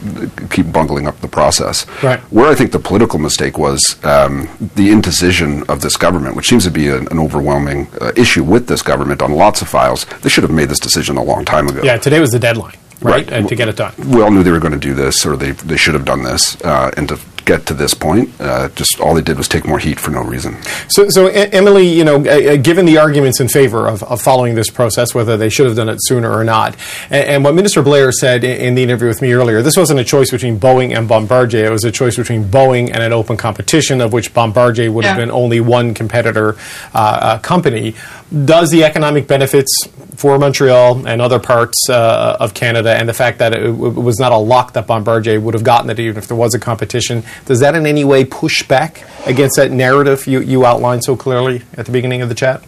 keep 0.50 0.74
bungling 0.74 1.08
up 1.08 1.22
the 1.22 1.30
process. 1.30 1.86
Right. 2.04 2.20
Where 2.32 2.50
I 2.50 2.56
think 2.56 2.74
the 2.74 2.80
political 2.80 3.18
mistake 3.18 3.58
was 3.58 3.98
um, 4.04 4.50
the 4.76 4.92
indecision 4.92 5.64
of 5.70 5.82
this 5.82 5.96
government, 5.96 6.36
which 6.36 6.50
seems 6.50 6.66
to 6.66 6.72
be 6.72 6.90
an, 6.90 7.08
an 7.12 7.20
overwhelming 7.20 7.88
uh, 8.02 8.12
issue 8.18 8.44
with 8.44 8.68
this 8.68 8.82
government 8.82 9.22
on 9.22 9.32
lots 9.32 9.62
of 9.62 9.70
files. 9.70 10.06
They 10.22 10.30
should 10.30 10.44
have 10.44 10.52
made 10.52 10.68
this 10.68 10.80
decision 10.80 11.16
a 11.16 11.24
long 11.24 11.46
time 11.46 11.70
ago. 11.70 11.82
Yeah, 11.82 11.96
today 11.96 12.20
was 12.20 12.32
the 12.32 12.40
deadline 12.40 12.76
right, 13.02 13.30
right. 13.30 13.48
to 13.48 13.56
get 13.56 13.70
it 13.70 13.76
done. 13.76 13.94
We 13.98 14.22
all 14.22 14.32
knew 14.32 14.44
they 14.44 14.52
were 14.52 14.60
going 14.60 14.74
to 14.74 14.80
do 14.80 14.94
this, 14.94 15.26
or 15.26 15.36
they 15.36 15.52
they 15.52 15.78
should 15.78 15.94
have 15.94 16.06
done 16.06 16.24
this, 16.24 16.60
uh, 16.62 16.92
and 16.98 17.08
to 17.10 17.20
get 17.46 17.66
to 17.68 17.74
this 17.74 17.94
point. 17.94 18.30
Uh, 18.40 18.70
just 18.70 19.00
all 19.00 19.14
they 19.14 19.22
did 19.22 19.38
was 19.38 19.48
take 19.48 19.66
more 19.66 19.80
heat 19.80 20.00
for 20.00 20.12
no 20.12 20.24
reason. 20.24 20.62
So, 20.90 21.10
so 21.10 21.28
Emily, 21.28 21.88
you 21.88 22.04
know, 22.04 22.18
uh, 22.18 22.56
given 22.58 22.86
the 22.86 22.98
arguments 22.98 23.40
in 23.40 23.48
favor 23.48 23.88
of, 23.88 24.04
of, 24.04 24.22
following 24.22 24.56
this 24.56 24.70
process, 24.70 25.16
whether 25.16 25.38
they 25.38 25.50
should 25.50 25.66
have 25.66 25.76
done 25.76 25.90
it 25.90 25.98
sooner 26.02 26.32
or 26.32 26.44
not, 26.44 26.76
and, 27.10 27.28
and, 27.28 27.44
what 27.44 27.56
Minister 27.56 27.82
Blair 27.82 28.12
said 28.12 28.44
in, 28.44 28.62
in 28.62 28.76
the 28.76 28.84
interview 28.84 29.08
with 29.08 29.22
me 29.22 29.34
earlier, 29.34 29.62
this 29.62 29.76
wasn't 29.76 30.00
a 30.00 30.04
choice 30.04 30.32
between 30.32 30.60
Boeing 30.60 30.96
and 30.96 31.08
Bombardier. 31.08 31.66
It 31.66 31.72
was 31.72 31.84
a 31.84 31.92
choice 31.92 32.16
between 32.16 32.46
Boeing 32.46 32.92
and 32.92 33.02
an 33.02 33.14
open 33.14 33.38
competition, 33.38 34.02
of 34.02 34.14
which 34.14 34.34
Bombardier 34.34 34.92
would 34.92 35.04
yeah. 35.04 35.12
have 35.12 35.18
been 35.18 35.32
only 35.32 35.60
one 35.60 35.94
competitor 35.94 36.56
uh, 36.94 36.98
uh, 36.98 37.40
company. 37.40 37.96
Does 38.32 38.70
the 38.70 38.86
economic 38.86 39.28
benefits 39.28 39.88
for 40.16 40.38
Montreal 40.38 41.06
and 41.08 41.22
other 41.22 41.40
parts 41.40 41.90
uh, 41.90 42.38
of 42.40 42.54
Canada, 42.54 42.96
and 42.96 43.10
the 43.10 43.14
fact 43.14 43.40
that 43.40 43.54
it, 43.54 43.72
was 43.72 44.20
not 44.20 44.32
a 44.32 44.38
lock 44.38 44.74
that 44.74 44.88
Bombardier 44.88 45.40
would 45.42 45.54
have 45.54 45.64
gotten 45.64 45.90
it 45.90 46.00
even 46.00 46.18
if 46.18 46.28
there 46.28 46.38
was 46.38 46.54
a 46.54 46.60
competition, 46.60 47.24
does 47.46 47.60
that 47.60 47.76
in 47.76 47.86
any 47.86 48.06
way 48.06 48.24
push 48.24 48.64
back 48.64 49.04
against 49.26 49.58
that 49.58 49.72
narrative 49.72 50.28
you, 50.28 50.40
you 50.40 50.66
outlined 50.66 51.04
so 51.04 51.18
clearly 51.18 51.64
at 51.76 51.86
the 51.86 51.92
beginning 51.92 52.22
of 52.22 52.30
the 52.30 52.36
chat? 52.36 52.64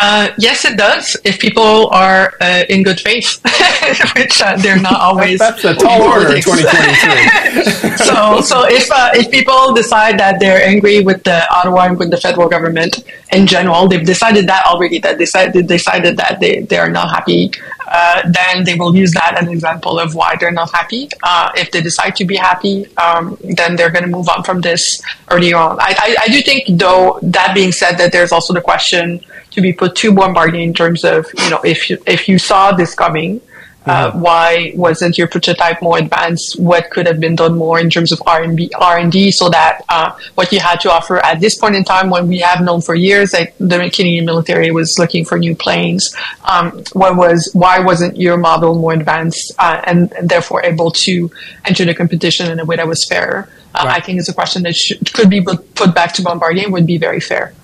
Uh, 0.00 0.30
yes, 0.38 0.64
it 0.64 0.76
does. 0.76 1.16
If 1.24 1.38
people 1.38 1.88
are 1.88 2.34
uh, 2.40 2.64
in 2.68 2.82
good 2.82 3.00
faith, 3.00 3.40
which 4.16 4.40
uh, 4.40 4.56
they're 4.56 4.80
not 4.80 5.00
always. 5.00 5.38
That's 5.38 5.64
a 5.64 5.74
tall 5.74 6.02
order 6.02 6.34
in 6.34 6.42
2023. 6.42 7.96
so, 7.96 8.40
so 8.40 8.64
if 8.66 8.90
uh, 8.90 9.10
if 9.14 9.30
people 9.30 9.74
decide 9.74 10.18
that 10.20 10.38
they're 10.38 10.62
angry 10.64 11.00
with 11.00 11.24
the 11.24 11.46
Ottawa 11.54 11.86
and 11.86 11.98
with 11.98 12.10
the 12.10 12.16
federal 12.16 12.48
government 12.48 13.04
in 13.32 13.46
general, 13.46 13.88
they've 13.88 14.06
decided 14.06 14.46
that 14.48 14.66
already. 14.66 14.98
That 14.98 15.18
decided 15.18 15.66
decided 15.66 16.16
that 16.16 16.38
they 16.40 16.60
they 16.60 16.78
are 16.78 16.90
not 16.90 17.10
happy. 17.10 17.50
Uh, 17.90 18.22
then 18.30 18.64
they 18.64 18.74
will 18.74 18.94
use 18.94 19.12
that 19.12 19.34
as 19.38 19.46
an 19.46 19.52
example 19.52 19.98
of 19.98 20.14
why 20.14 20.36
they're 20.38 20.52
not 20.52 20.70
happy. 20.70 21.08
Uh, 21.22 21.50
if 21.56 21.70
they 21.70 21.80
decide 21.80 22.14
to 22.14 22.24
be 22.24 22.36
happy, 22.36 22.86
um, 22.96 23.38
then 23.56 23.76
they're 23.76 23.90
going 23.90 24.04
to 24.04 24.10
move 24.10 24.28
on 24.28 24.42
from 24.44 24.60
this 24.60 25.00
earlier 25.30 25.56
on. 25.56 25.78
I, 25.80 25.94
I, 25.98 26.16
I 26.24 26.28
do 26.28 26.42
think, 26.42 26.78
though, 26.78 27.18
that 27.22 27.54
being 27.54 27.72
said, 27.72 27.92
that 27.96 28.12
there's 28.12 28.32
also 28.32 28.52
the 28.52 28.60
question 28.60 29.20
to 29.52 29.60
be 29.60 29.72
put 29.72 29.96
to 29.96 30.12
Bombardier 30.12 30.60
in 30.60 30.74
terms 30.74 31.02
of, 31.04 31.26
you 31.42 31.50
know, 31.50 31.60
if 31.64 31.88
you, 31.88 31.96
if 32.06 32.28
you 32.28 32.38
saw 32.38 32.72
this 32.72 32.94
coming, 32.94 33.40
uh, 33.88 34.12
why 34.12 34.72
wasn't 34.74 35.16
your 35.18 35.26
prototype 35.26 35.80
more 35.82 35.98
advanced? 35.98 36.58
What 36.58 36.90
could 36.90 37.06
have 37.06 37.20
been 37.20 37.36
done 37.36 37.56
more 37.56 37.78
in 37.78 37.90
terms 37.90 38.12
of 38.12 38.22
R 38.26 38.42
and 38.42 39.12
D, 39.12 39.30
so 39.30 39.48
that 39.50 39.84
uh, 39.88 40.16
what 40.34 40.52
you 40.52 40.60
had 40.60 40.80
to 40.80 40.92
offer 40.92 41.18
at 41.24 41.40
this 41.40 41.56
point 41.56 41.74
in 41.74 41.84
time, 41.84 42.10
when 42.10 42.28
we 42.28 42.38
have 42.38 42.60
known 42.60 42.80
for 42.80 42.94
years 42.94 43.30
that 43.32 43.54
the 43.58 43.78
Canadian 43.90 44.24
military 44.24 44.70
was 44.70 44.94
looking 44.98 45.24
for 45.24 45.38
new 45.38 45.54
planes, 45.54 46.14
um, 46.44 46.82
what 46.92 47.16
was 47.16 47.50
why 47.52 47.78
wasn't 47.78 48.16
your 48.16 48.36
model 48.36 48.74
more 48.74 48.92
advanced 48.92 49.54
uh, 49.58 49.80
and, 49.84 50.12
and, 50.12 50.28
therefore 50.28 50.64
able 50.64 50.90
to 50.90 51.30
enter 51.64 51.84
the 51.84 51.94
competition 51.94 52.50
in 52.50 52.60
a 52.60 52.64
way 52.64 52.76
that 52.76 52.86
was 52.86 53.06
fair? 53.08 53.48
Uh, 53.74 53.84
right. 53.84 54.02
I 54.02 54.04
think 54.04 54.18
is 54.18 54.28
a 54.28 54.34
question 54.34 54.62
that 54.64 54.74
should, 54.74 55.12
could 55.12 55.30
be 55.30 55.42
put 55.42 55.94
back 55.94 56.12
to 56.14 56.22
Bombardier 56.22 56.70
would 56.70 56.86
be 56.86 56.98
very 56.98 57.20
fair. 57.20 57.54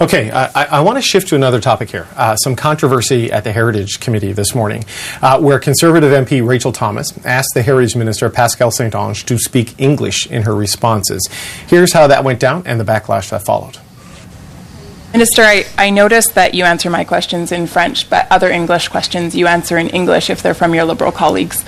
Okay, 0.00 0.30
I, 0.30 0.64
I 0.64 0.80
want 0.80 0.96
to 0.96 1.02
shift 1.02 1.28
to 1.28 1.36
another 1.36 1.60
topic 1.60 1.90
here. 1.90 2.08
Uh, 2.16 2.34
some 2.36 2.56
controversy 2.56 3.30
at 3.30 3.44
the 3.44 3.52
Heritage 3.52 4.00
Committee 4.00 4.32
this 4.32 4.54
morning, 4.54 4.84
uh, 5.20 5.38
where 5.38 5.58
Conservative 5.60 6.10
MP 6.10 6.44
Rachel 6.46 6.72
Thomas 6.72 7.12
asked 7.24 7.50
the 7.54 7.62
Heritage 7.62 7.94
Minister 7.94 8.28
Pascale 8.30 8.72
St-Onge 8.72 9.24
to 9.26 9.38
speak 9.38 9.78
English 9.78 10.26
in 10.26 10.42
her 10.42 10.54
responses. 10.54 11.28
Here's 11.68 11.92
how 11.92 12.06
that 12.06 12.24
went 12.24 12.40
down 12.40 12.66
and 12.66 12.80
the 12.80 12.84
backlash 12.84 13.30
that 13.30 13.44
followed. 13.44 13.78
Minister, 15.12 15.42
I, 15.42 15.66
I 15.76 15.90
noticed 15.90 16.34
that 16.36 16.54
you 16.54 16.64
answer 16.64 16.88
my 16.88 17.04
questions 17.04 17.52
in 17.52 17.66
French, 17.66 18.08
but 18.08 18.26
other 18.30 18.48
English 18.50 18.88
questions 18.88 19.34
you 19.36 19.46
answer 19.46 19.76
in 19.76 19.88
English 19.90 20.30
if 20.30 20.42
they're 20.42 20.54
from 20.54 20.74
your 20.74 20.84
Liberal 20.84 21.12
colleagues. 21.12 21.64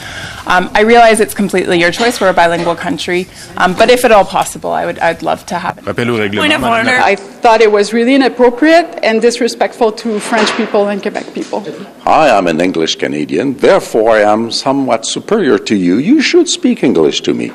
Um, 0.47 0.71
I 0.73 0.81
realize 0.81 1.21
it's 1.21 1.35
completely 1.35 1.79
your 1.79 1.91
choice. 1.91 2.23
We're 2.23 2.31
a 2.31 2.35
bilingual 2.35 2.75
country, 2.75 3.27
um, 3.59 3.75
but 3.75 3.91
if 3.91 4.03
at 4.05 4.13
all 4.13 4.25
possible, 4.25 4.71
I 4.73 4.87
would 4.87 4.99
I'd 4.99 5.23
love 5.23 5.45
to 5.47 5.59
have 5.59 5.77
it. 5.77 5.85
Point 5.85 6.55
of 6.55 6.63
order. 6.65 6.91
I 6.91 7.17
thought 7.17 7.61
it 7.61 7.71
was 7.71 7.93
really 7.93 8.15
inappropriate 8.15 9.01
and 9.03 9.21
disrespectful 9.21 9.93
to 9.93 10.21
French 10.21 10.51
people 10.57 10.89
and 10.89 11.03
Quebec 11.03 11.35
people. 11.35 11.63
I 12.07 12.29
am 12.29 12.47
an 12.47 12.61
English 12.63 12.97
Canadian, 12.97 13.59
therefore 13.59 14.13
I 14.13 14.21
am 14.21 14.51
somewhat 14.51 15.05
superior 15.05 15.59
to 15.59 15.77
you. 15.77 15.99
You 15.99 16.23
should 16.23 16.49
speak 16.49 16.83
English 16.83 17.21
to 17.23 17.35
me. 17.35 17.53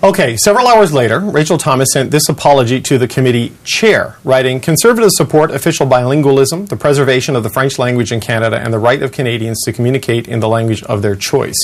Okay, 0.00 0.36
several 0.36 0.68
hours 0.68 0.92
later, 0.92 1.18
Rachel 1.18 1.58
Thomas 1.58 1.88
sent 1.92 2.12
this 2.12 2.28
apology 2.28 2.80
to 2.82 2.98
the 2.98 3.08
committee 3.08 3.52
chair, 3.64 4.14
writing 4.22 4.60
Conservatives 4.60 5.16
support 5.16 5.50
official 5.50 5.88
bilingualism, 5.88 6.68
the 6.68 6.76
preservation 6.76 7.34
of 7.34 7.42
the 7.42 7.50
French 7.50 7.80
language 7.80 8.12
in 8.12 8.20
Canada, 8.20 8.60
and 8.60 8.72
the 8.72 8.78
right 8.78 9.02
of 9.02 9.10
Canadians 9.10 9.60
to 9.64 9.72
communicate 9.72 10.28
in 10.28 10.38
the 10.38 10.48
language 10.48 10.84
of 10.84 11.02
their 11.02 11.16
choice. 11.16 11.56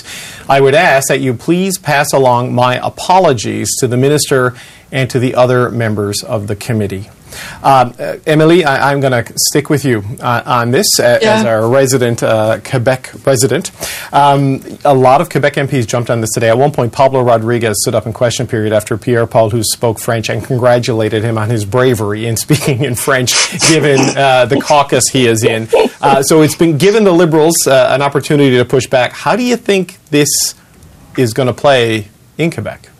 I 0.49 0.61
would 0.61 0.75
ask 0.75 1.07
that 1.07 1.20
you 1.20 1.33
please 1.33 1.79
pass 1.79 2.12
along 2.12 2.53
my 2.53 2.85
apologies 2.85 3.68
to 3.79 3.87
the 3.87 3.97
minister 3.97 4.57
and 4.94 5.11
to 5.11 5.18
the 5.18 5.35
other 5.35 5.70
members 5.70 6.22
of 6.22 6.46
the 6.46 6.57
committee. 6.57 7.11
Um, 7.64 7.94
uh, 7.98 8.18
Emilie, 8.28 8.64
I, 8.64 8.92
am 8.92 9.00
going 9.00 9.24
to 9.24 9.33
stick 9.48 9.68
with 9.68 9.85
you 9.85 10.04
uh, 10.20 10.42
on 10.46 10.70
this 10.70 10.87
uh, 11.00 11.18
yeah. 11.20 11.35
as 11.35 11.44
our 11.44 11.68
resident 11.68 12.22
uh, 12.22 12.61
Quebec 12.61 13.11
resident. 13.26 13.72
Um, 14.12 14.62
a 14.85 14.94
lot 14.94 15.20
of 15.20 15.30
Quebec 15.30 15.54
MPs 15.54 15.88
jumped 15.88 16.11
on 16.11 16.20
this 16.20 16.30
today. 16.30 16.48
At 16.48 16.59
one 16.59 16.70
point, 16.70 16.92
Pablo 16.92 17.22
Rodriguez 17.22 17.76
stood 17.80 17.96
up 17.96 18.07
in 18.07 18.12
question 18.12 18.46
period 18.46 18.72
after 18.72 18.96
Pierre 18.96 19.26
Paul, 19.26 19.50
who 19.50 19.64
spoke 19.64 19.98
French, 19.98 20.30
and 20.30 20.44
congratulated 20.44 21.24
him 21.24 21.37
on 21.37 21.50
his 21.50 21.64
bravery 21.64 22.26
in 22.26 22.37
speaking 22.44 22.85
in 22.85 22.94
French, 22.94 23.33
given 23.68 23.98
uh, 24.16 24.46
the 24.46 24.61
caucus 24.61 25.09
he 25.09 25.26
is 25.26 25.42
in. 25.42 25.68
Uh, 26.00 26.22
so 26.22 26.42
it's 26.42 26.57
been 26.57 26.78
given 26.78 27.02
the 27.02 27.12
Liberals 27.12 27.57
an 27.66 28.00
opportunity 28.00 28.57
to 28.59 28.64
push 28.64 28.87
back. 28.87 29.11
How 29.12 29.35
do 29.35 29.42
you 29.42 29.57
think 29.57 29.98
this 30.11 30.54
is 31.18 31.35
going 31.35 31.48
to 31.48 31.52
play 31.52 32.09
in 32.38 32.52
Quebec? 32.52 32.90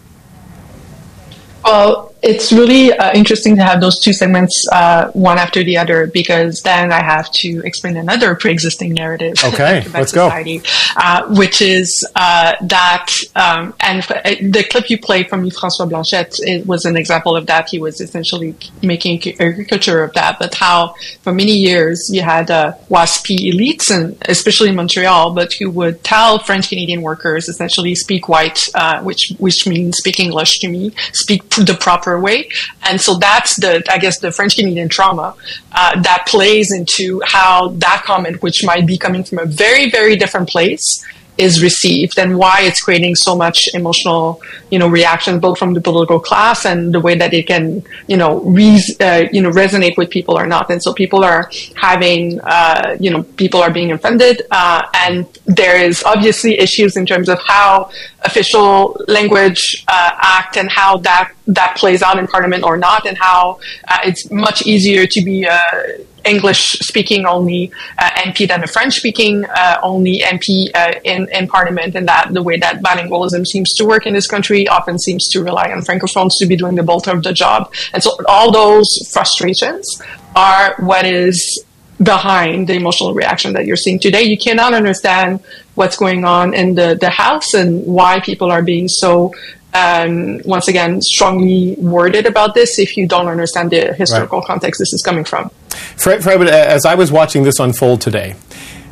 Well, 1.65 2.14
it's 2.25 2.53
really 2.53 2.91
uh, 2.93 3.13
interesting 3.13 3.55
to 3.57 3.63
have 3.63 3.83
those 3.83 4.01
two 4.01 4.15
segments 4.15 4.67
uh, 4.73 5.11
one 5.13 5.39
after 5.39 5.63
the 5.63 5.77
other 5.77 6.07
because 6.07 6.63
then 6.63 6.91
I 6.91 7.03
have 7.03 7.31
to 7.43 7.61
explain 7.65 7.99
another 7.99 8.35
pre-existing 8.35 8.95
narrative. 8.95 9.35
Okay, 9.45 9.87
let's 9.93 10.13
society, 10.13 10.59
go. 10.59 10.65
Uh, 10.97 11.35
which 11.35 11.61
is 11.61 11.91
uh, 12.17 12.55
that, 12.63 13.13
um, 13.37 13.75
and 13.81 14.03
uh, 14.11 14.23
the 14.41 14.65
clip 14.71 14.89
you 14.89 14.99
played 14.99 15.29
from 15.29 15.51
François 15.51 15.89
Blanchet 15.89 16.35
it 16.41 16.67
was 16.67 16.87
an 16.87 16.97
example 16.97 17.37
of 17.37 17.47
that. 17.47 17.69
He 17.69 17.79
was 17.79 18.01
essentially 18.01 18.57
making 18.83 19.17
a 19.17 19.33
caricature 19.33 20.03
of 20.03 20.15
that, 20.15 20.39
but 20.39 20.55
how 20.55 20.95
for 21.21 21.33
many 21.33 21.53
years 21.53 22.09
you 22.11 22.23
had 22.23 22.51
uh, 22.51 22.73
WASPy 22.89 23.53
elites, 23.53 23.91
and 23.91 24.17
especially 24.27 24.71
in 24.71 24.77
Montreal, 24.77 25.35
but 25.35 25.53
who 25.59 25.71
would 25.71 26.03
tell 26.03 26.39
French 26.39 26.71
Canadian 26.71 27.03
workers 27.03 27.51
essentially 27.51 27.95
speak 27.95 28.31
white, 28.31 28.67
which 29.03 29.33
which 29.39 29.67
means 29.67 29.99
speak 29.99 30.19
English 30.19 30.59
to 30.61 30.69
me, 30.69 30.95
speak 31.13 31.47
the 31.51 31.77
proper 31.79 32.14
way. 32.21 32.49
And 32.83 33.01
so 33.01 33.17
that's 33.19 33.59
the, 33.61 33.83
I 33.91 33.99
guess, 33.99 34.19
the 34.19 34.31
French 34.33 34.57
Canadian 34.57 34.89
trauma 34.89 35.35
uh, 35.73 36.01
that 36.03 36.25
plays 36.27 36.73
into 36.73 37.21
how 37.25 37.69
that 37.69 38.03
comment, 38.05 38.43
which 38.43 38.65
might 38.65 38.87
be 38.87 38.99
coming 38.99 39.25
from 39.25 39.39
a 39.39 39.47
very, 39.47 39.91
very 39.91 40.17
different 40.17 40.49
place, 40.49 41.05
is 41.37 41.63
received 41.63 42.19
and 42.19 42.39
why 42.39 42.61
it's 42.63 42.81
creating 42.81 43.15
so 43.17 43.35
much 43.35 43.69
emotional, 43.75 44.41
you 44.71 44.79
know, 44.79 44.89
reaction 44.89 45.41
both 45.41 45.59
from 45.59 45.75
the 45.75 45.81
political 45.81 46.21
class 46.21 46.65
and 46.65 46.95
the 46.95 47.01
way 47.01 47.17
that 47.17 47.35
it 47.35 47.47
can, 47.47 47.83
you 48.07 48.17
know, 48.17 48.39
uh, 48.39 49.25
you 49.33 49.43
know, 49.43 49.51
resonate 49.51 49.97
with 49.97 50.11
people 50.11 50.39
or 50.39 50.47
not. 50.47 50.71
And 50.71 50.83
so 50.83 50.93
people 50.93 51.25
are 51.25 51.51
having, 51.75 52.41
uh, 52.41 52.97
you 53.01 53.11
know, 53.11 53.23
people 53.23 53.61
are 53.61 53.71
being 53.71 53.91
offended, 53.93 54.43
uh, 54.51 54.83
and 54.95 55.27
there 55.47 55.77
is 55.77 56.03
obviously 56.05 56.59
issues 56.59 56.97
in 56.97 57.05
terms 57.05 57.29
of 57.29 57.41
how 57.45 57.91
official 58.23 58.97
language 59.09 59.85
uh, 59.89 60.11
act 60.15 60.57
and 60.57 60.71
how 60.71 60.99
that 60.99 61.33
that 61.47 61.77
plays 61.77 62.03
out 62.03 62.19
in 62.19 62.27
parliament 62.27 62.63
or 62.65 62.77
not, 62.77 63.07
and 63.07 63.19
how 63.19 63.59
uh, 63.89 63.99
it's 64.05 64.31
much 64.31 64.67
easier 64.67 65.07
to 65.07 65.23
be 65.25 65.47
uh, 65.47 65.83
English 66.25 66.79
speaking 66.81 67.27
only 67.27 67.71
uh, 67.99 68.11
MP 68.11 68.49
than 68.49 68.63
a 68.63 68.67
French 68.67 68.95
speaking 68.95 69.45
uh, 69.45 69.79
only 69.83 70.21
MP 70.21 70.69
uh, 70.75 70.93
in, 71.05 71.29
in 71.33 71.47
Parliament, 71.47 71.95
and 71.95 72.09
that 72.09 72.33
the 72.33 72.43
way 72.43 72.59
that 72.59 72.83
bilingualism 72.83 73.47
seems 73.47 73.73
to 73.75 73.85
work 73.85 74.07
in 74.07 74.15
this 74.15 74.27
country 74.27 74.67
often 74.69 74.99
seems 74.99 75.29
to 75.29 75.43
rely 75.43 75.71
on 75.71 75.81
francophones 75.83 76.31
to 76.39 76.47
be 76.47 76.57
doing 76.57 76.75
the 76.75 76.83
bulk 76.83 77.07
of 77.07 77.23
the 77.23 77.33
job. 77.33 77.73
And 77.93 78.03
so 78.03 78.17
all 78.29 78.51
those 78.53 78.89
frustrations 79.13 80.03
are 80.35 80.75
what 80.79 81.05
is 81.05 81.65
behind 82.03 82.69
the 82.69 82.75
emotional 82.75 83.15
reaction 83.15 83.53
that 83.53 83.67
you're 83.67 83.77
seeing 83.77 83.99
today. 83.99 84.23
You 84.23 84.37
cannot 84.37 84.75
understand 84.75 85.41
what's 85.75 85.97
going 85.97 86.25
on 86.25 86.55
in 86.55 86.75
the, 86.75 86.97
the 87.01 87.11
house 87.11 87.55
and 87.55 87.85
why 87.87 88.21
people 88.21 88.51
are 88.51 88.63
being 88.63 88.89
so 88.89 89.33
um, 89.75 90.41
once 90.45 90.69
again, 90.69 91.03
strongly 91.03 91.75
worded 91.79 92.27
about 92.27 92.55
this 92.55 92.79
if 92.79 92.97
you 92.97 93.09
don't 93.09 93.27
understand 93.27 93.71
the 93.71 93.93
historical 93.93 94.39
right. 94.39 94.47
context 94.47 94.79
this 94.79 94.93
is 94.93 95.03
coming 95.03 95.25
from. 95.25 95.51
Fred, 95.97 96.23
Fred, 96.23 96.41
uh, 96.43 96.51
as 96.51 96.85
I 96.85 96.95
was 96.95 97.11
watching 97.13 97.43
this 97.45 97.59
unfold 97.59 98.01
today, 98.01 98.37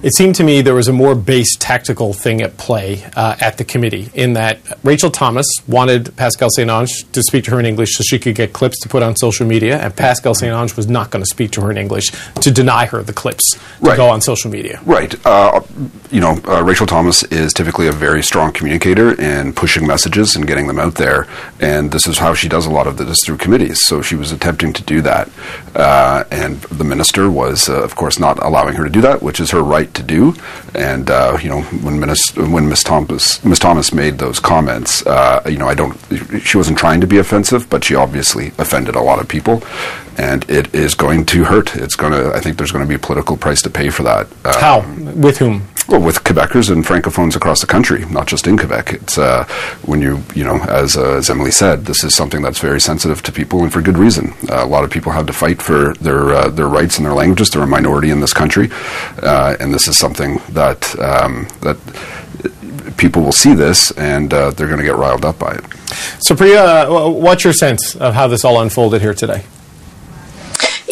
it 0.02 0.14
seemed 0.14 0.34
to 0.34 0.44
me 0.44 0.62
there 0.62 0.74
was 0.74 0.88
a 0.88 0.92
more 0.92 1.14
base 1.14 1.56
tactical 1.56 2.12
thing 2.12 2.42
at 2.42 2.56
play 2.56 3.04
uh, 3.14 3.36
at 3.40 3.56
the 3.56 3.64
committee 3.64 4.10
in 4.14 4.32
that 4.32 4.58
Rachel 4.82 5.10
Thomas 5.10 5.46
wanted 5.68 6.16
Pascale 6.16 6.50
St-Onge 6.50 7.10
to 7.12 7.22
speak 7.22 7.44
to 7.44 7.52
her 7.52 7.60
in 7.60 7.66
English 7.66 7.94
so 7.94 8.02
she 8.02 8.18
could 8.18 8.34
get 8.34 8.52
clips 8.52 8.80
to 8.80 8.88
put 8.88 9.02
on 9.02 9.14
social 9.16 9.46
media, 9.46 9.78
and 9.78 9.94
Pascale 9.94 10.34
St-Onge 10.34 10.76
was 10.76 10.88
not 10.88 11.10
going 11.10 11.22
to 11.22 11.30
speak 11.30 11.52
to 11.52 11.60
her 11.60 11.70
in 11.70 11.78
English 11.78 12.06
to 12.40 12.50
deny 12.50 12.86
her 12.86 13.02
the 13.02 13.12
clips 13.12 13.52
to 13.52 13.60
right. 13.80 13.96
go 13.96 14.08
on 14.08 14.20
social 14.20 14.50
media. 14.50 14.80
Right. 14.84 15.14
Uh, 15.24 15.60
you 16.10 16.20
know, 16.20 16.40
uh, 16.48 16.62
Rachel 16.62 16.86
Thomas 16.86 17.22
is 17.24 17.52
typically 17.52 17.86
a 17.86 17.92
very 17.92 18.22
strong 18.22 18.52
communicator 18.52 19.18
in 19.20 19.52
pushing 19.52 19.86
messages 19.86 20.34
and 20.34 20.46
getting 20.46 20.66
them 20.66 20.80
out 20.80 20.96
there, 20.96 21.28
and 21.60 21.92
this 21.92 22.08
is 22.08 22.18
how 22.18 22.34
she 22.34 22.48
does 22.48 22.66
a 22.66 22.70
lot 22.70 22.86
of 22.86 22.96
this 22.96 23.18
through 23.24 23.36
committees. 23.36 23.86
So 23.86 24.02
she 24.02 24.16
was 24.16 24.32
attempting 24.32 24.72
to 24.72 24.82
do 24.82 25.00
that, 25.02 25.30
uh, 25.76 26.24
and 26.30 26.60
the 26.62 26.84
minister 26.84 27.30
was, 27.30 27.68
uh, 27.68 27.82
of 27.82 27.94
course, 27.94 28.18
not 28.18 28.42
allowing 28.42 28.74
her 28.74 28.84
to 28.84 28.90
do 28.90 29.00
that, 29.02 29.22
which 29.22 29.38
is 29.38 29.50
her 29.52 29.62
right 29.62 29.91
to 29.94 30.02
do. 30.02 30.34
And 30.74 31.10
uh, 31.10 31.38
you 31.42 31.48
know, 31.48 31.62
when 31.62 32.00
Miss 32.00 32.34
when 32.36 32.68
Miss 32.68 32.82
Thomas 32.82 33.44
Miss 33.44 33.58
Thomas 33.58 33.92
made 33.92 34.18
those 34.18 34.40
comments, 34.40 35.06
uh, 35.06 35.42
you 35.46 35.58
know, 35.58 35.68
I 35.68 35.74
don't. 35.74 35.96
She 36.42 36.56
wasn't 36.56 36.78
trying 36.78 37.00
to 37.00 37.06
be 37.06 37.18
offensive, 37.18 37.68
but 37.68 37.84
she 37.84 37.94
obviously 37.94 38.48
offended 38.58 38.94
a 38.94 39.00
lot 39.00 39.20
of 39.20 39.28
people, 39.28 39.62
and 40.18 40.48
it 40.50 40.74
is 40.74 40.94
going 40.94 41.26
to 41.26 41.44
hurt. 41.44 41.74
It's 41.76 41.96
going 41.96 42.12
to. 42.12 42.32
I 42.34 42.40
think 42.40 42.56
there's 42.56 42.72
going 42.72 42.84
to 42.84 42.88
be 42.88 42.94
a 42.94 42.98
political 42.98 43.36
price 43.36 43.62
to 43.62 43.70
pay 43.70 43.90
for 43.90 44.02
that. 44.02 44.26
Um, 44.44 44.54
How? 44.60 44.80
With 45.14 45.38
whom? 45.38 45.68
Well, 45.88 46.00
with 46.00 46.22
Quebecers 46.22 46.70
and 46.70 46.84
francophones 46.84 47.34
across 47.34 47.60
the 47.60 47.66
country, 47.66 48.04
not 48.06 48.28
just 48.28 48.46
in 48.46 48.56
Quebec. 48.56 48.92
It's 48.92 49.18
uh, 49.18 49.44
when 49.84 50.00
you, 50.00 50.22
you 50.32 50.44
know, 50.44 50.60
as, 50.62 50.96
uh, 50.96 51.16
as 51.16 51.28
Emilie 51.28 51.50
said, 51.50 51.86
this 51.86 52.04
is 52.04 52.14
something 52.14 52.40
that's 52.40 52.60
very 52.60 52.80
sensitive 52.80 53.20
to 53.24 53.32
people, 53.32 53.62
and 53.62 53.72
for 53.72 53.82
good 53.82 53.98
reason. 53.98 54.32
Uh, 54.48 54.64
a 54.64 54.66
lot 54.66 54.84
of 54.84 54.90
people 54.90 55.10
have 55.10 55.26
to 55.26 55.32
fight 55.32 55.60
for 55.60 55.94
their 55.94 56.30
uh, 56.30 56.48
their 56.48 56.68
rights 56.68 56.98
and 56.98 57.06
their 57.06 57.14
languages. 57.14 57.50
They're 57.50 57.62
a 57.62 57.66
minority 57.66 58.10
in 58.10 58.20
this 58.20 58.32
country, 58.32 58.68
uh, 59.22 59.56
and 59.58 59.74
this 59.74 59.88
is 59.88 59.98
something 59.98 60.40
that 60.50 60.98
um, 61.00 61.48
that 61.62 61.78
people 62.96 63.22
will 63.22 63.32
see 63.32 63.54
this 63.54 63.90
and 63.92 64.32
uh, 64.32 64.50
they're 64.50 64.68
going 64.68 64.78
to 64.78 64.84
get 64.84 64.96
riled 64.96 65.24
up 65.24 65.38
by 65.38 65.52
it. 65.52 65.64
So, 66.20 66.36
Priya, 66.36 66.86
what's 66.88 67.44
your 67.44 67.52
sense 67.52 67.96
of 67.96 68.14
how 68.14 68.28
this 68.28 68.44
all 68.44 68.60
unfolded 68.60 69.02
here 69.02 69.14
today? 69.14 69.44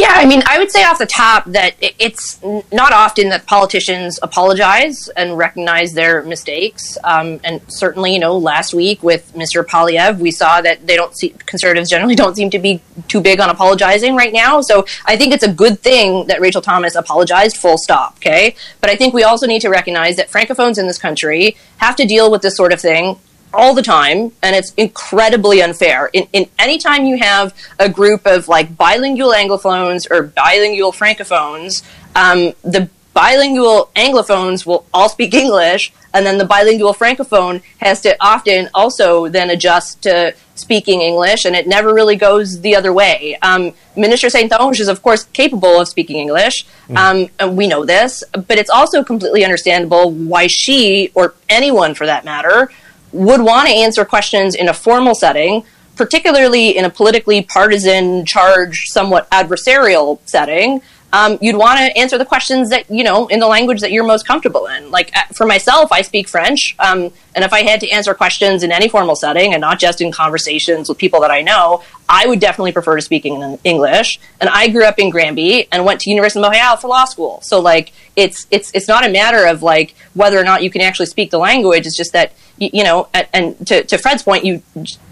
Yeah, 0.00 0.14
I 0.14 0.24
mean, 0.24 0.42
I 0.46 0.58
would 0.58 0.70
say 0.70 0.82
off 0.82 0.98
the 0.98 1.04
top 1.04 1.44
that 1.44 1.74
it's 1.78 2.42
not 2.72 2.94
often 2.94 3.28
that 3.28 3.44
politicians 3.44 4.18
apologize 4.22 5.10
and 5.10 5.36
recognize 5.36 5.92
their 5.92 6.22
mistakes. 6.22 6.96
Um, 7.04 7.38
and 7.44 7.60
certainly, 7.68 8.14
you 8.14 8.18
know, 8.18 8.38
last 8.38 8.72
week 8.72 9.02
with 9.02 9.30
Mr. 9.34 9.62
Poilievre, 9.62 10.18
we 10.18 10.30
saw 10.30 10.62
that 10.62 10.86
they 10.86 10.96
don't 10.96 11.14
see 11.14 11.34
conservatives 11.44 11.90
generally 11.90 12.14
don't 12.22 12.34
seem 12.34 12.48
to 12.48 12.58
be 12.58 12.80
too 13.08 13.20
big 13.20 13.40
on 13.40 13.50
apologizing 13.50 14.16
right 14.16 14.32
now. 14.32 14.62
So 14.62 14.86
I 15.04 15.18
think 15.18 15.34
it's 15.34 15.44
a 15.44 15.52
good 15.52 15.80
thing 15.80 16.28
that 16.28 16.40
Rachel 16.40 16.62
Thomas 16.62 16.94
apologized, 16.94 17.58
full 17.58 17.76
stop. 17.76 18.14
Okay, 18.16 18.56
but 18.80 18.88
I 18.88 18.96
think 18.96 19.12
we 19.12 19.24
also 19.24 19.46
need 19.46 19.60
to 19.60 19.68
recognize 19.68 20.16
that 20.16 20.30
francophones 20.30 20.78
in 20.78 20.86
this 20.86 20.96
country 20.96 21.58
have 21.76 21.94
to 21.96 22.06
deal 22.06 22.30
with 22.30 22.40
this 22.40 22.56
sort 22.56 22.72
of 22.72 22.80
thing 22.80 23.18
all 23.52 23.74
the 23.74 23.82
time 23.82 24.32
and 24.42 24.56
it's 24.56 24.72
incredibly 24.74 25.62
unfair. 25.62 26.10
In, 26.12 26.28
in 26.32 26.46
any 26.58 26.78
time 26.78 27.04
you 27.04 27.18
have 27.18 27.54
a 27.78 27.88
group 27.88 28.26
of 28.26 28.48
like 28.48 28.76
bilingual 28.76 29.32
anglophones 29.32 30.10
or 30.10 30.22
bilingual 30.22 30.92
francophones 30.92 31.82
um, 32.14 32.52
the 32.62 32.88
bilingual 33.12 33.90
anglophones 33.96 34.64
will 34.64 34.86
all 34.94 35.08
speak 35.08 35.34
english 35.34 35.92
and 36.14 36.24
then 36.24 36.38
the 36.38 36.44
bilingual 36.44 36.94
francophone 36.94 37.60
has 37.78 38.00
to 38.00 38.16
often 38.20 38.68
also 38.72 39.28
then 39.28 39.50
adjust 39.50 40.02
to 40.02 40.32
speaking 40.54 41.00
english 41.00 41.44
and 41.44 41.56
it 41.56 41.66
never 41.66 41.92
really 41.92 42.16
goes 42.16 42.60
the 42.60 42.76
other 42.76 42.92
way. 42.92 43.36
Um, 43.42 43.72
minister 43.96 44.30
Saint-Onge 44.30 44.78
is 44.78 44.88
of 44.88 45.02
course 45.02 45.24
capable 45.24 45.80
of 45.80 45.88
speaking 45.88 46.18
english. 46.18 46.64
Mm. 46.88 46.96
um, 46.96 47.30
and 47.40 47.56
we 47.56 47.66
know 47.66 47.84
this 47.84 48.22
but 48.32 48.58
it's 48.58 48.70
also 48.70 49.02
completely 49.02 49.44
understandable 49.44 50.12
why 50.12 50.46
she 50.46 51.10
or 51.14 51.34
anyone 51.48 51.94
for 51.94 52.06
that 52.06 52.24
matter 52.24 52.70
would 53.12 53.40
want 53.40 53.68
to 53.68 53.74
answer 53.74 54.04
questions 54.04 54.54
in 54.54 54.68
a 54.68 54.74
formal 54.74 55.14
setting, 55.14 55.64
particularly 55.96 56.76
in 56.76 56.84
a 56.84 56.90
politically 56.90 57.42
partisan, 57.42 58.24
charged, 58.24 58.88
somewhat 58.88 59.30
adversarial 59.30 60.18
setting, 60.26 60.80
um, 61.12 61.38
you'd 61.40 61.56
want 61.56 61.78
to 61.78 61.96
answer 61.98 62.18
the 62.18 62.24
questions 62.24 62.70
that 62.70 62.88
you 62.90 63.04
know 63.04 63.26
in 63.26 63.40
the 63.40 63.46
language 63.46 63.80
that 63.80 63.92
you're 63.92 64.04
most 64.04 64.26
comfortable 64.26 64.66
in. 64.66 64.90
Like 64.90 65.10
uh, 65.16 65.22
for 65.34 65.46
myself, 65.46 65.92
I 65.92 66.02
speak 66.02 66.28
French, 66.28 66.74
um, 66.78 67.12
and 67.34 67.44
if 67.44 67.52
I 67.52 67.62
had 67.62 67.80
to 67.80 67.90
answer 67.90 68.14
questions 68.14 68.62
in 68.62 68.72
any 68.72 68.88
formal 68.88 69.16
setting 69.16 69.52
and 69.52 69.60
not 69.60 69.78
just 69.78 70.00
in 70.00 70.12
conversations 70.12 70.88
with 70.88 70.98
people 70.98 71.20
that 71.20 71.30
I 71.30 71.42
know, 71.42 71.82
I 72.08 72.26
would 72.26 72.40
definitely 72.40 72.72
prefer 72.72 72.96
to 72.96 73.02
speak 73.02 73.24
in 73.24 73.58
English. 73.64 74.18
And 74.40 74.50
I 74.50 74.68
grew 74.68 74.84
up 74.84 74.98
in 74.98 75.10
Granby 75.10 75.68
and 75.70 75.84
went 75.84 76.00
to 76.00 76.10
University 76.10 76.40
of 76.40 76.42
Montreal 76.42 76.76
for 76.76 76.88
law 76.88 77.04
school. 77.04 77.40
So 77.42 77.60
like 77.60 77.92
it's 78.16 78.46
it's 78.50 78.70
it's 78.74 78.88
not 78.88 79.06
a 79.06 79.10
matter 79.10 79.46
of 79.46 79.62
like 79.62 79.94
whether 80.14 80.38
or 80.38 80.44
not 80.44 80.62
you 80.62 80.70
can 80.70 80.80
actually 80.80 81.06
speak 81.06 81.30
the 81.30 81.38
language. 81.38 81.86
It's 81.86 81.96
just 81.96 82.12
that 82.12 82.32
you, 82.58 82.70
you 82.72 82.84
know, 82.84 83.08
and 83.32 83.66
to, 83.66 83.84
to 83.84 83.98
Fred's 83.98 84.22
point, 84.22 84.44
you 84.44 84.62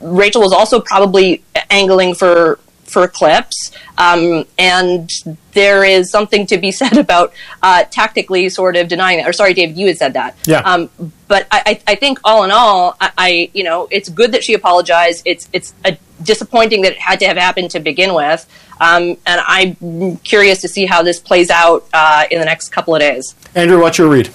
Rachel 0.01 0.43
was 0.43 0.53
also 0.53 0.81
probably 0.81 1.43
angling 1.71 2.15
for 2.15 2.59
for 2.89 3.07
clips. 3.09 3.71
Um, 3.97 4.45
and 4.59 5.11
there 5.53 5.85
is 5.85 6.11
something 6.11 6.47
to 6.47 6.59
be 6.59 6.71
said 6.81 6.97
about 6.97 7.33
uh, 7.63 7.85
tactically 7.85 8.49
sort 8.49 8.77
of 8.77 8.89
denying 8.89 9.19
that. 9.19 9.29
Or 9.29 9.33
sorry, 9.33 9.55
David, 9.55 9.77
you 9.77 9.87
had 9.87 9.99
said 9.99 10.13
that. 10.15 10.37
Yeah. 10.47 10.61
Um, 10.61 10.91
but 11.27 11.47
I, 11.51 11.81
I, 11.87 11.95
think 11.95 12.21
all 12.25 12.45
in 12.45 12.51
all, 12.51 12.97
I, 13.01 13.11
I, 13.19 13.51
you 13.53 13.65
know, 13.65 13.87
it's 13.91 14.09
good 14.09 14.33
that 14.33 14.43
she 14.43 14.55
apologized. 14.55 15.23
It's 15.27 15.47
it's 15.53 15.75
a, 15.85 15.99
disappointing 16.23 16.83
that 16.83 16.93
it 16.93 16.99
had 16.99 17.21
to 17.21 17.27
have 17.27 17.37
happened 17.37 17.71
to 17.73 17.81
begin 17.81 18.15
with. 18.15 18.49
Um, 18.81 19.17
and 19.27 19.41
I'm 19.47 20.17
curious 20.19 20.61
to 20.63 20.69
see 20.69 20.87
how 20.87 21.03
this 21.03 21.21
plays 21.21 21.51
out 21.51 21.87
uh, 21.93 22.25
in 22.31 22.39
the 22.39 22.45
next 22.45 22.71
couple 22.71 22.95
of 22.95 23.01
days. 23.01 23.35
Andrew, 23.55 23.81
what's 23.81 23.99
your 23.99 24.09
read? 24.09 24.31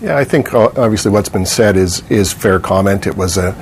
Yeah, 0.00 0.16
I 0.16 0.24
think 0.24 0.52
uh, 0.52 0.70
obviously 0.76 1.10
what's 1.10 1.28
been 1.28 1.46
said 1.46 1.76
is 1.76 2.02
is 2.10 2.32
fair 2.32 2.58
comment. 2.58 3.06
It 3.06 3.16
was 3.16 3.36
a 3.36 3.52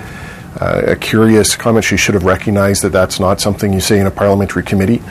a 0.57 0.97
curious 0.97 1.57
comment. 1.57 1.85
She 1.85 1.97
should 1.97 2.15
have 2.15 2.25
recognized 2.25 2.83
that 2.83 2.91
that's 2.91 3.19
not 3.19 3.41
something 3.41 3.73
you 3.73 3.81
say 3.81 3.99
in 3.99 4.07
a 4.07 4.11
parliamentary 4.11 4.63
committee. 4.63 5.03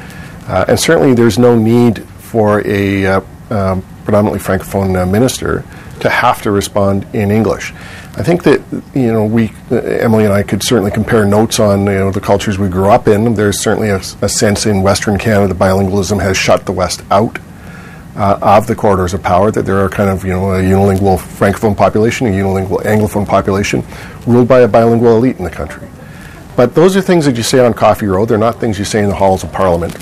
Uh, 0.47 0.65
and 0.67 0.79
certainly 0.79 1.13
there's 1.13 1.39
no 1.39 1.57
need 1.57 2.03
for 2.03 2.65
a 2.67 3.05
uh, 3.05 3.21
um, 3.49 3.83
predominantly 4.03 4.39
francophone 4.39 5.01
uh, 5.01 5.05
minister 5.05 5.63
to 5.99 6.09
have 6.09 6.41
to 6.41 6.51
respond 6.51 7.05
in 7.13 7.31
English. 7.31 7.73
I 8.17 8.23
think 8.23 8.43
that 8.43 8.61
you 8.93 9.11
know 9.13 9.23
we 9.23 9.53
uh, 9.71 9.75
Emilie 9.75 10.25
and 10.25 10.33
I 10.33 10.43
could 10.43 10.63
certainly 10.63 10.91
compare 10.91 11.25
notes 11.25 11.59
on 11.59 11.81
you 11.81 11.91
know 11.91 12.11
the 12.11 12.19
cultures 12.19 12.57
we 12.57 12.69
grew 12.69 12.89
up 12.89 13.07
in. 13.07 13.33
There's 13.35 13.59
certainly 13.59 13.89
a, 13.89 13.97
a 14.21 14.29
sense 14.29 14.65
in 14.65 14.81
Western 14.81 15.17
Canada 15.17 15.53
bilingualism 15.53 16.21
has 16.21 16.37
shut 16.37 16.65
the 16.65 16.71
West 16.71 17.03
out 17.11 17.39
uh, 18.21 18.37
of 18.41 18.67
the 18.67 18.75
corridors 18.75 19.15
of 19.15 19.23
power, 19.23 19.49
that 19.49 19.65
there 19.65 19.79
are 19.79 19.89
kind 19.89 20.09
of 20.09 20.23
you 20.23 20.31
know 20.31 20.53
a 20.53 20.59
unilingual 20.61 21.17
francophone 21.17 21.75
population, 21.75 22.27
a 22.27 22.29
unilingual 22.29 22.81
anglophone 22.83 23.27
population, 23.27 23.83
ruled 24.27 24.47
by 24.47 24.59
a 24.59 24.67
bilingual 24.67 25.17
elite 25.17 25.37
in 25.37 25.43
the 25.43 25.49
country. 25.49 25.87
But 26.55 26.75
those 26.75 26.95
are 26.95 27.01
things 27.01 27.25
that 27.25 27.35
you 27.35 27.43
say 27.43 27.65
on 27.65 27.73
Coffee 27.73 28.05
Row. 28.05 28.25
They're 28.25 28.37
not 28.37 28.59
things 28.59 28.77
you 28.77 28.85
say 28.85 29.01
in 29.01 29.09
the 29.09 29.15
halls 29.15 29.43
of 29.43 29.51
Parliament. 29.51 29.97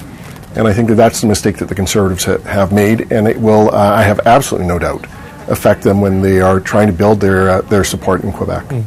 And 0.56 0.68
I 0.68 0.74
think 0.74 0.90
that 0.90 0.96
that's 0.96 1.22
the 1.22 1.28
mistake 1.28 1.58
that 1.60 1.70
the 1.70 1.76
Conservatives 1.76 2.26
ha- 2.26 2.40
have 2.40 2.74
made, 2.74 3.12
and 3.12 3.28
it 3.28 3.38
will, 3.38 3.70
uh, 3.70 3.78
I 3.78 4.02
have 4.02 4.20
absolutely 4.26 4.68
no 4.68 4.80
doubt, 4.80 5.06
affect 5.48 5.84
them 5.84 6.02
when 6.02 6.22
they 6.22 6.42
are 6.42 6.60
trying 6.60 6.88
to 6.88 6.94
build 6.94 7.22
their 7.22 7.50
uh, 7.50 7.62
their 7.62 7.84
support 7.84 8.24
in 8.24 8.34
Quebec. 8.34 8.66
Mm. 8.66 8.84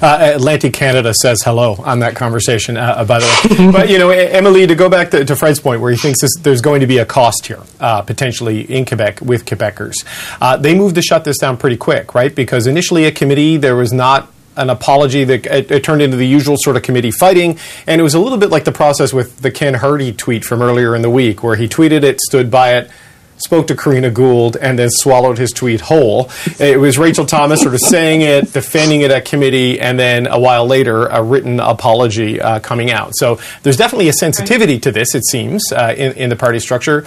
Uh, 0.00 0.32
Atlantic 0.34 0.72
Canada 0.72 1.12
says 1.14 1.42
hello 1.42 1.76
on 1.78 2.00
that 2.00 2.14
conversation, 2.16 2.76
uh, 2.76 2.96
uh 2.98 3.04
by 3.04 3.18
the 3.20 3.26
way. 3.26 3.72
but, 3.72 3.88
you 3.88 3.98
know, 3.98 4.10
Emilie, 4.10 4.66
to 4.66 4.74
go 4.74 4.88
back 4.88 5.10
to, 5.10 5.24
to 5.24 5.36
Fred's 5.36 5.60
point, 5.60 5.80
where 5.80 5.90
he 5.90 5.96
thinks 5.96 6.20
this, 6.20 6.34
there's 6.40 6.60
going 6.60 6.80
to 6.80 6.86
be 6.86 6.98
a 6.98 7.06
cost 7.06 7.46
here, 7.46 7.62
uh, 7.80 8.02
potentially 8.02 8.60
in 8.62 8.84
Quebec 8.84 9.20
with 9.20 9.44
Quebecers, 9.44 10.04
uh, 10.40 10.56
they 10.56 10.74
moved 10.74 10.94
to 10.96 11.02
shut 11.02 11.24
this 11.24 11.38
down 11.38 11.56
pretty 11.56 11.76
quick, 11.76 12.14
right? 12.14 12.34
Because 12.34 12.66
initially 12.66 13.04
a 13.04 13.12
committee, 13.12 13.56
there 13.56 13.76
was 13.76 13.92
not 13.92 14.32
an 14.58 14.70
apology 14.70 15.24
that 15.24 15.46
it, 15.46 15.70
it, 15.70 15.84
turned 15.84 16.02
into 16.02 16.16
the 16.16 16.26
usual 16.26 16.56
sort 16.58 16.76
of 16.76 16.82
committee 16.82 17.12
fighting. 17.12 17.58
And 17.86 18.00
it 18.00 18.04
was 18.04 18.14
a 18.14 18.20
little 18.20 18.38
bit 18.38 18.50
like 18.50 18.64
the 18.64 18.72
process 18.72 19.12
with 19.12 19.40
the 19.40 19.52
Ken 19.52 19.74
Hardie 19.74 20.16
tweet 20.16 20.44
from 20.44 20.60
earlier 20.60 20.96
in 20.96 21.02
the 21.02 21.10
week, 21.10 21.42
where 21.42 21.54
he 21.54 21.68
tweeted 21.68 22.02
it, 22.02 22.20
stood 22.20 22.50
by 22.50 22.76
it, 22.76 22.90
spoke 23.38 23.66
to 23.68 23.76
Karina 23.76 24.10
Gould 24.10 24.56
and 24.56 24.78
then 24.78 24.90
swallowed 24.90 25.38
his 25.38 25.50
tweet 25.50 25.80
whole. 25.80 26.30
It 26.58 26.78
was 26.78 26.98
Rachel 26.98 27.26
Thomas 27.26 27.60
sort 27.60 27.74
of 27.74 27.80
saying 27.80 28.22
it, 28.22 28.52
defending 28.52 29.02
it 29.02 29.10
at 29.10 29.24
committee, 29.24 29.80
and 29.80 29.98
then 29.98 30.26
a 30.26 30.38
while 30.38 30.66
later, 30.66 31.06
a 31.06 31.22
written 31.22 31.60
apology 31.60 32.40
uh, 32.40 32.60
coming 32.60 32.90
out. 32.90 33.12
So 33.16 33.38
there's 33.62 33.76
definitely 33.76 34.08
a 34.08 34.12
sensitivity 34.12 34.78
to 34.80 34.92
this, 34.92 35.14
it 35.14 35.24
seems, 35.26 35.72
uh, 35.72 35.94
in, 35.96 36.12
in, 36.14 36.28
the 36.28 36.36
party 36.36 36.58
structure. 36.58 37.04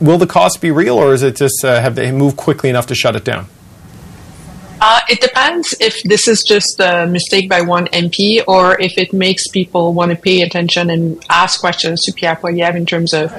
Will 0.00 0.18
the 0.18 0.26
cost 0.26 0.60
be 0.60 0.70
real, 0.70 0.96
or 0.96 1.12
is 1.12 1.22
it 1.22 1.36
just 1.36 1.64
uh, 1.64 1.80
have 1.80 1.94
they 1.94 2.10
moved 2.12 2.36
quickly 2.36 2.68
enough 2.70 2.86
to 2.88 2.94
shut 2.94 3.16
it 3.16 3.24
down? 3.24 3.46
Uh, 4.84 4.98
it 5.08 5.20
depends 5.20 5.76
if 5.78 6.02
this 6.02 6.26
is 6.26 6.42
just 6.42 6.80
a 6.80 7.06
mistake 7.06 7.48
by 7.48 7.60
one 7.60 7.86
MP 7.92 8.42
or 8.48 8.76
if 8.80 8.98
it 8.98 9.12
makes 9.12 9.46
people 9.46 9.94
want 9.94 10.10
to 10.10 10.16
pay 10.16 10.42
attention 10.42 10.90
and 10.90 11.24
ask 11.30 11.60
questions 11.60 12.02
to 12.02 12.12
Pierre 12.12 12.34
Poilievre 12.34 12.74
in 12.74 12.84
terms 12.84 13.14
of 13.14 13.30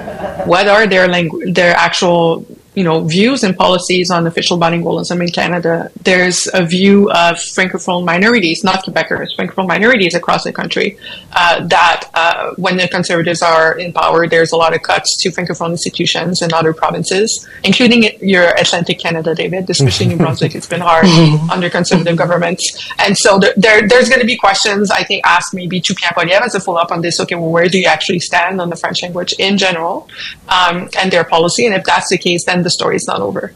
what 0.46 0.66
are 0.68 0.86
their 0.86 1.06
langu- 1.06 1.54
their 1.54 1.76
actual 1.76 2.46
you 2.74 2.82
know, 2.82 3.04
views 3.04 3.44
and 3.44 3.56
policies 3.56 4.10
on 4.10 4.26
official 4.26 4.58
bilingualism 4.58 5.20
in 5.20 5.30
Canada. 5.30 5.90
There's 6.02 6.48
a 6.52 6.64
view 6.64 7.10
of 7.10 7.36
francophone 7.36 8.04
minorities, 8.04 8.64
not 8.64 8.84
Quebecers, 8.84 9.28
francophone 9.36 9.68
minorities 9.68 10.14
across 10.14 10.42
the 10.44 10.52
country, 10.52 10.98
uh, 11.32 11.64
that 11.66 12.10
uh, 12.14 12.54
when 12.56 12.76
the 12.76 12.88
Conservatives 12.88 13.42
are 13.42 13.78
in 13.78 13.92
power, 13.92 14.26
there's 14.26 14.52
a 14.52 14.56
lot 14.56 14.74
of 14.74 14.82
cuts 14.82 15.16
to 15.22 15.30
francophone 15.30 15.70
institutions 15.70 16.42
in 16.42 16.52
other 16.52 16.72
provinces, 16.72 17.48
including 17.62 18.04
your 18.20 18.48
Atlantic 18.54 18.98
Canada, 18.98 19.34
David, 19.34 19.70
especially 19.70 20.06
New 20.06 20.16
Brunswick. 20.24 20.54
It's 20.54 20.66
been 20.66 20.80
hard 20.80 21.06
under 21.50 21.70
Conservative 21.70 22.16
governments, 22.16 22.92
and 22.98 23.16
so 23.16 23.38
there, 23.38 23.52
there 23.56 23.88
there's 23.88 24.08
going 24.08 24.20
to 24.20 24.26
be 24.26 24.36
questions 24.36 24.90
I 24.90 25.04
think 25.04 25.24
asked 25.24 25.54
maybe 25.54 25.80
to 25.80 25.94
Pierre 25.94 26.12
Poilievre 26.12 26.42
as 26.42 26.54
a 26.54 26.60
follow 26.60 26.78
up 26.78 26.90
on 26.90 27.02
this. 27.02 27.20
Okay, 27.20 27.36
well, 27.36 27.50
where 27.50 27.68
do 27.68 27.78
you 27.78 27.86
actually 27.86 28.20
stand 28.20 28.60
on 28.60 28.68
the 28.70 28.76
French 28.76 29.02
language 29.02 29.32
in 29.38 29.56
general 29.58 30.08
um, 30.48 30.88
and 30.98 31.12
their 31.12 31.24
policy? 31.24 31.66
And 31.66 31.74
if 31.74 31.84
that's 31.84 32.10
the 32.10 32.18
case, 32.18 32.44
then 32.44 32.63
the 32.64 32.70
story's 32.70 33.04
not 33.06 33.20
over. 33.20 33.52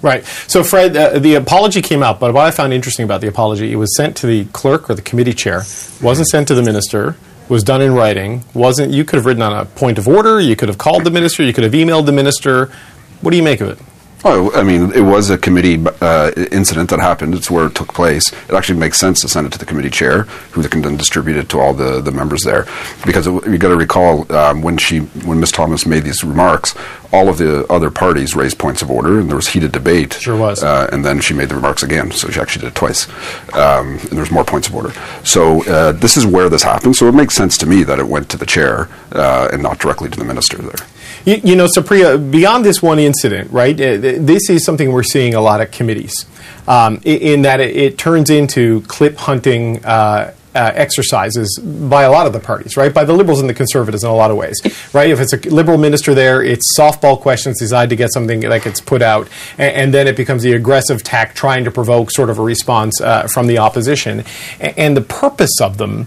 Right. 0.00 0.24
So, 0.24 0.64
Fred, 0.64 0.96
uh, 0.96 1.18
the 1.20 1.36
apology 1.36 1.80
came 1.80 2.02
out, 2.02 2.18
but 2.18 2.34
what 2.34 2.44
I 2.44 2.50
found 2.50 2.72
interesting 2.72 3.04
about 3.04 3.20
the 3.20 3.28
apology, 3.28 3.72
it 3.72 3.76
was 3.76 3.96
sent 3.96 4.16
to 4.18 4.26
the 4.26 4.46
clerk 4.46 4.90
or 4.90 4.94
the 4.94 5.02
committee 5.02 5.32
chair, 5.32 5.62
wasn't 6.02 6.28
sent 6.28 6.48
to 6.48 6.54
the 6.54 6.62
minister, 6.62 7.16
was 7.48 7.62
done 7.62 7.80
in 7.80 7.92
writing, 7.92 8.42
wasn't. 8.52 8.92
You 8.92 9.04
could 9.04 9.16
have 9.16 9.26
written 9.26 9.42
on 9.42 9.56
a 9.56 9.64
point 9.64 9.98
of 9.98 10.08
order, 10.08 10.40
you 10.40 10.56
could 10.56 10.68
have 10.68 10.78
called 10.78 11.04
the 11.04 11.10
minister, 11.10 11.44
you 11.44 11.52
could 11.52 11.64
have 11.64 11.72
emailed 11.72 12.06
the 12.06 12.12
minister. 12.12 12.72
What 13.20 13.30
do 13.30 13.36
you 13.36 13.42
make 13.44 13.60
of 13.60 13.68
it? 13.68 13.78
Oh, 14.24 14.52
I 14.54 14.62
mean, 14.62 14.92
it 14.92 15.00
was 15.00 15.30
a 15.30 15.38
committee 15.38 15.84
uh, 16.00 16.30
incident 16.52 16.90
that 16.90 17.00
happened. 17.00 17.34
It's 17.34 17.50
where 17.50 17.66
it 17.66 17.74
took 17.74 17.92
place. 17.92 18.32
It 18.32 18.52
actually 18.52 18.78
makes 18.78 18.98
sense 18.98 19.20
to 19.22 19.28
send 19.28 19.48
it 19.48 19.52
to 19.54 19.58
the 19.58 19.66
committee 19.66 19.90
chair, 19.90 20.22
who 20.52 20.62
can 20.68 20.82
then 20.82 20.96
distribute 20.96 21.36
it 21.36 21.48
to 21.50 21.58
all 21.58 21.74
the, 21.74 22.00
the 22.00 22.12
members 22.12 22.42
there. 22.44 22.66
Because 23.04 23.26
it, 23.26 23.32
you 23.46 23.58
got 23.58 23.70
to 23.70 23.76
recall 23.76 24.30
um, 24.32 24.62
when 24.62 24.78
she 24.78 25.00
when 25.00 25.40
Ms. 25.40 25.50
Thomas 25.50 25.86
made 25.86 26.04
these 26.04 26.22
remarks, 26.22 26.74
all 27.12 27.28
of 27.28 27.38
the 27.38 27.66
other 27.66 27.90
parties 27.90 28.36
raised 28.36 28.58
points 28.58 28.80
of 28.80 28.90
order, 28.90 29.18
and 29.18 29.28
there 29.28 29.36
was 29.36 29.48
heated 29.48 29.72
debate. 29.72 30.14
Sure 30.14 30.36
was. 30.36 30.62
Uh, 30.62 30.88
and 30.92 31.04
then 31.04 31.20
she 31.20 31.34
made 31.34 31.48
the 31.48 31.56
remarks 31.56 31.82
again, 31.82 32.12
so 32.12 32.30
she 32.30 32.40
actually 32.40 32.60
did 32.60 32.68
it 32.68 32.74
twice. 32.76 33.08
Um, 33.54 33.98
and 33.98 34.10
there's 34.10 34.30
more 34.30 34.44
points 34.44 34.68
of 34.68 34.74
order. 34.76 34.92
So 35.24 35.64
uh, 35.64 35.92
this 35.92 36.16
is 36.16 36.24
where 36.24 36.48
this 36.48 36.62
happened. 36.62 36.94
So 36.94 37.08
it 37.08 37.14
makes 37.14 37.34
sense 37.34 37.58
to 37.58 37.66
me 37.66 37.82
that 37.82 37.98
it 37.98 38.06
went 38.06 38.28
to 38.30 38.36
the 38.36 38.46
chair 38.46 38.88
uh, 39.10 39.48
and 39.52 39.62
not 39.62 39.80
directly 39.80 40.08
to 40.10 40.18
the 40.18 40.24
minister 40.24 40.58
there. 40.58 40.86
You, 41.24 41.40
you, 41.44 41.56
know, 41.56 41.66
Supriya, 41.66 42.30
beyond 42.30 42.64
this 42.64 42.82
one 42.82 42.98
incident, 42.98 43.50
right, 43.52 43.80
uh, 43.80 43.96
this 43.96 44.50
is 44.50 44.64
something 44.64 44.90
we're 44.92 45.02
seeing 45.02 45.34
a 45.34 45.40
lot 45.40 45.60
of 45.60 45.70
committees 45.70 46.26
um, 46.66 47.00
in, 47.04 47.42
that 47.42 47.60
it, 47.60 47.76
it, 47.76 47.98
turns 47.98 48.30
into 48.30 48.80
clip 48.82 49.16
hunting. 49.16 49.84
Uh, 49.84 50.34
uh, 50.54 50.70
exercises 50.74 51.58
by 51.62 52.02
a 52.02 52.10
lot 52.10 52.26
of 52.26 52.34
the 52.34 52.38
parties, 52.38 52.76
right? 52.76 52.92
By 52.92 53.04
the 53.04 53.14
Liberals 53.14 53.40
and 53.40 53.48
the 53.48 53.54
Conservatives 53.54 54.04
in 54.04 54.10
a 54.10 54.14
lot 54.14 54.30
of 54.30 54.36
ways, 54.36 54.60
right? 54.92 55.08
If 55.08 55.18
it's 55.18 55.32
a 55.32 55.38
Liberal 55.48 55.78
minister 55.78 56.14
there, 56.14 56.42
it's 56.42 56.78
softball 56.78 57.18
questions 57.18 57.58
designed 57.58 57.88
to 57.88 57.96
get 57.96 58.12
something 58.12 58.40
that 58.40 58.62
gets 58.62 58.78
put 58.78 59.00
out, 59.00 59.28
and, 59.56 59.74
and 59.74 59.94
then 59.94 60.06
it 60.06 60.14
becomes 60.14 60.42
the 60.42 60.52
aggressive 60.52 61.02
tack 61.02 61.34
trying 61.34 61.64
to 61.64 61.70
provoke 61.70 62.10
sort 62.10 62.28
of 62.28 62.38
a 62.38 62.42
response 62.42 63.00
uh, 63.00 63.26
from 63.28 63.46
the 63.46 63.56
opposition. 63.56 64.24
And, 64.60 64.78
and 64.78 64.96
the 64.96 65.00
purpose 65.00 65.58
of 65.60 65.78
them 65.78 66.06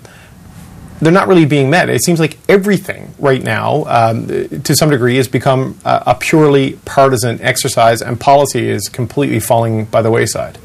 they're 1.01 1.11
not 1.11 1.27
really 1.27 1.45
being 1.45 1.69
met. 1.69 1.89
It 1.89 2.03
seems 2.03 2.19
like 2.19 2.37
everything 2.47 3.13
right 3.19 3.43
now, 3.43 3.83
um, 3.87 4.27
to 4.27 4.75
some 4.75 4.89
degree, 4.89 5.17
has 5.17 5.27
become 5.27 5.77
a, 5.83 6.15
purely 6.15 6.73
partisan 6.85 7.41
exercise, 7.41 8.01
and 8.01 8.19
policy 8.19 8.69
is 8.69 8.87
completely 8.87 9.39
falling 9.39 9.85
by 9.85 10.01
the 10.01 10.11
wayside. 10.11 10.57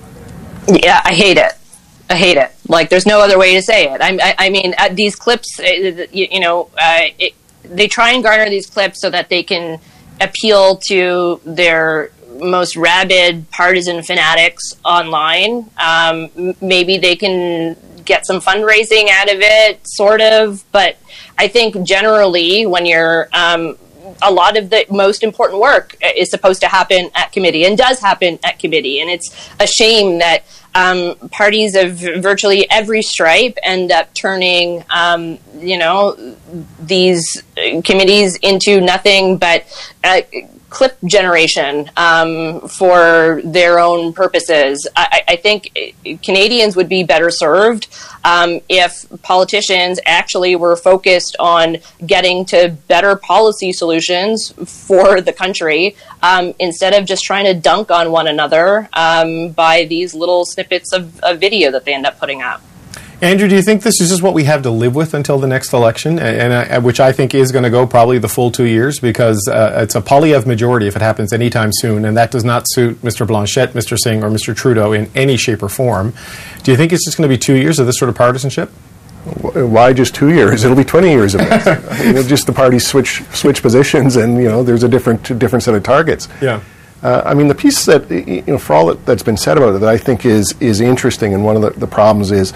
Yeah, 0.68 1.00
I 1.04 1.12
hate 1.14 1.36
it. 1.36 1.52
I 2.08 2.16
hate 2.16 2.36
it. 2.36 2.50
Like, 2.68 2.90
there's 2.90 3.06
no 3.06 3.20
other 3.20 3.38
way 3.38 3.54
to 3.54 3.62
say 3.62 3.92
it. 3.92 4.00
I, 4.00 4.18
I, 4.22 4.46
I 4.46 4.50
mean, 4.50 4.74
these 4.92 5.16
clips, 5.16 5.58
uh, 5.60 5.64
you, 6.12 6.28
you 6.30 6.40
know, 6.40 6.70
uh, 6.78 7.06
it, 7.18 7.34
they 7.64 7.88
try 7.88 8.12
and 8.12 8.22
garner 8.22 8.48
these 8.48 8.66
clips 8.66 9.00
so 9.00 9.10
that 9.10 9.28
they 9.28 9.42
can 9.42 9.80
appeal 10.20 10.76
to 10.88 11.40
their 11.44 12.10
most 12.40 12.76
rabid 12.76 13.50
partisan 13.50 14.02
fanatics 14.02 14.74
online. 14.84 15.70
Um, 15.76 16.54
maybe 16.60 16.98
they 16.98 17.16
can 17.16 17.76
get 18.04 18.26
some 18.26 18.40
fundraising 18.40 19.08
out 19.10 19.32
of 19.32 19.40
it, 19.40 19.80
sort 19.84 20.20
of. 20.20 20.64
But 20.72 20.98
I 21.38 21.48
think 21.48 21.82
generally, 21.86 22.66
when 22.66 22.86
you're 22.86 23.28
um, 23.32 23.76
a 24.22 24.30
lot 24.30 24.56
of 24.56 24.70
the 24.70 24.84
most 24.90 25.22
important 25.22 25.60
work 25.60 25.96
is 26.16 26.30
supposed 26.30 26.60
to 26.60 26.68
happen 26.68 27.10
at 27.14 27.32
committee 27.32 27.64
and 27.64 27.76
does 27.76 28.00
happen 28.00 28.38
at 28.44 28.58
committee. 28.58 29.00
And 29.00 29.10
it's 29.10 29.50
a 29.58 29.66
shame 29.66 30.18
that 30.18 30.44
um, 30.74 31.16
parties 31.30 31.74
of 31.74 31.98
virtually 32.22 32.70
every 32.70 33.02
stripe 33.02 33.58
end 33.62 33.90
up 33.90 34.12
turning, 34.14 34.84
um, 34.90 35.38
you 35.58 35.78
know, 35.78 36.36
these 36.80 37.42
committees 37.84 38.36
into 38.36 38.80
nothing 38.80 39.38
but. 39.38 39.64
Uh, 40.04 40.22
clip 40.70 40.96
generation 41.04 41.90
um, 41.96 42.60
for 42.68 43.42
their 43.44 43.78
own 43.78 44.12
purposes. 44.12 44.88
I, 44.96 45.22
I, 45.28 45.36
think 45.36 45.70
Canadians 46.22 46.76
would 46.76 46.88
be 46.88 47.02
better 47.02 47.30
served 47.30 47.88
um, 48.24 48.60
if 48.68 49.04
politicians 49.22 49.98
actually 50.06 50.54
were 50.54 50.76
focused 50.76 51.36
on 51.40 51.78
getting 52.06 52.44
to 52.46 52.76
better 52.86 53.16
policy 53.16 53.72
solutions 53.72 54.52
for 54.64 55.20
the 55.20 55.32
country 55.32 55.96
um, 56.22 56.54
instead 56.60 56.94
of 56.94 57.04
just 57.04 57.24
trying 57.24 57.46
to 57.46 57.54
dunk 57.54 57.90
on 57.90 58.12
one 58.12 58.28
another 58.28 58.88
um, 58.92 59.50
by 59.50 59.84
these 59.84 60.14
little 60.14 60.44
snippets 60.44 60.92
of, 60.92 61.18
of 61.20 61.40
video 61.40 61.72
that 61.72 61.84
they 61.84 61.92
end 61.92 62.06
up 62.06 62.18
putting 62.18 62.40
out. 62.40 62.62
Andrew, 63.22 63.48
do 63.48 63.54
you 63.54 63.60
think 63.60 63.82
this 63.82 64.00
is 64.00 64.08
just 64.08 64.22
what 64.22 64.32
we 64.32 64.44
have 64.44 64.62
to 64.62 64.70
live 64.70 64.94
with 64.94 65.12
until 65.12 65.38
the 65.38 65.46
next 65.46 65.74
election, 65.74 66.18
and, 66.18 66.52
and 66.52 66.72
uh, 66.72 66.80
which 66.80 67.00
I 67.00 67.12
think 67.12 67.34
is 67.34 67.52
going 67.52 67.64
to 67.64 67.70
go 67.70 67.86
probably 67.86 68.18
the 68.18 68.30
full 68.30 68.50
two 68.50 68.64
years 68.64 68.98
because 68.98 69.46
uh, 69.46 69.80
it's 69.82 69.94
a 69.94 70.00
Poilievre 70.00 70.46
majority 70.46 70.86
if 70.86 70.96
it 70.96 71.02
happens 71.02 71.34
anytime 71.34 71.70
soon, 71.74 72.06
and 72.06 72.16
that 72.16 72.30
does 72.30 72.44
not 72.44 72.64
suit 72.66 73.02
Mr. 73.02 73.26
Blanchet, 73.26 73.74
Mr. 73.74 73.98
Singh, 73.98 74.24
or 74.24 74.30
Mr. 74.30 74.56
Trudeau 74.56 74.92
in 74.92 75.10
any 75.14 75.36
shape 75.36 75.62
or 75.62 75.68
form. 75.68 76.14
Do 76.62 76.70
you 76.70 76.78
think 76.78 76.94
it's 76.94 77.04
just 77.04 77.18
going 77.18 77.28
to 77.28 77.34
be 77.34 77.38
two 77.38 77.56
years 77.56 77.78
of 77.78 77.86
this 77.86 77.98
sort 77.98 78.08
of 78.08 78.14
partisanship? 78.14 78.70
Why 79.52 79.92
just 79.92 80.14
two 80.14 80.32
years? 80.32 80.64
It'll 80.64 80.76
be 80.76 80.82
twenty 80.82 81.10
years 81.10 81.34
of 81.34 81.42
it. 81.44 82.06
you 82.06 82.14
know, 82.14 82.22
just 82.22 82.46
the 82.46 82.54
parties 82.54 82.86
switch 82.86 83.22
switch 83.32 83.60
positions, 83.60 84.16
and 84.16 84.38
you 84.38 84.48
know, 84.48 84.62
there's 84.62 84.82
a 84.82 84.88
different 84.88 85.38
different 85.38 85.62
set 85.62 85.74
of 85.74 85.82
targets. 85.82 86.26
Yeah. 86.40 86.62
Uh, 87.02 87.22
I 87.24 87.34
mean, 87.34 87.48
the 87.48 87.54
piece 87.54 87.84
that 87.84 88.10
you 88.10 88.42
know, 88.46 88.58
for 88.58 88.74
all 88.74 88.86
that, 88.94 88.98
has 89.06 89.22
been 89.22 89.36
said 89.36 89.58
about 89.58 89.74
it, 89.74 89.80
that 89.80 89.90
I 89.90 89.98
think 89.98 90.24
is 90.24 90.54
is 90.60 90.80
interesting, 90.80 91.34
and 91.34 91.44
one 91.44 91.56
of 91.56 91.60
the, 91.60 91.70
the 91.78 91.86
problems 91.86 92.30
is 92.30 92.54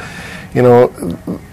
you 0.55 0.62
know, 0.62 0.84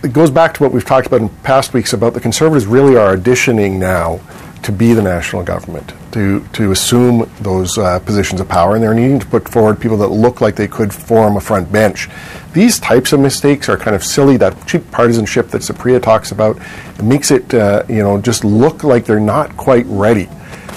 it 0.04 0.14
goes 0.14 0.30
back 0.30 0.54
to 0.54 0.64
what 0.64 0.72
we've 0.72 0.86
talked 0.86 1.08
about 1.08 1.22
in 1.22 1.30
past 1.43 1.74
weeks 1.74 1.93
about 1.93 2.14
the 2.14 2.20
Conservatives 2.20 2.68
really 2.68 2.95
are 2.95 3.18
auditioning 3.18 3.80
now 3.80 4.20
to 4.62 4.72
be 4.72 4.93
the 4.93 5.02
national 5.02 5.41
government, 5.43 5.91
to, 6.12 6.45
to 6.54 6.72
assume 6.72 7.30
those 7.39 7.80
uh, 7.80 7.97
positions 7.99 8.39
of 8.39 8.47
power, 8.47 8.76
and 8.76 8.84
they're 8.84 8.93
needing 8.93 9.20
to 9.20 9.26
put 9.26 9.49
forward 9.49 9.80
people 9.80 9.97
that 9.97 10.10
look 10.10 10.39
like 10.39 10.56
they 10.56 10.68
could 10.68 10.93
form 10.93 11.36
a 11.36 11.41
front 11.41 11.72
bench. 11.72 12.10
These 12.54 12.80
types 12.80 13.12
of 13.12 13.20
mistakes 13.20 13.70
are 13.70 13.78
kind 13.78 13.95
of 13.95 14.04
silly. 14.04 14.38
That 14.38 14.68
cheap 14.68 14.89
partisanship 14.91 15.47
that 15.47 15.64
Supriya 15.64 16.02
talks 16.02 16.32
about 16.32 16.58
it 16.99 17.04
makes 17.04 17.32
it, 17.32 17.52
uh, 17.56 17.84
you 17.89 18.04
know, 18.04 18.22
just 18.22 18.43
look 18.43 18.84
like 18.84 19.06
they're 19.06 19.20
not 19.20 19.58
quite 19.58 19.86
ready. 19.88 20.30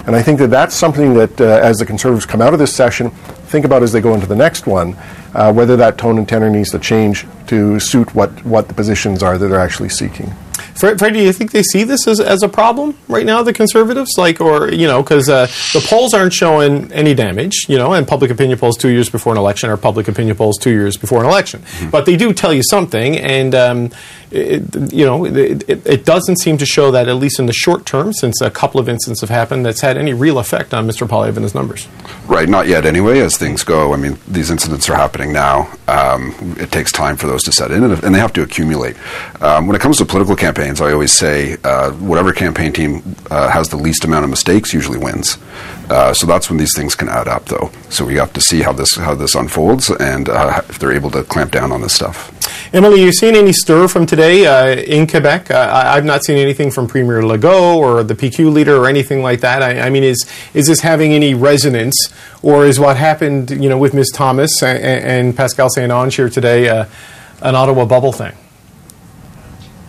And 0.06 0.16
I 0.16 0.22
think 0.22 0.38
that 0.38 0.48
that's 0.48 0.74
something 0.74 1.14
that, 1.14 1.38
uh, 1.40 1.44
as 1.44 1.78
the 1.78 1.86
Conservatives 1.86 2.26
come 2.26 2.40
out 2.40 2.54
of 2.54 2.58
this 2.58 2.74
session, 2.74 3.10
think 3.54 3.64
about 3.64 3.84
as 3.84 3.92
they 3.92 4.00
go 4.00 4.14
into 4.14 4.26
the 4.26 4.34
next 4.34 4.66
one, 4.66 4.96
uh, 5.32 5.52
whether 5.52 5.76
that 5.76 5.96
tone 5.96 6.18
and 6.18 6.28
tenor 6.28 6.50
needs 6.50 6.70
to 6.72 6.78
change 6.80 7.24
to 7.46 7.78
suit 7.78 8.12
what, 8.12 8.30
what 8.44 8.66
the 8.66 8.74
positions 8.74 9.22
are 9.22 9.38
that 9.38 9.46
they're 9.46 9.60
actually 9.60 9.88
seeking. 9.88 10.34
Fred, 10.74 10.98
Fred, 10.98 11.12
do 11.12 11.20
you 11.20 11.32
think 11.32 11.52
they 11.52 11.62
see 11.62 11.84
this 11.84 12.08
as, 12.08 12.18
as 12.18 12.42
a 12.42 12.48
problem 12.48 12.98
right 13.06 13.24
now, 13.24 13.44
the 13.44 13.52
conservatives? 13.52 14.10
Like, 14.18 14.40
or, 14.40 14.72
you 14.72 14.88
know, 14.88 15.04
because 15.04 15.28
uh, 15.28 15.46
the 15.72 15.86
polls 15.88 16.12
aren't 16.14 16.32
showing 16.32 16.92
any 16.92 17.14
damage, 17.14 17.66
you 17.68 17.78
know, 17.78 17.92
and 17.92 18.08
public 18.08 18.32
opinion 18.32 18.58
polls 18.58 18.76
two 18.76 18.88
years 18.88 19.08
before 19.08 19.32
an 19.32 19.38
election 19.38 19.70
are 19.70 19.76
public 19.76 20.08
opinion 20.08 20.36
polls 20.36 20.58
two 20.58 20.70
years 20.70 20.96
before 20.96 21.20
an 21.20 21.26
election. 21.26 21.60
Mm-hmm. 21.60 21.90
But 21.90 22.06
they 22.06 22.16
do 22.16 22.32
tell 22.32 22.52
you 22.52 22.62
something, 22.68 23.16
and, 23.16 23.54
um, 23.54 23.90
it, 24.34 24.92
you 24.92 25.06
know, 25.06 25.24
it, 25.24 25.68
it, 25.68 26.04
doesn't 26.04 26.36
seem 26.40 26.58
to 26.58 26.66
show 26.66 26.90
that, 26.90 27.08
at 27.08 27.16
least 27.16 27.38
in 27.38 27.46
the 27.46 27.52
short 27.52 27.86
term, 27.86 28.12
since 28.12 28.40
a 28.40 28.50
couple 28.50 28.80
of 28.80 28.88
incidents 28.88 29.20
have 29.20 29.30
happened, 29.30 29.64
that's 29.64 29.80
had 29.80 29.96
any 29.96 30.12
real 30.12 30.38
effect 30.38 30.74
on 30.74 30.86
Mr. 30.88 31.06
Poilievre 31.06 31.36
and 31.36 31.44
his 31.44 31.54
numbers. 31.54 31.86
Right, 32.26 32.48
not 32.48 32.66
yet 32.66 32.84
anyway, 32.84 33.20
as 33.20 33.36
things 33.36 33.62
go. 33.62 33.92
I 33.92 33.96
mean, 33.96 34.18
these 34.26 34.50
incidents 34.50 34.90
are 34.90 34.96
happening 34.96 35.32
now. 35.32 35.72
Um, 35.86 36.56
it 36.58 36.72
takes 36.72 36.90
time 36.90 37.16
for 37.16 37.26
those 37.26 37.44
to 37.44 37.52
set 37.52 37.70
in, 37.70 37.84
and, 37.84 38.02
and 38.02 38.14
they 38.14 38.18
have 38.18 38.32
to 38.34 38.42
accumulate. 38.42 38.96
Um, 39.40 39.66
when 39.66 39.76
it 39.76 39.80
comes 39.80 39.98
to 39.98 40.04
political 40.04 40.34
campaigns, 40.34 40.80
I 40.80 40.92
always 40.92 41.12
say 41.12 41.56
uh, 41.62 41.92
whatever 41.92 42.32
campaign 42.32 42.72
team 42.72 43.16
uh, 43.30 43.48
has 43.50 43.68
the 43.68 43.76
least 43.76 44.04
amount 44.04 44.24
of 44.24 44.30
mistakes 44.30 44.74
usually 44.74 44.98
wins. 44.98 45.38
Uh, 45.90 46.12
so 46.12 46.26
that's 46.26 46.48
when 46.48 46.58
these 46.58 46.74
things 46.74 46.94
can 46.94 47.08
add 47.08 47.28
up, 47.28 47.44
though. 47.46 47.70
So 47.90 48.04
we 48.04 48.16
have 48.16 48.32
to 48.32 48.40
see 48.40 48.62
how 48.62 48.72
this 48.72 48.96
how 48.96 49.14
this 49.14 49.34
unfolds, 49.34 49.90
and 49.90 50.28
uh, 50.28 50.62
if 50.68 50.78
they're 50.78 50.92
able 50.92 51.10
to 51.12 51.22
clamp 51.24 51.52
down 51.52 51.70
on 51.70 51.82
this 51.82 51.94
stuff. 51.94 52.32
Emilie, 52.74 53.02
you 53.02 53.12
seen 53.12 53.36
any 53.36 53.52
stir 53.52 53.86
from 53.86 54.04
today 54.04 54.46
uh, 54.46 54.66
in 54.66 55.06
Quebec? 55.06 55.48
Uh, 55.48 55.70
I've 55.72 56.04
not 56.04 56.24
seen 56.24 56.38
anything 56.38 56.72
from 56.72 56.88
Premier 56.88 57.22
Legault 57.22 57.76
or 57.76 58.02
the 58.02 58.16
PQ 58.16 58.52
leader 58.52 58.76
or 58.76 58.88
anything 58.88 59.22
like 59.22 59.42
that. 59.42 59.62
I, 59.62 59.82
I, 59.82 59.90
mean, 59.90 60.02
is 60.02 60.26
is 60.54 60.66
this 60.66 60.80
having 60.80 61.12
any 61.12 61.34
resonance, 61.34 61.94
or 62.42 62.66
is 62.66 62.80
what 62.80 62.96
happened, 62.96 63.52
you 63.52 63.68
know, 63.68 63.78
with 63.78 63.94
Ms. 63.94 64.10
Thomas 64.12 64.60
and, 64.60 64.82
and 64.82 65.36
Pascale 65.36 65.68
St-Onge 65.70 66.16
here 66.16 66.28
today 66.28 66.66
an 66.68 67.54
Ottawa 67.54 67.84
bubble 67.84 68.10
thing? 68.10 68.34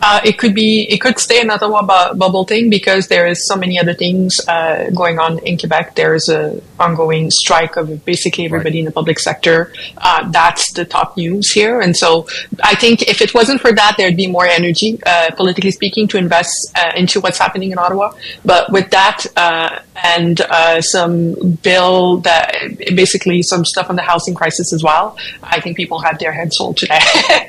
Uh, 0.07 0.21
it 0.23 0.37
could 0.37 0.53
be, 0.53 0.85
it 0.87 1.01
could 1.01 1.17
stay 1.17 1.41
an 1.41 1.49
Ottawa 1.49 1.81
bu- 1.81 2.15
bubble 2.15 2.45
thing 2.45 2.69
because 2.69 3.07
there 3.07 3.25
is 3.25 3.47
so 3.47 3.55
many 3.55 3.79
other 3.79 3.95
things 3.95 4.35
uh, 4.47 4.91
going 4.93 5.17
on 5.17 5.39
in 5.39 5.57
Quebec. 5.57 5.95
There 5.95 6.13
is 6.13 6.29
a 6.29 6.61
ongoing 6.79 7.31
strike 7.31 7.75
of 7.75 8.05
basically 8.05 8.45
everybody 8.45 8.77
right. 8.77 8.79
in 8.81 8.85
the 8.85 8.91
public 8.91 9.17
sector. 9.19 9.73
Uh, 9.97 10.29
that's 10.29 10.71
the 10.73 10.85
top 10.85 11.17
news 11.17 11.51
here, 11.51 11.81
and 11.81 11.97
so 11.97 12.27
I 12.63 12.75
think 12.75 13.01
if 13.13 13.19
it 13.19 13.33
wasn't 13.33 13.61
for 13.61 13.71
that, 13.73 13.95
there'd 13.97 14.15
be 14.15 14.27
more 14.27 14.45
energy, 14.45 14.99
uh, 15.07 15.31
politically 15.35 15.71
speaking, 15.71 16.07
to 16.09 16.17
invest 16.19 16.53
uh, 16.75 16.91
into 16.95 17.19
what's 17.19 17.39
happening 17.39 17.71
in 17.71 17.79
Ottawa. 17.79 18.13
But 18.43 18.71
with 18.71 18.91
that 18.91 19.25
uh, 19.35 19.79
and 20.03 20.39
some 20.83 21.33
bill 21.63 22.17
that 22.17 22.53
basically 22.93 23.41
some 23.41 23.65
stuff 23.65 23.89
on 23.89 23.95
the 23.95 24.03
housing 24.03 24.35
crisis 24.35 24.71
as 24.71 24.83
well, 24.83 25.17
I 25.41 25.59
think 25.61 25.77
people 25.77 25.97
had 25.97 26.19
their 26.19 26.31
heads 26.31 26.57
sold 26.57 26.77
today. 26.77 26.99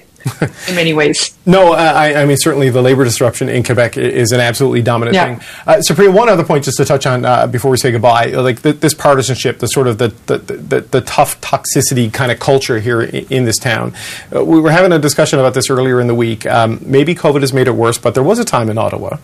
in 0.68 0.74
many 0.74 0.93
ways. 0.93 1.37
No, 1.47 1.72
uh, 1.72 1.77
I, 1.77 2.22
I, 2.22 2.24
mean 2.27 2.37
certainly 2.37 2.70
the 2.70 2.83
labor 2.83 3.05
disruption 3.05 3.49
in 3.49 3.62
Quebec 3.62 3.97
is 3.97 4.33
an 4.33 4.41
absolutely 4.41 4.83
dominant 4.83 5.14
yeah. 5.14 5.37
thing. 5.37 5.47
Uh, 5.66 5.81
Supriya, 5.89 6.12
one 6.12 6.29
other 6.29 6.45
point 6.45 6.64
just 6.64 6.77
to 6.79 6.85
touch 6.85 7.07
on 7.07 7.24
uh, 7.24 7.47
before 7.47 7.70
we 7.70 7.77
say 7.77 7.93
goodbye, 7.93 8.27
like 8.27 8.62
the, 8.62 8.72
this 8.72 8.95
partisanship, 8.95 9.59
the 9.59 9.66
sort 9.66 9.87
of 9.87 9.99
the 9.99 10.09
the, 10.27 10.39
the, 10.39 10.81
the 10.81 11.01
tough 11.03 11.41
toxicity 11.41 12.12
kind 12.12 12.33
of 12.33 12.41
culture 12.41 12.81
here 12.81 13.03
in, 13.03 13.27
in 13.29 13.45
this 13.45 13.59
town. 13.59 13.95
Uh, 14.35 14.45
we 14.45 14.61
were 14.61 14.70
having 14.70 14.93
a 14.93 14.99
discussion 14.99 15.39
about 15.39 15.55
this 15.55 15.70
earlier 15.70 16.01
in 16.01 16.07
the 16.07 16.14
week. 16.14 16.47
Um, 16.47 16.81
maybe 16.83 17.14
COVID 17.14 17.41
has 17.41 17.53
made 17.53 17.68
it 17.68 17.74
worse, 17.74 17.99
but 17.99 18.14
there 18.14 18.22
was 18.22 18.39
a 18.39 18.45
time 18.45 18.68
in 18.68 18.79
Ottawa 18.79 19.18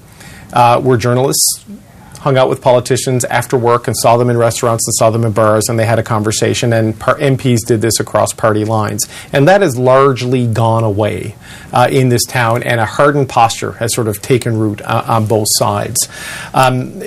uh, 0.53 0.81
where 0.81 0.97
journalists 0.97 1.65
hung 2.23 2.39
out 2.39 2.49
with 2.49 2.63
politicians 2.63 3.25
after 3.25 3.59
work 3.59 3.89
and 3.89 3.97
saw 3.97 4.17
them 4.17 4.31
in 4.31 4.37
restaurants 4.37 4.87
and 4.87 4.95
saw 4.95 5.11
them 5.11 5.25
in 5.25 5.33
bars 5.33 5.69
and 5.69 5.77
they 5.77 5.85
had 5.85 5.99
a 5.99 6.05
conversation 6.05 6.73
and 6.73 6.99
par- 6.99 7.19
MPs 7.19 7.67
did 7.67 7.81
this 7.81 7.99
across 7.99 8.33
party 8.33 8.65
lines 8.65 9.09
and 9.33 9.49
that 9.49 9.61
has 9.61 9.77
largely 9.77 10.47
gone 10.47 10.85
away 10.85 11.35
uh, 11.73 11.89
in 11.91 12.11
this 12.11 12.23
town 12.25 12.63
and 12.63 12.79
a 12.79 12.87
hardened 12.87 13.29
posture 13.29 13.73
has 13.73 13.93
sort 13.93 14.07
of 14.07 14.23
taken 14.23 14.57
root 14.57 14.81
uh, 14.83 15.05
on 15.09 15.27
both 15.27 15.49
sides. 15.51 16.09
Um, 16.55 17.01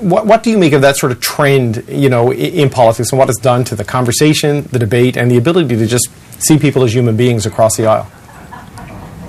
what, 0.00 0.26
what, 0.26 0.42
do 0.42 0.50
you 0.50 0.58
make 0.58 0.74
of 0.74 0.82
that 0.82 0.98
sort 0.98 1.10
of 1.10 1.20
trend, 1.20 1.82
you 1.88 2.10
know, 2.10 2.30
in, 2.30 2.54
in 2.54 2.70
politics 2.70 3.10
and 3.10 3.18
what 3.18 3.30
it's 3.30 3.40
done 3.40 3.64
to 3.64 3.74
the 3.74 3.84
conversation, 3.84 4.62
the 4.64 4.78
debate, 4.78 5.16
and 5.16 5.30
the 5.30 5.38
ability 5.38 5.76
to 5.76 5.86
just 5.86 6.08
see 6.38 6.58
people 6.58 6.84
as 6.84 6.94
human 6.94 7.16
beings 7.16 7.46
across 7.46 7.76
the 7.76 7.86
aisle? 7.86 8.08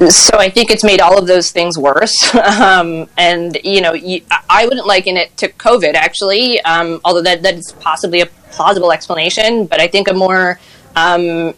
So 0.07 0.37
I 0.37 0.49
think 0.49 0.71
it's 0.71 0.83
made 0.83 1.01
all 1.01 1.17
of 1.17 1.27
those 1.27 1.51
things 1.51 1.77
worse. 1.77 2.15
Um, 2.59 3.09
and 3.17 3.57
you 3.63 3.79
know, 3.81 3.93
you, 3.93 4.21
I 4.49 4.65
wouldn't 4.65 4.85
liken 4.85 5.17
it 5.17 5.35
to 5.37 5.47
COVID 5.49 5.93
actually, 5.93 6.59
um, 6.61 6.99
although 7.05 7.21
that 7.21 7.41
that 7.43 7.55
is 7.55 7.71
possibly 7.73 8.21
a 8.21 8.25
plausible 8.51 8.91
explanation. 8.91 9.65
But 9.65 9.79
I 9.79 9.87
think 9.87 10.07
a 10.07 10.13
more 10.13 10.59
um, 10.95 11.53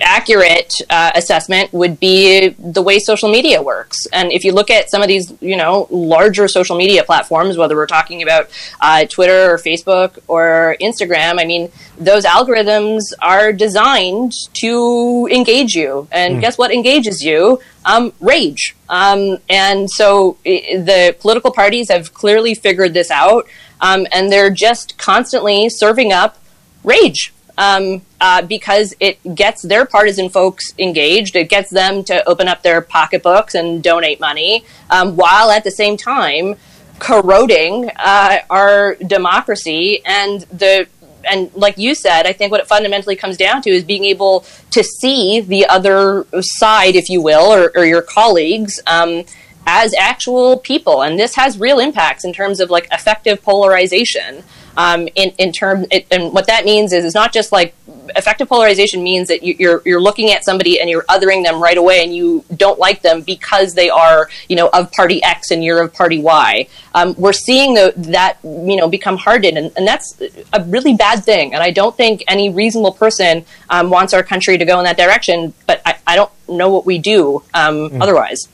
accurate 0.00 0.72
uh, 0.90 1.12
assessment 1.14 1.72
would 1.72 2.00
be 2.00 2.48
the 2.58 2.82
way 2.82 2.98
social 2.98 3.30
media 3.30 3.62
works. 3.62 3.96
And 4.12 4.32
if 4.32 4.44
you 4.44 4.52
look 4.52 4.70
at 4.70 4.90
some 4.90 5.02
of 5.02 5.08
these, 5.08 5.32
you 5.40 5.56
know, 5.56 5.86
larger 5.90 6.48
social 6.48 6.76
media 6.76 7.04
platforms, 7.04 7.56
whether 7.56 7.76
we're 7.76 7.86
talking 7.86 8.22
about 8.22 8.50
uh, 8.80 9.04
Twitter 9.06 9.52
or 9.52 9.58
Facebook 9.58 10.18
or 10.28 10.76
Instagram, 10.80 11.40
I 11.40 11.44
mean, 11.44 11.70
those 11.98 12.24
algorithms 12.24 13.02
are 13.22 13.52
designed 13.52 14.32
to 14.54 15.28
engage 15.30 15.74
you. 15.74 16.08
And 16.10 16.36
mm. 16.36 16.40
guess 16.40 16.58
what 16.58 16.72
engages 16.72 17.22
you? 17.22 17.60
Um, 17.84 18.12
rage. 18.20 18.74
Um, 18.88 19.38
and 19.48 19.90
so 19.90 20.38
the 20.44 21.14
political 21.20 21.52
parties 21.52 21.90
have 21.90 22.14
clearly 22.14 22.54
figured 22.54 22.94
this 22.94 23.10
out. 23.10 23.46
Um, 23.80 24.06
and 24.12 24.32
they're 24.32 24.50
just 24.50 24.96
constantly 24.96 25.68
serving 25.68 26.12
up 26.12 26.38
rage 26.82 27.33
um, 27.58 28.02
uh, 28.20 28.42
because 28.42 28.94
it 29.00 29.18
gets 29.34 29.62
their 29.62 29.84
partisan 29.84 30.28
folks 30.28 30.74
engaged. 30.78 31.36
It 31.36 31.48
gets 31.48 31.70
them 31.70 32.04
to 32.04 32.26
open 32.28 32.48
up 32.48 32.62
their 32.62 32.80
pocketbooks 32.80 33.54
and 33.54 33.82
donate 33.82 34.20
money, 34.20 34.64
um, 34.90 35.16
while 35.16 35.50
at 35.50 35.64
the 35.64 35.70
same 35.70 35.96
time 35.96 36.56
corroding 36.98 37.90
uh, 37.96 38.38
our 38.50 38.94
democracy 38.96 40.02
and 40.04 40.42
the 40.42 40.86
and 41.26 41.50
like 41.54 41.78
you 41.78 41.94
said, 41.94 42.26
I 42.26 42.34
think 42.34 42.50
what 42.52 42.60
it 42.60 42.66
fundamentally 42.66 43.16
comes 43.16 43.38
down 43.38 43.62
to 43.62 43.70
is 43.70 43.82
being 43.82 44.04
able 44.04 44.44
to 44.72 44.82
see 44.82 45.40
the 45.40 45.66
other 45.66 46.26
side, 46.40 46.96
if 46.96 47.08
you 47.08 47.22
will, 47.22 47.50
or, 47.50 47.72
or 47.74 47.86
your 47.86 48.02
colleagues. 48.02 48.80
Um, 48.86 49.24
as 49.66 49.94
actual 49.94 50.58
people, 50.58 51.00
and 51.00 51.18
this 51.18 51.34
has 51.36 51.58
real 51.58 51.78
impacts 51.78 52.24
in 52.24 52.34
terms 52.34 52.60
of 52.60 52.68
like 52.68 52.86
affective 52.90 53.42
polarization 53.42 54.44
um, 54.76 55.08
in 55.14 55.30
in 55.38 55.52
term 55.52 55.86
it, 55.90 56.06
and 56.10 56.32
what 56.32 56.46
that 56.46 56.64
means 56.64 56.92
is 56.92 57.04
it's 57.04 57.14
not 57.14 57.32
just 57.32 57.52
like 57.52 57.74
affective 58.16 58.48
polarization 58.48 59.02
means 59.02 59.28
that 59.28 59.42
you, 59.42 59.54
you're 59.58 59.82
you're 59.84 60.00
looking 60.00 60.30
at 60.30 60.44
somebody 60.44 60.80
and 60.80 60.88
you're 60.90 61.04
othering 61.04 61.44
them 61.44 61.62
right 61.62 61.76
away 61.76 62.02
and 62.02 62.14
you 62.14 62.44
don't 62.56 62.78
like 62.78 63.02
them 63.02 63.22
because 63.22 63.74
they 63.74 63.90
are 63.90 64.28
you 64.48 64.56
know 64.56 64.68
of 64.72 64.90
party 64.92 65.22
X 65.22 65.50
and 65.50 65.64
you're 65.64 65.82
of 65.82 65.92
party 65.92 66.18
Y. 66.18 66.66
Um, 66.94 67.14
we're 67.18 67.32
seeing 67.32 67.74
the, 67.74 67.92
that 67.96 68.38
you 68.42 68.76
know 68.76 68.88
become 68.88 69.16
hardened 69.16 69.58
and, 69.58 69.72
and 69.76 69.86
that's 69.86 70.20
a 70.52 70.62
really 70.64 70.94
bad 70.94 71.24
thing. 71.24 71.54
And 71.54 71.62
I 71.62 71.70
don't 71.70 71.96
think 71.96 72.22
any 72.28 72.50
reasonable 72.50 72.92
person 72.92 73.44
um, 73.70 73.90
wants 73.90 74.12
our 74.14 74.22
country 74.22 74.58
to 74.58 74.64
go 74.64 74.78
in 74.78 74.84
that 74.84 74.96
direction. 74.96 75.54
But 75.66 75.82
I, 75.86 75.96
I 76.06 76.16
don't 76.16 76.30
know 76.48 76.70
what 76.70 76.86
we 76.86 76.98
do 76.98 77.42
um, 77.54 77.90
mm. 77.90 78.02
otherwise. 78.02 78.48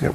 Yep. 0.00 0.14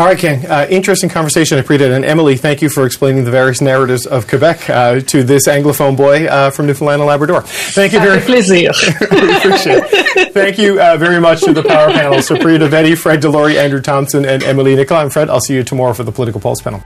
All 0.00 0.06
right, 0.06 0.18
Ken. 0.18 0.50
Uh, 0.50 0.66
interesting 0.70 1.10
conversation, 1.10 1.58
I 1.58 1.60
appreciate. 1.60 1.92
And 1.92 2.06
Emilie, 2.06 2.38
thank 2.38 2.62
you 2.62 2.70
for 2.70 2.86
explaining 2.86 3.24
the 3.24 3.30
various 3.30 3.60
narratives 3.60 4.06
of 4.06 4.26
Quebec 4.26 4.70
uh, 4.70 5.00
to 5.00 5.22
this 5.22 5.46
Anglophone 5.46 5.94
boy 5.94 6.24
uh, 6.24 6.48
from 6.48 6.68
Newfoundland 6.68 7.02
and 7.02 7.06
Labrador. 7.06 7.42
Thank 7.42 7.92
you 7.92 8.00
very 8.00 8.16
much. 8.16 8.26
it. 8.48 10.32
Thank 10.32 10.56
you 10.56 10.80
uh, 10.80 10.96
very 10.96 11.20
much 11.20 11.42
to 11.42 11.52
the 11.52 11.62
power 11.62 11.92
panel. 11.92 12.14
Supriya 12.20 12.60
Dwivedi, 12.60 12.96
Fred 12.96 13.20
DeLorey, 13.20 13.56
Andrew 13.56 13.82
Thomson, 13.82 14.24
and 14.24 14.42
Emilie 14.42 14.74
Nicolas. 14.74 15.02
I'm 15.02 15.10
Fred. 15.10 15.28
I'll 15.28 15.38
see 15.38 15.54
you 15.54 15.62
tomorrow 15.62 15.92
for 15.92 16.02
the 16.02 16.12
Political 16.12 16.40
Pulse 16.40 16.62
panel. 16.62 16.82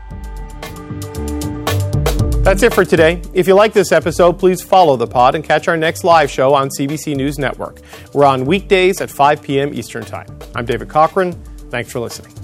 That's 2.42 2.64
it 2.64 2.74
for 2.74 2.84
today. 2.84 3.22
If 3.32 3.46
you 3.46 3.54
like 3.54 3.72
this 3.72 3.92
episode, 3.92 4.40
please 4.40 4.60
follow 4.60 4.96
the 4.96 5.06
pod 5.06 5.36
and 5.36 5.44
catch 5.44 5.68
our 5.68 5.76
next 5.76 6.02
live 6.02 6.32
show 6.32 6.52
on 6.52 6.68
CBC 6.68 7.14
News 7.14 7.38
Network. 7.38 7.80
We're 8.12 8.24
on 8.24 8.44
weekdays 8.44 9.00
at 9.00 9.08
5 9.08 9.40
p.m. 9.40 9.72
Eastern 9.72 10.04
Time. 10.04 10.26
I'm 10.56 10.64
David 10.64 10.88
Cochrane. 10.88 11.34
Thanks 11.70 11.92
for 11.92 12.00
listening. 12.00 12.43